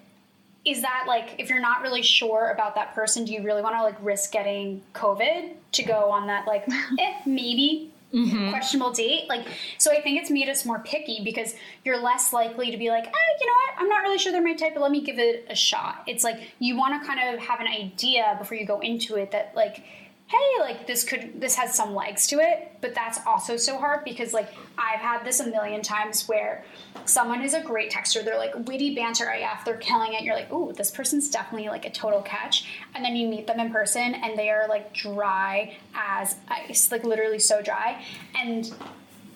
is 0.65 0.81
that 0.81 1.05
like 1.07 1.35
if 1.37 1.49
you're 1.49 1.61
not 1.61 1.81
really 1.81 2.01
sure 2.01 2.49
about 2.49 2.75
that 2.75 2.95
person, 2.95 3.25
do 3.25 3.33
you 3.33 3.43
really 3.43 3.61
want 3.61 3.75
to 3.75 3.83
like 3.83 3.97
risk 4.01 4.31
getting 4.31 4.81
COVID 4.93 5.53
to 5.73 5.83
go 5.83 6.11
on 6.11 6.27
that 6.27 6.47
like 6.47 6.65
eh, 6.99 7.13
maybe 7.25 7.91
mm-hmm. 8.13 8.49
questionable 8.49 8.91
date. 8.91 9.27
Like, 9.29 9.47
so 9.77 9.91
I 9.91 10.01
think 10.01 10.21
it's 10.21 10.31
made 10.31 10.49
us 10.49 10.65
more 10.65 10.79
picky 10.79 11.21
because 11.23 11.53
you're 11.83 12.01
less 12.01 12.33
likely 12.33 12.71
to 12.71 12.77
be 12.77 12.89
like, 12.89 13.05
ah, 13.05 13.37
you 13.39 13.47
know 13.47 13.53
what, 13.53 13.81
I'm 13.81 13.89
not 13.89 14.01
really 14.03 14.17
sure 14.17 14.31
they're 14.31 14.41
my 14.41 14.53
type, 14.53 14.73
but 14.73 14.81
let 14.81 14.91
me 14.91 15.01
give 15.01 15.19
it 15.19 15.45
a 15.49 15.55
shot. 15.55 16.03
It's 16.07 16.23
like 16.23 16.39
you 16.59 16.77
want 16.77 17.01
to 17.01 17.07
kind 17.07 17.33
of 17.33 17.39
have 17.39 17.59
an 17.59 17.67
idea 17.67 18.35
before 18.39 18.57
you 18.57 18.65
go 18.65 18.79
into 18.79 19.15
it 19.15 19.31
that 19.31 19.53
like 19.55 19.83
hey, 20.27 20.59
like 20.59 20.85
this 20.85 21.05
could 21.05 21.39
this 21.39 21.55
has 21.55 21.73
some 21.73 21.95
legs 21.95 22.27
to 22.27 22.39
it, 22.39 22.73
but 22.81 22.93
that's 22.93 23.19
also 23.25 23.55
so 23.55 23.77
hard 23.77 24.03
because 24.03 24.33
like 24.33 24.49
I've 24.77 24.99
had 24.99 25.23
this 25.23 25.39
a 25.39 25.47
million 25.47 25.81
times 25.81 26.27
where 26.27 26.65
someone 27.05 27.41
is 27.41 27.53
a 27.53 27.61
great 27.61 27.91
texter, 27.91 28.23
they're 28.23 28.37
like 28.37 28.53
witty 28.67 28.93
banter 28.93 29.29
AF, 29.29 29.63
they're 29.63 29.77
killing 29.77 30.13
it. 30.13 30.23
You're 30.23 30.35
like, 30.35 30.51
ooh, 30.51 30.73
this 30.73 30.91
person's 30.91 31.29
definitely 31.29 31.69
like 31.69 31.85
a 31.85 31.91
total 31.91 32.21
catch. 32.21 32.67
And 32.93 33.05
then 33.05 33.15
you 33.15 33.29
meet 33.29 33.47
them 33.47 33.61
in 33.61 33.71
person 33.71 34.15
and 34.15 34.37
they 34.37 34.49
are 34.49 34.67
like 34.67 34.93
dry 34.93 35.77
as 35.95 36.35
ice, 36.49 36.91
like 36.91 37.05
literally 37.05 37.39
so 37.39 37.61
dry. 37.61 38.03
And 38.35 38.73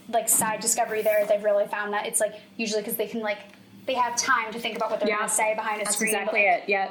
like 0.09 0.27
side 0.27 0.59
discovery 0.59 1.01
there, 1.03 1.25
they've 1.25 1.43
really 1.43 1.67
found 1.67 1.93
that 1.93 2.05
it's 2.05 2.19
like 2.19 2.35
usually 2.57 2.81
because 2.81 2.97
they 2.97 3.07
can 3.07 3.21
like 3.21 3.39
they 3.87 3.93
have 3.95 4.15
time 4.15 4.51
to 4.53 4.59
think 4.59 4.75
about 4.77 4.91
what 4.91 4.99
they're 4.99 5.09
Yeah. 5.09 5.17
going 5.17 5.29
to 5.29 5.33
say 5.35 5.55
behind 5.55 5.81
a 5.81 5.85
That's 5.85 5.95
screen. 5.95 6.13
exactly 6.13 6.45
like, 6.45 6.63
it. 6.63 6.69
Yeah. 6.69 6.89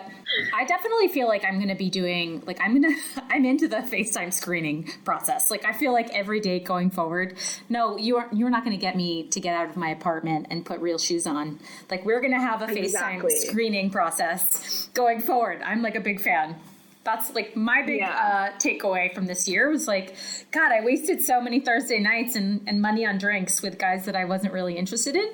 I 0.55 0.64
definitely 0.64 1.09
feel 1.09 1.28
like 1.28 1.45
I'm 1.45 1.57
going 1.57 1.68
to 1.68 1.74
be 1.74 1.88
doing, 1.91 2.43
like, 2.47 2.59
I'm 2.61 2.80
going 2.80 2.95
to, 3.14 3.22
I'm 3.30 3.45
into 3.45 3.68
the 3.68 3.76
FaceTime 3.78 4.32
screening 4.32 4.88
process. 5.05 5.51
Like, 5.51 5.64
I 5.64 5.72
feel 5.72 5.93
like 5.93 6.11
every 6.12 6.41
day 6.41 6.59
going 6.61 6.91
forward, 6.91 7.36
no, 7.68 7.97
you 7.97 8.16
are, 8.16 8.28
you're 8.32 8.51
not 8.51 8.64
going 8.64 8.76
to 8.76 8.80
get 8.80 8.97
me 8.97 9.24
to 9.28 9.41
get 9.41 9.55
out 9.55 9.68
of 9.70 9.76
my 9.76 9.91
apartment 9.91 10.47
and 10.51 10.64
put 10.66 10.80
real 10.80 10.99
shoes 10.99 11.26
on. 11.26 11.59
Like, 11.91 12.05
we're 12.05 12.20
going 12.20 12.32
to 12.32 12.41
have 12.41 12.61
a 12.62 12.66
Exactly. 12.76 13.32
FaceTime 13.32 13.49
screening 13.49 13.91
process 13.91 14.88
going 14.95 15.20
forward. 15.20 15.62
I'm 15.64 15.82
like 15.82 15.95
a 15.95 16.01
big 16.01 16.20
fan. 16.20 16.57
That's 17.03 17.34
like 17.34 17.57
my 17.57 17.82
big 17.82 18.01
Yeah. 18.01 18.51
uh, 18.55 18.59
takeaway 18.59 19.14
from 19.14 19.26
this 19.26 19.49
year 19.49 19.70
was 19.70 19.88
like, 19.88 20.14
God, 20.51 20.70
I 20.70 20.84
wasted 20.84 21.22
so 21.24 21.41
many 21.41 21.59
Thursday 21.61 21.99
nights 21.99 22.36
and, 22.36 22.61
and 22.66 22.82
money 22.82 23.07
on 23.07 23.16
drinks 23.16 23.62
with 23.62 23.78
guys 23.78 24.05
that 24.05 24.14
I 24.14 24.26
wasn't 24.26 24.53
really 24.53 24.76
interested 24.76 25.16
in. 25.16 25.30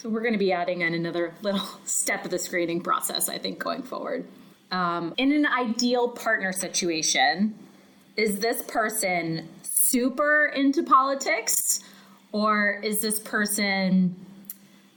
So 0.00 0.08
we're 0.08 0.22
going 0.22 0.32
to 0.32 0.38
be 0.38 0.50
adding 0.50 0.80
in 0.80 0.94
another 0.94 1.34
little 1.42 1.68
step 1.84 2.24
of 2.24 2.30
the 2.30 2.38
screening 2.38 2.80
process, 2.80 3.28
I 3.28 3.36
think, 3.36 3.58
going 3.58 3.82
forward. 3.82 4.26
Um, 4.70 5.12
in 5.18 5.30
an 5.30 5.44
ideal 5.44 6.08
partner 6.08 6.52
situation, 6.52 7.54
is 8.16 8.38
this 8.38 8.62
person 8.62 9.46
super 9.62 10.46
into 10.46 10.82
politics, 10.84 11.80
or 12.32 12.80
is 12.82 13.02
this 13.02 13.18
person 13.18 14.16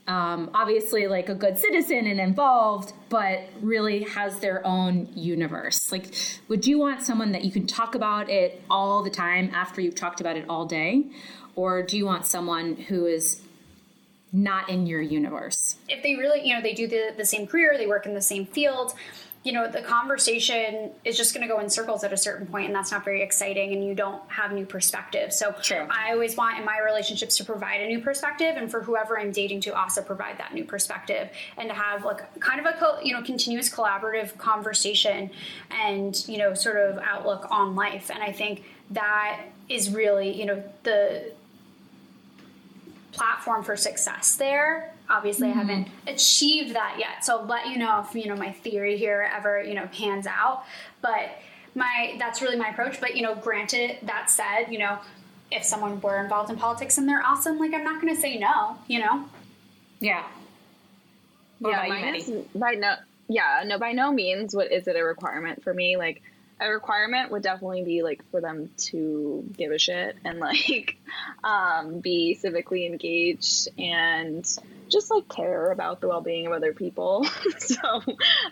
um, 0.06 0.50
obviously 0.54 1.06
like 1.06 1.28
a 1.28 1.34
good 1.34 1.58
citizen 1.58 2.06
and 2.06 2.18
involved, 2.18 2.94
but 3.10 3.40
really 3.60 4.04
has 4.04 4.38
their 4.38 4.66
own 4.66 5.10
universe? 5.14 5.92
Like, 5.92 6.14
would 6.48 6.66
you 6.66 6.78
want 6.78 7.02
someone 7.02 7.32
that 7.32 7.44
you 7.44 7.50
can 7.50 7.66
talk 7.66 7.94
about 7.94 8.30
it 8.30 8.62
all 8.70 9.02
the 9.02 9.10
time 9.10 9.50
after 9.52 9.82
you've 9.82 9.96
talked 9.96 10.22
about 10.22 10.38
it 10.38 10.46
all 10.48 10.64
day, 10.64 11.04
or 11.56 11.82
do 11.82 11.98
you 11.98 12.06
want 12.06 12.24
someone 12.24 12.76
who 12.76 13.04
is 13.04 13.42
not 14.34 14.68
in 14.68 14.84
your 14.84 15.00
universe. 15.00 15.76
if 15.88 16.02
they 16.02 16.16
really, 16.16 16.46
you 16.46 16.54
know, 16.54 16.60
they 16.60 16.74
do 16.74 16.88
the, 16.88 17.14
the 17.16 17.24
same 17.24 17.46
career, 17.46 17.76
they 17.78 17.86
work 17.86 18.04
in 18.04 18.14
the 18.14 18.22
same 18.22 18.44
field, 18.44 18.94
you 19.44 19.52
know, 19.52 19.70
the 19.70 19.82
conversation 19.82 20.90
is 21.04 21.18
just 21.18 21.34
going 21.34 21.46
to 21.46 21.52
go 21.54 21.60
in 21.60 21.68
circles 21.68 22.02
at 22.02 22.14
a 22.14 22.16
certain 22.16 22.46
point, 22.46 22.66
and 22.66 22.74
that's 22.74 22.90
not 22.90 23.04
very 23.04 23.22
exciting, 23.22 23.74
and 23.74 23.84
you 23.84 23.94
don't 23.94 24.22
have 24.28 24.52
new 24.52 24.64
perspective. 24.64 25.34
So 25.34 25.54
True. 25.62 25.86
I 25.90 26.12
always 26.12 26.34
want 26.34 26.58
in 26.58 26.64
my 26.64 26.80
relationships 26.80 27.36
to 27.36 27.44
provide 27.44 27.82
a 27.82 27.86
new 27.86 28.00
perspective, 28.00 28.54
and 28.56 28.70
for 28.70 28.82
whoever 28.82 29.20
I'm 29.20 29.32
dating 29.32 29.60
to 29.62 29.78
also 29.78 30.00
provide 30.00 30.38
that 30.38 30.54
new 30.54 30.64
perspective, 30.64 31.28
and 31.58 31.68
to 31.68 31.74
have 31.74 32.06
like 32.06 32.40
kind 32.40 32.58
of 32.58 32.64
a 32.64 32.72
co- 32.72 33.00
you 33.00 33.12
know 33.12 33.22
continuous 33.22 33.68
collaborative 33.68 34.36
conversation, 34.38 35.30
and 35.70 36.26
you 36.26 36.38
know 36.38 36.54
sort 36.54 36.78
of 36.78 36.98
outlook 37.04 37.46
on 37.50 37.76
life. 37.76 38.10
And 38.10 38.22
I 38.22 38.32
think 38.32 38.64
that 38.92 39.42
is 39.68 39.90
really 39.90 40.32
you 40.32 40.46
know 40.46 40.64
the 40.84 41.32
platform 43.14 43.62
for 43.62 43.76
success 43.76 44.36
there. 44.36 44.92
Obviously, 45.08 45.48
I 45.48 45.50
mm-hmm. 45.50 45.60
haven't 45.60 45.88
achieved 46.06 46.74
that 46.74 46.96
yet, 46.98 47.24
so 47.24 47.38
I'll 47.38 47.46
let 47.46 47.68
you 47.68 47.78
know 47.78 48.04
if 48.06 48.14
you 48.14 48.28
know 48.28 48.36
my 48.36 48.52
theory 48.52 48.96
here 48.96 49.30
ever 49.34 49.62
you 49.62 49.74
know 49.74 49.88
pans 49.92 50.26
out. 50.26 50.64
But 51.00 51.38
my 51.74 52.16
that's 52.18 52.40
really 52.42 52.56
my 52.56 52.68
approach. 52.68 53.00
But 53.00 53.16
you 53.16 53.22
know, 53.22 53.34
granted, 53.34 53.98
that 54.02 54.30
said, 54.30 54.66
you 54.70 54.78
know, 54.78 54.98
if 55.50 55.64
someone 55.64 56.00
were 56.00 56.22
involved 56.22 56.50
in 56.50 56.56
politics 56.56 56.98
and 56.98 57.08
they're 57.08 57.24
awesome, 57.24 57.58
like 57.58 57.74
I'm 57.74 57.84
not 57.84 58.00
going 58.00 58.14
to 58.14 58.20
say 58.20 58.38
no. 58.38 58.78
You 58.86 59.00
know, 59.00 59.24
Yeah. 60.00 60.24
What 61.60 61.70
yeah, 61.70 61.86
about 61.86 61.98
you, 61.98 62.04
Maddie? 62.04 62.18
is 62.18 62.46
by 62.54 62.74
no, 62.74 62.94
yeah, 63.28 63.62
no, 63.64 63.78
by 63.78 63.92
no 63.92 64.12
means. 64.12 64.54
What 64.54 64.72
is 64.72 64.86
it 64.88 64.96
a 64.96 65.04
requirement 65.04 65.62
for 65.62 65.72
me? 65.72 65.96
Like, 65.96 66.22
a 66.60 66.70
requirement 66.70 67.30
would 67.30 67.42
definitely 67.42 67.82
be 67.82 68.02
like 68.02 68.22
for 68.30 68.40
them 68.40 68.70
to 68.76 69.44
give 69.56 69.72
a 69.72 69.78
shit 69.78 70.16
and 70.24 70.38
like 70.40 70.96
um, 71.42 72.00
be 72.00 72.38
civically 72.40 72.86
engaged 72.86 73.68
and 73.78 74.46
just 74.88 75.10
like 75.10 75.28
care 75.28 75.72
about 75.72 76.00
the 76.00 76.08
well-being 76.08 76.46
of 76.46 76.52
other 76.52 76.72
people. 76.72 77.24
so 77.58 78.02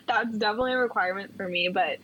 that's 0.07 0.37
definitely 0.37 0.73
a 0.73 0.77
requirement 0.77 1.35
for 1.37 1.47
me. 1.47 1.69
But 1.69 1.99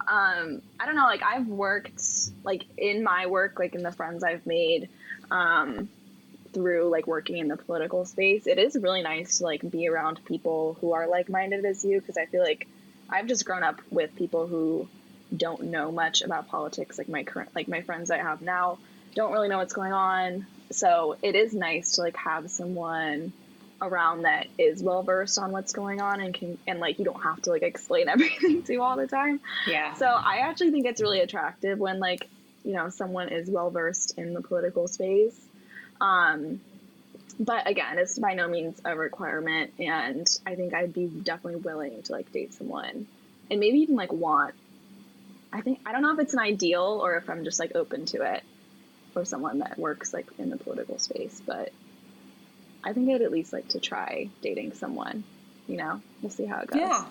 um, 0.00 0.62
I 0.78 0.86
don't 0.86 0.96
know. 0.96 1.04
Like, 1.04 1.22
I've 1.22 1.48
worked 1.48 2.02
like 2.44 2.64
in 2.76 3.02
my 3.02 3.26
work, 3.26 3.58
like 3.58 3.74
in 3.74 3.82
the 3.82 3.92
friends 3.92 4.22
I've 4.22 4.46
made. 4.46 4.88
Um, 5.30 5.88
through 6.52 6.88
like 6.88 7.08
working 7.08 7.38
in 7.38 7.48
the 7.48 7.56
political 7.56 8.04
space 8.04 8.46
it 8.46 8.60
is 8.60 8.76
really 8.76 9.02
nice 9.02 9.38
to 9.38 9.44
like 9.44 9.68
be 9.68 9.88
around 9.88 10.24
people 10.24 10.76
who 10.80 10.92
are 10.92 11.08
like-minded 11.08 11.64
as 11.64 11.84
you 11.84 11.98
because 11.98 12.16
i 12.16 12.26
feel 12.26 12.44
like 12.44 12.68
i've 13.10 13.26
just 13.26 13.44
grown 13.44 13.64
up 13.64 13.80
with 13.90 14.14
people 14.14 14.46
who 14.46 14.88
don't 15.36 15.62
know 15.64 15.90
much 15.92 16.22
about 16.22 16.48
politics 16.48 16.98
like 16.98 17.08
my 17.08 17.22
current 17.24 17.48
like 17.54 17.68
my 17.68 17.80
friends 17.82 18.10
i 18.10 18.18
have 18.18 18.40
now 18.42 18.78
don't 19.14 19.32
really 19.32 19.48
know 19.48 19.58
what's 19.58 19.72
going 19.72 19.92
on 19.92 20.46
so 20.70 21.16
it 21.22 21.34
is 21.34 21.54
nice 21.54 21.92
to 21.92 22.02
like 22.02 22.16
have 22.16 22.50
someone 22.50 23.32
around 23.82 24.22
that 24.22 24.46
is 24.58 24.82
well 24.82 25.02
versed 25.02 25.38
on 25.38 25.52
what's 25.52 25.72
going 25.72 26.00
on 26.00 26.20
and 26.20 26.32
can 26.34 26.56
and 26.66 26.80
like 26.80 26.98
you 26.98 27.04
don't 27.04 27.22
have 27.22 27.40
to 27.42 27.50
like 27.50 27.62
explain 27.62 28.08
everything 28.14 28.62
to 28.62 28.76
all 28.76 28.96
the 28.96 29.06
time 29.06 29.40
Yeah. 29.66 29.94
so 29.94 30.06
I 30.06 30.38
actually 30.38 30.70
think 30.70 30.86
it's 30.86 31.02
really 31.02 31.20
attractive 31.20 31.78
when 31.78 31.98
like 32.00 32.28
you 32.64 32.72
know 32.72 32.88
someone 32.88 33.28
is 33.28 33.50
well 33.50 33.70
versed 33.70 34.16
in 34.18 34.32
the 34.32 34.40
political 34.40 34.88
space. 34.88 35.38
Um, 36.00 36.60
but 37.38 37.68
again, 37.68 37.98
it's 37.98 38.18
by 38.18 38.34
no 38.34 38.48
means 38.48 38.80
a 38.84 38.96
requirement, 38.96 39.72
and 39.78 40.26
I 40.46 40.54
think 40.54 40.72
I'd 40.72 40.94
be 40.94 41.06
definitely 41.06 41.60
willing 41.60 42.02
to 42.04 42.12
like 42.12 42.32
date 42.32 42.54
someone, 42.54 43.06
and 43.50 43.60
maybe 43.60 43.78
even 43.80 43.96
like 43.96 44.12
want. 44.12 44.54
I 45.54 45.60
think 45.60 45.78
I 45.86 45.92
don't 45.92 46.02
know 46.02 46.12
if 46.12 46.18
it's 46.18 46.34
an 46.34 46.40
ideal 46.40 47.00
or 47.02 47.16
if 47.16 47.30
I'm 47.30 47.44
just 47.44 47.60
like 47.60 47.76
open 47.76 48.06
to 48.06 48.22
it 48.22 48.42
for 49.12 49.24
someone 49.24 49.60
that 49.60 49.78
works 49.78 50.12
like 50.12 50.26
in 50.36 50.50
the 50.50 50.56
political 50.56 50.98
space, 50.98 51.40
but 51.46 51.72
I 52.82 52.92
think 52.92 53.08
I'd 53.08 53.22
at 53.22 53.30
least 53.30 53.52
like 53.52 53.68
to 53.68 53.80
try 53.80 54.28
dating 54.42 54.72
someone. 54.72 55.22
You 55.68 55.76
know, 55.76 56.02
we'll 56.20 56.30
see 56.30 56.44
how 56.44 56.58
it 56.58 56.66
goes. 56.66 56.80
Yeah. 56.80 57.04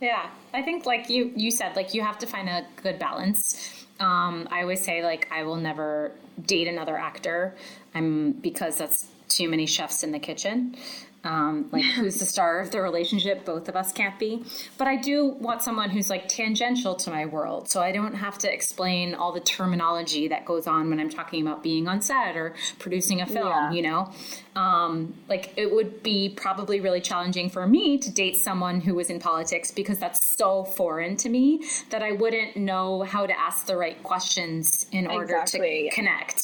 Yeah. 0.00 0.30
I 0.54 0.62
think 0.62 0.86
like 0.86 1.10
you 1.10 1.32
you 1.34 1.50
said 1.50 1.74
like 1.74 1.92
you 1.92 2.02
have 2.02 2.16
to 2.18 2.26
find 2.26 2.48
a 2.48 2.64
good 2.80 3.00
balance. 3.00 3.84
Um 3.98 4.46
I 4.52 4.62
always 4.62 4.84
say 4.84 5.02
like 5.02 5.28
I 5.32 5.42
will 5.42 5.56
never 5.56 6.12
date 6.46 6.68
another 6.68 6.96
actor. 6.96 7.56
I'm 7.92 8.32
because 8.32 8.78
that's 8.78 9.08
too 9.28 9.48
many 9.48 9.66
chefs 9.66 10.04
in 10.04 10.12
the 10.12 10.20
kitchen. 10.20 10.76
Um, 11.22 11.68
like 11.70 11.84
who's 11.96 12.16
the 12.18 12.24
star 12.24 12.60
of 12.60 12.70
the 12.70 12.80
relationship? 12.80 13.44
Both 13.44 13.68
of 13.68 13.76
us 13.76 13.92
can't 13.92 14.18
be. 14.18 14.42
But 14.78 14.88
I 14.88 14.96
do 14.96 15.26
want 15.26 15.60
someone 15.62 15.90
who's 15.90 16.08
like 16.08 16.28
tangential 16.28 16.94
to 16.94 17.10
my 17.10 17.26
world, 17.26 17.68
so 17.68 17.80
I 17.82 17.92
don't 17.92 18.14
have 18.14 18.38
to 18.38 18.52
explain 18.52 19.14
all 19.14 19.30
the 19.32 19.40
terminology 19.40 20.28
that 20.28 20.44
goes 20.46 20.66
on 20.66 20.88
when 20.88 20.98
I'm 20.98 21.10
talking 21.10 21.42
about 21.46 21.62
being 21.62 21.88
on 21.88 22.00
set 22.00 22.36
or 22.36 22.54
producing 22.78 23.20
a 23.20 23.26
film. 23.26 23.48
Yeah. 23.48 23.72
You 23.72 23.82
know, 23.82 24.12
um, 24.56 25.14
like 25.28 25.52
it 25.56 25.70
would 25.70 26.02
be 26.02 26.30
probably 26.36 26.80
really 26.80 27.00
challenging 27.02 27.50
for 27.50 27.66
me 27.66 27.98
to 27.98 28.10
date 28.10 28.38
someone 28.38 28.80
who 28.80 28.94
was 28.94 29.10
in 29.10 29.20
politics 29.20 29.70
because 29.70 29.98
that's 29.98 30.26
so 30.36 30.64
foreign 30.64 31.16
to 31.18 31.28
me 31.28 31.62
that 31.90 32.02
I 32.02 32.12
wouldn't 32.12 32.56
know 32.56 33.02
how 33.02 33.26
to 33.26 33.38
ask 33.38 33.66
the 33.66 33.76
right 33.76 34.02
questions 34.02 34.86
in 34.92 35.06
order 35.06 35.36
Exactly. 35.36 35.88
to 35.90 35.94
connect. 35.94 36.38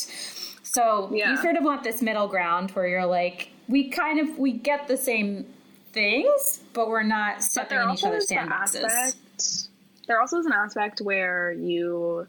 So 0.63 1.11
Yeah. 1.13 1.31
you 1.31 1.37
sort 1.39 1.57
of 1.57 1.65
want 1.65 1.83
this 1.83 2.03
middle 2.03 2.29
ground 2.29 2.73
where 2.73 2.87
you're 2.87 3.07
like, 3.07 3.49
we 3.69 3.91
kind 3.91 4.21
of 4.21 4.39
we 4.39 4.53
get 4.53 4.89
the 4.89 4.97
same 4.97 5.47
things, 5.93 6.61
but 6.73 6.89
we're 6.89 7.03
not 7.03 7.43
stepping 7.43 7.79
in 7.79 7.85
each 7.85 7.89
also 8.05 8.09
other's 8.09 8.27
the 8.27 8.35
sandboxes. 8.37 8.85
aspect. 8.85 9.69
There 10.07 10.21
also 10.21 10.39
is 10.39 10.47
an 10.47 10.53
aspect 10.53 11.01
where 11.01 11.53
you 11.53 12.29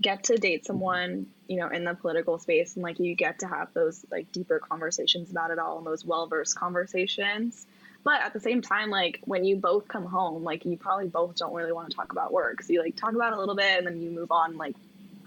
get 0.00 0.24
to 0.24 0.36
date 0.36 0.64
someone, 0.64 1.26
you 1.48 1.56
know, 1.56 1.68
in 1.68 1.84
the 1.84 1.94
political 1.94 2.38
space, 2.38 2.76
and 2.76 2.82
like 2.82 3.00
you 3.00 3.14
get 3.14 3.40
to 3.40 3.48
have 3.48 3.72
those 3.74 4.04
like 4.10 4.30
deeper 4.32 4.58
conversations 4.58 5.30
about 5.30 5.50
it 5.50 5.58
all, 5.58 5.78
and 5.78 5.86
those 5.86 6.04
well 6.04 6.26
versed 6.26 6.56
conversations. 6.56 7.66
But 8.04 8.22
at 8.22 8.32
the 8.32 8.40
same 8.40 8.62
time, 8.62 8.90
like 8.90 9.20
when 9.24 9.44
you 9.44 9.56
both 9.56 9.88
come 9.88 10.04
home, 10.04 10.44
like 10.44 10.64
you 10.64 10.76
probably 10.76 11.08
both 11.08 11.36
don't 11.36 11.52
really 11.52 11.72
want 11.72 11.90
to 11.90 11.96
talk 11.96 12.12
about 12.12 12.32
work. 12.32 12.62
So 12.62 12.72
you 12.72 12.82
like 12.82 12.96
talk 12.96 13.14
about 13.14 13.32
it 13.32 13.36
a 13.36 13.40
little 13.40 13.56
bit, 13.56 13.78
and 13.78 13.86
then 13.86 14.00
you 14.00 14.10
move 14.10 14.30
on, 14.30 14.56
like 14.56 14.76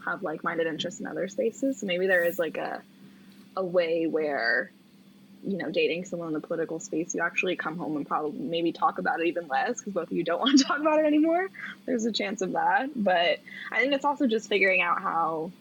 have 0.06 0.24
like 0.24 0.44
minded 0.44 0.68
interests 0.68 1.00
in 1.00 1.08
other 1.08 1.28
spaces. 1.28 1.80
So 1.80 1.86
maybe 1.86 2.08
there 2.08 2.24
is 2.24 2.40
like 2.40 2.58
a 2.58 2.82
a 3.58 3.66
way 3.66 4.08
where 4.08 4.72
you 5.44 5.58
know, 5.58 5.72
dating 5.72 6.06
someone 6.06 6.30
in 6.30 6.34
the 6.34 6.40
political 6.42 6.80
space, 6.80 7.14
you 7.16 7.22
actually 7.24 7.56
come 7.56 7.78
home 7.78 7.98
and 7.98 8.06
probably 8.06 8.40
maybe 8.40 8.72
talk 8.72 9.00
about 9.00 9.20
it 9.22 9.28
even 9.28 9.48
less 9.48 9.80
because 9.80 9.94
both 9.94 10.12
of 10.12 10.18
you 10.18 10.24
don't 10.24 10.40
want 10.42 10.58
to 10.60 10.64
talk 10.64 10.80
about 10.80 11.00
it 11.00 11.06
anymore. 11.06 11.48
There's 11.88 12.06
a 12.06 12.12
chance 12.14 12.42
of 12.42 12.54
that. 12.54 12.90
But 12.96 13.40
I 13.72 13.80
think 13.80 13.94
it's 13.94 14.06
also 14.06 14.28
just 14.28 14.50
figuring 14.50 14.82
out 14.82 15.02
how 15.02 15.54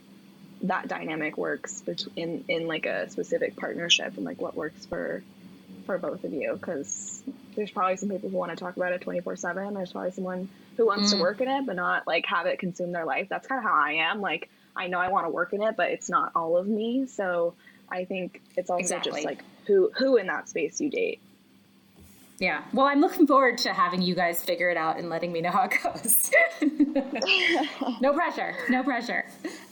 that 0.62 0.88
dynamic 0.88 1.38
works 1.38 1.82
between 1.86 2.44
in 2.48 2.66
like 2.66 2.86
a 2.86 3.08
specific 3.10 3.56
partnership 3.56 4.14
and 4.16 4.26
like 4.26 4.40
what 4.40 4.56
works 4.56 4.86
for 4.86 5.24
for 5.86 5.98
both 5.98 6.24
of 6.24 6.32
you 6.32 6.52
because 6.52 7.22
there's 7.56 7.70
probably 7.70 7.96
some 7.96 8.10
people 8.10 8.28
who 8.30 8.36
want 8.36 8.50
to 8.50 8.56
talk 8.56 8.76
about 8.76 8.92
it 8.92 9.00
24 9.00 9.36
7 9.36 9.74
there's 9.74 9.92
probably 9.92 10.10
someone 10.12 10.48
who 10.76 10.86
wants 10.86 11.10
to 11.10 11.16
Mm. 11.16 11.20
work 11.20 11.40
in 11.40 11.48
it 11.48 11.66
but 11.66 11.76
not 11.76 12.06
like 12.06 12.26
have 12.26 12.46
it 12.46 12.58
consume 12.58 12.92
their 12.92 13.06
life 13.06 13.28
that's 13.30 13.46
kind 13.46 13.58
of 13.58 13.64
how 13.64 13.74
i 13.74 13.92
am 13.92 14.20
like 14.20 14.50
i 14.76 14.86
know 14.88 14.98
i 14.98 15.08
want 15.08 15.26
to 15.26 15.30
work 15.30 15.52
in 15.54 15.62
it 15.62 15.74
but 15.76 15.90
it's 15.90 16.10
not 16.10 16.32
all 16.36 16.58
of 16.58 16.68
me 16.68 17.06
so 17.06 17.56
i 17.90 18.04
think 18.04 18.42
it's 18.56 18.68
also 18.70 18.82
Exactly. 18.82 19.10
just 19.10 19.24
like 19.24 19.42
who 19.66 19.90
who 19.96 20.16
in 20.16 20.26
that 20.26 20.48
space 20.48 20.80
you 20.80 20.90
date 20.90 21.20
Yeah. 22.38 22.62
Well, 22.72 22.86
I'm 22.86 23.00
looking 23.02 23.26
forward 23.26 23.58
to 23.58 23.72
having 23.74 24.00
you 24.00 24.14
guys 24.14 24.42
figure 24.42 24.70
it 24.70 24.78
out 24.78 24.98
and 24.98 25.10
letting 25.10 25.30
me 25.30 25.42
know 25.42 25.50
how 25.50 25.68
it 25.68 25.74
goes. 25.82 26.30
no 28.00 28.14
pressure. 28.14 28.54
No 28.70 28.82
pressure. 28.82 29.26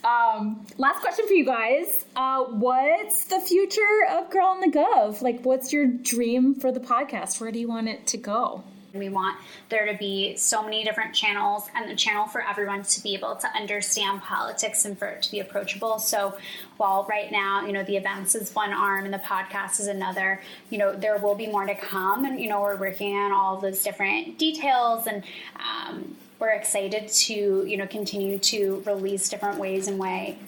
Um, 0.05 0.67
last 0.77 1.01
question 1.01 1.27
for 1.27 1.33
you 1.33 1.47
guys. 1.47 2.05
Uh, 2.15 2.45
what's 2.45 3.25
the 3.25 3.41
future 3.41 4.07
of 4.11 4.29
Girl 4.31 4.49
on 4.49 4.61
the 4.61 4.69
Gov? 4.71 5.23
Like, 5.23 5.41
what's 5.47 5.73
your 5.73 5.87
dream 5.87 6.55
for 6.55 6.71
the 6.71 6.81
podcast? 6.81 7.41
Where 7.41 7.51
do 7.51 7.59
you 7.59 7.69
want 7.69 7.89
it 7.89 8.07
to 8.09 8.19
go? 8.19 8.63
We 8.95 9.11
want 9.11 9.37
there 9.69 9.91
to 9.91 9.99
be 9.99 10.37
so 10.37 10.63
many 10.63 10.83
different 10.83 11.15
channels 11.15 11.69
and 11.75 11.91
the 11.91 11.95
channel 11.95 12.27
for 12.27 12.43
everyone 12.43 12.83
to 12.85 13.03
be 13.03 13.15
able 13.15 13.37
to 13.37 13.49
understand 13.55 14.23
politics 14.23 14.85
and 14.85 14.99
for 14.99 15.09
it 15.09 15.23
to 15.23 15.31
be 15.31 15.41
approachable. 15.41 15.99
So 15.99 16.39
while 16.79 17.07
right 17.09 17.31
now, 17.31 17.67
you 17.67 17.73
know, 17.73 17.85
the 17.85 17.97
events 17.97 18.35
is 18.35 18.55
one 18.55 18.73
arm 18.73 19.05
and 19.05 19.13
the 19.13 19.19
podcast 19.19 19.79
is 19.81 19.89
another, 19.89 20.41
you 20.71 20.79
know, 20.79 20.95
there 20.95 21.19
will 21.19 21.35
be 21.35 21.47
more 21.47 21.67
to 21.67 21.75
come. 21.75 22.25
And, 22.25 22.41
you 22.41 22.49
know, 22.49 22.63
we're 22.63 22.77
working 22.77 23.15
on 23.15 23.31
all 23.33 23.59
those 23.59 23.83
different 23.83 24.39
details 24.39 25.07
and, 25.07 25.23
um, 25.57 26.17
we're 26.39 26.51
excited 26.51 27.09
to, 27.09 27.65
you 27.67 27.77
know, 27.77 27.87
continue 27.87 28.39
to 28.39 28.83
release 28.87 29.29
different 29.29 29.59
ways 29.59 29.89
and 29.89 29.99
way 29.99 30.39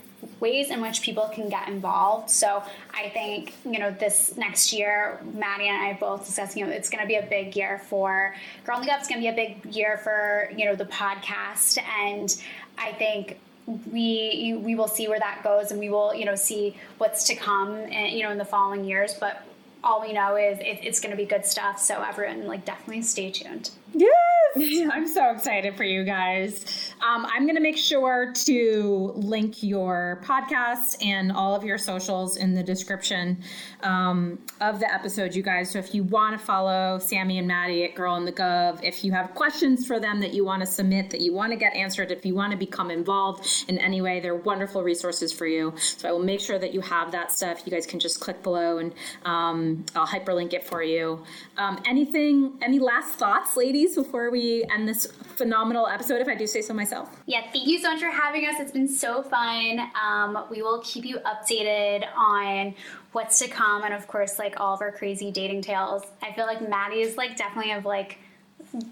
ways 0.40 0.70
in 0.70 0.80
which 0.80 1.02
people 1.02 1.30
can 1.32 1.48
get 1.48 1.68
involved. 1.68 2.30
So 2.30 2.62
I 2.92 3.10
think, 3.10 3.54
you 3.64 3.78
know, 3.78 3.90
this 3.90 4.36
next 4.36 4.72
year, 4.72 5.20
Maddie 5.34 5.68
and 5.68 5.82
I 5.82 5.92
both 6.00 6.26
discussed, 6.26 6.56
you 6.56 6.66
know, 6.66 6.72
it's 6.72 6.88
going 6.88 7.02
to 7.02 7.06
be 7.06 7.16
a 7.16 7.22
big 7.22 7.54
year 7.54 7.80
for 7.88 8.34
Girl 8.64 8.76
on 8.76 8.82
the. 8.84 8.92
It's 8.92 9.08
going 9.08 9.20
to 9.20 9.24
be 9.24 9.28
a 9.28 9.34
big 9.34 9.74
year 9.74 9.98
for, 9.98 10.50
you 10.56 10.64
know, 10.64 10.74
the 10.74 10.86
podcast. 10.86 11.78
And 11.82 12.34
I 12.78 12.92
think 12.92 13.38
we 13.66 14.58
we 14.64 14.74
will 14.74 14.88
see 14.88 15.08
where 15.08 15.18
that 15.18 15.42
goes 15.42 15.70
and 15.70 15.78
we 15.78 15.90
will 15.90 16.14
you 16.14 16.24
know 16.24 16.34
see 16.34 16.76
what's 16.98 17.24
to 17.24 17.34
come 17.34 17.74
and 17.74 18.10
you 18.16 18.22
know 18.22 18.30
in 18.30 18.38
the 18.38 18.44
following 18.44 18.84
years 18.84 19.14
but 19.14 19.44
all 19.82 20.00
we 20.00 20.12
know 20.12 20.36
is 20.36 20.58
it, 20.58 20.80
it's 20.82 21.00
going 21.00 21.10
to 21.10 21.16
be 21.16 21.24
good 21.24 21.44
stuff 21.44 21.78
so 21.78 22.02
everyone 22.02 22.46
like 22.46 22.64
definitely 22.64 23.02
stay 23.02 23.30
tuned 23.30 23.70
yes 23.92 24.10
i'm 24.92 25.06
so 25.06 25.30
excited 25.30 25.76
for 25.76 25.84
you 25.84 26.04
guys 26.04 26.89
um, 27.02 27.26
i'm 27.32 27.44
going 27.44 27.56
to 27.56 27.62
make 27.62 27.76
sure 27.76 28.32
to 28.32 29.12
link 29.16 29.62
your 29.62 30.20
podcast 30.24 30.96
and 31.04 31.32
all 31.32 31.54
of 31.54 31.64
your 31.64 31.78
socials 31.78 32.36
in 32.36 32.54
the 32.54 32.62
description 32.62 33.38
um, 33.82 34.38
of 34.60 34.80
the 34.80 34.92
episode 34.92 35.34
you 35.34 35.42
guys. 35.42 35.70
So 35.70 35.78
if 35.78 35.94
you 35.94 36.04
want 36.04 36.38
to 36.38 36.44
follow 36.44 36.98
sammy 36.98 37.38
and 37.38 37.48
maddie 37.48 37.84
at 37.84 37.94
girl 37.94 38.14
on 38.14 38.24
the 38.24 38.32
gov 38.32 38.82
if 38.82 39.04
you 39.04 39.12
have 39.12 39.34
questions 39.34 39.86
for 39.86 39.98
them 39.98 40.20
that 40.20 40.34
you 40.34 40.44
want 40.44 40.60
to 40.60 40.66
submit 40.66 41.10
that 41.10 41.20
you 41.20 41.32
want 41.32 41.52
to 41.52 41.56
get 41.56 41.74
answered 41.74 42.10
if 42.10 42.26
you 42.26 42.34
want 42.34 42.52
to 42.52 42.58
become 42.58 42.90
involved 42.90 43.64
in 43.68 43.78
any 43.78 44.02
way 44.02 44.20
they're 44.20 44.34
wonderful 44.34 44.82
resources 44.82 45.32
for 45.32 45.46
you. 45.46 45.72
So 45.78 46.08
i 46.08 46.12
will 46.12 46.22
make 46.22 46.40
sure 46.40 46.58
that 46.58 46.74
you 46.74 46.80
have 46.80 47.12
that 47.12 47.32
stuff. 47.32 47.62
You 47.64 47.72
guys 47.72 47.86
can 47.86 48.00
just 48.00 48.20
click 48.20 48.42
below 48.42 48.78
and 48.78 48.92
um, 49.24 49.84
i'll 49.94 50.06
hyperlink 50.06 50.52
it 50.52 50.64
for 50.64 50.82
you. 50.82 51.24
Um, 51.56 51.82
anything 51.86 52.58
any 52.62 52.78
last 52.78 53.14
thoughts 53.14 53.56
ladies 53.56 53.96
before 53.96 54.30
we 54.30 54.64
end 54.70 54.88
this 54.88 55.06
phenomenal 55.36 55.86
episode? 55.86 56.20
If 56.20 56.28
i 56.28 56.34
do 56.34 56.46
say 56.46 56.62
so 56.62 56.74
myself 56.74 56.89
yeah 57.26 57.42
thank 57.52 57.66
you 57.66 57.78
so 57.78 57.90
much 57.90 58.00
for 58.00 58.10
having 58.10 58.46
us. 58.46 58.56
It's 58.58 58.72
been 58.72 58.88
so 58.88 59.22
fun. 59.22 59.80
Um, 60.00 60.46
we 60.50 60.62
will 60.62 60.80
keep 60.84 61.04
you 61.04 61.18
updated 61.18 62.04
on 62.16 62.74
what's 63.12 63.38
to 63.40 63.48
come 63.48 63.82
and 63.82 63.94
of 63.94 64.06
course 64.06 64.38
like 64.38 64.58
all 64.60 64.74
of 64.74 64.80
our 64.80 64.92
crazy 64.92 65.30
dating 65.30 65.62
tales. 65.62 66.02
I 66.22 66.32
feel 66.32 66.46
like 66.46 66.66
maddie 66.68 67.00
is 67.00 67.16
like 67.16 67.36
definitely 67.36 67.70
have 67.70 67.84
like 67.84 68.18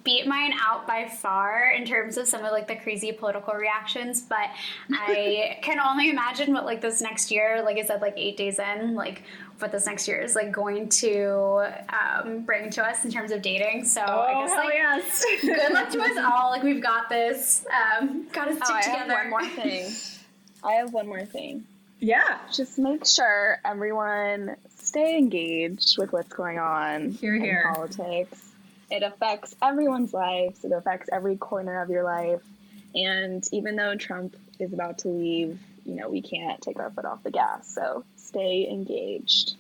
beat 0.03 0.27
mine 0.27 0.53
out 0.61 0.87
by 0.87 1.07
far 1.07 1.71
in 1.71 1.85
terms 1.85 2.17
of 2.17 2.27
some 2.27 2.45
of 2.45 2.51
like 2.51 2.67
the 2.67 2.75
crazy 2.75 3.13
political 3.13 3.55
reactions 3.55 4.21
but 4.21 4.49
i 4.91 5.57
can 5.63 5.79
only 5.79 6.11
imagine 6.11 6.53
what 6.53 6.65
like 6.65 6.81
this 6.81 7.01
next 7.01 7.31
year 7.31 7.63
like 7.63 7.77
i 7.77 7.83
said 7.83 8.01
like 8.01 8.15
eight 8.17 8.37
days 8.37 8.59
in 8.59 8.95
like 8.95 9.23
what 9.59 9.73
this 9.73 9.87
next 9.87 10.07
year 10.07 10.21
is 10.21 10.35
like 10.35 10.53
going 10.53 10.89
to 10.89 11.73
um, 11.89 12.43
bring 12.43 12.71
to 12.71 12.85
us 12.85 13.05
in 13.05 13.11
terms 13.11 13.31
of 13.31 13.43
dating. 13.43 13.85
So 13.85 14.03
oh, 14.07 14.21
i 14.21 14.35
guess 14.35 14.51
like 14.57 14.75
yes. 14.75 15.25
good 15.43 15.73
luck 15.73 15.91
to 15.91 16.01
us 16.01 16.17
all. 16.19 16.51
Like 16.51 16.63
we've 16.63 16.83
got 16.83 17.09
this 17.09 17.67
um, 17.73 18.27
got 18.33 18.47
to 18.47 18.55
stick 18.55 18.65
oh, 18.69 18.75
I 18.75 18.83
together. 18.83 18.99
have 18.99 19.09
one 19.09 19.31
more 19.31 19.49
thing. 19.49 19.93
I 20.63 20.73
have 20.75 20.93
one 20.93 21.07
more 21.07 21.25
thing. 21.25 21.65
Yeah. 22.01 22.39
Just 22.53 22.79
make 22.79 23.07
sure 23.07 23.61
everyone 23.65 24.57
stay 24.77 25.19
engaged 25.19 25.99
with 25.99 26.13
what's 26.13 26.33
going 26.33 26.59
on 26.59 27.11
here, 27.11 27.35
in 27.35 27.43
here. 27.43 27.73
politics. 27.75 28.45
It 28.91 29.03
affects 29.03 29.55
everyone's 29.61 30.15
lives. 30.15 30.65
It 30.65 30.73
affects 30.73 31.09
every 31.13 31.37
corner 31.37 31.83
of 31.83 31.91
your 31.91 32.05
life. 32.05 32.43
And 32.95 33.47
even 33.53 33.77
though 33.77 33.97
trump 33.97 34.37
is 34.59 34.73
about 34.73 34.99
to 34.99 35.09
leave 35.09 35.59
you 35.89 35.95
know 35.95 36.09
we 36.09 36.21
can't 36.21 36.61
take 36.61 36.79
our 36.79 36.91
foot 36.91 37.05
off 37.05 37.23
the 37.23 37.31
gas. 37.31 37.67
So 37.67 38.05
stay 38.29 38.69
engaged 38.71 39.57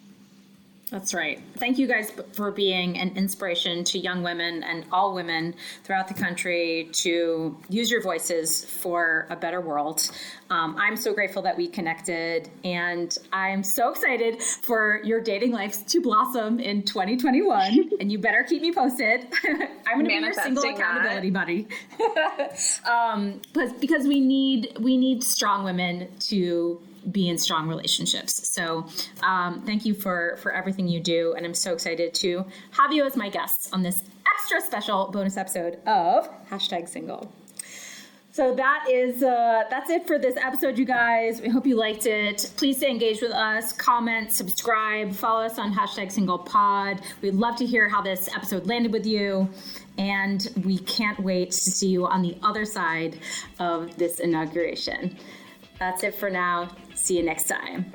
that's 0.90 1.12
right. 1.12 1.38
Thank 1.56 1.78
you 1.78 1.86
guys 1.86 2.10
for 2.32 2.50
being 2.50 2.98
an 2.98 3.14
inspiration 3.14 3.84
to 3.84 3.98
young 3.98 4.22
women 4.22 4.62
and 4.62 4.86
all 4.90 5.14
women 5.14 5.54
throughout 5.84 6.08
the 6.08 6.14
country 6.14 6.88
to 6.92 7.58
use 7.68 7.90
your 7.90 8.00
voices 8.00 8.64
for 8.64 9.26
a 9.28 9.36
better 9.36 9.60
world. 9.60 10.10
Um, 10.48 10.76
I'm 10.78 10.96
so 10.96 11.12
grateful 11.12 11.42
that 11.42 11.58
we 11.58 11.68
connected, 11.68 12.48
and 12.64 13.14
I'm 13.34 13.62
so 13.62 13.90
excited 13.90 14.42
for 14.42 15.02
your 15.04 15.20
dating 15.20 15.52
lives 15.52 15.82
to 15.82 16.00
blossom 16.00 16.58
in 16.58 16.82
2021. 16.84 17.90
and 18.00 18.10
you 18.10 18.18
better 18.18 18.42
keep 18.48 18.62
me 18.62 18.72
posted. 18.72 19.26
I'm 19.86 19.98
going 19.98 20.04
to 20.04 20.08
be 20.08 20.14
your 20.14 20.32
single 20.32 20.64
accountability 20.64 21.30
buddy. 21.30 21.68
um, 22.90 23.42
but 23.52 23.78
because 23.78 24.06
we 24.06 24.20
need 24.20 24.74
we 24.80 24.96
need 24.96 25.22
strong 25.22 25.64
women 25.64 26.08
to 26.20 26.80
be 27.10 27.28
in 27.28 27.38
strong 27.38 27.68
relationships. 27.68 28.48
So 28.48 28.86
um, 29.22 29.62
thank 29.64 29.84
you 29.84 29.94
for 29.94 30.38
for 30.42 30.52
everything 30.52 30.88
you 30.88 31.00
do, 31.00 31.34
and 31.36 31.44
I'm 31.46 31.54
so 31.54 31.72
excited 31.72 32.14
to 32.14 32.44
have 32.72 32.92
you 32.92 33.04
as 33.04 33.16
my 33.16 33.28
guests 33.28 33.72
on 33.72 33.82
this 33.82 34.02
extra 34.34 34.60
special 34.60 35.10
bonus 35.10 35.36
episode 35.36 35.78
of 35.86 36.28
hashtag 36.48 36.88
single. 36.88 37.32
So 38.30 38.54
that 38.54 38.86
is 38.88 39.24
uh, 39.24 39.64
that's 39.68 39.90
it 39.90 40.06
for 40.06 40.16
this 40.16 40.36
episode, 40.36 40.78
you 40.78 40.84
guys. 40.84 41.40
We 41.40 41.48
hope 41.48 41.66
you 41.66 41.74
liked 41.74 42.06
it. 42.06 42.52
Please 42.56 42.76
stay 42.76 42.88
engaged 42.88 43.20
with 43.20 43.32
us. 43.32 43.72
Comment, 43.72 44.30
subscribe, 44.30 45.12
follow 45.12 45.44
us 45.44 45.58
on 45.58 45.74
hashtag 45.74 46.12
single 46.12 46.38
pod. 46.38 47.00
We'd 47.20 47.34
love 47.34 47.56
to 47.56 47.66
hear 47.66 47.88
how 47.88 48.00
this 48.00 48.28
episode 48.32 48.66
landed 48.66 48.92
with 48.92 49.06
you. 49.06 49.48
And 49.98 50.48
we 50.64 50.78
can't 50.78 51.18
wait 51.18 51.50
to 51.50 51.58
see 51.58 51.88
you 51.88 52.06
on 52.06 52.22
the 52.22 52.36
other 52.44 52.64
side 52.64 53.18
of 53.58 53.96
this 53.96 54.20
inauguration. 54.20 55.16
That's 55.80 56.04
it 56.04 56.14
for 56.14 56.30
now. 56.30 56.68
See 57.08 57.16
you 57.16 57.22
next 57.22 57.48
time. 57.48 57.90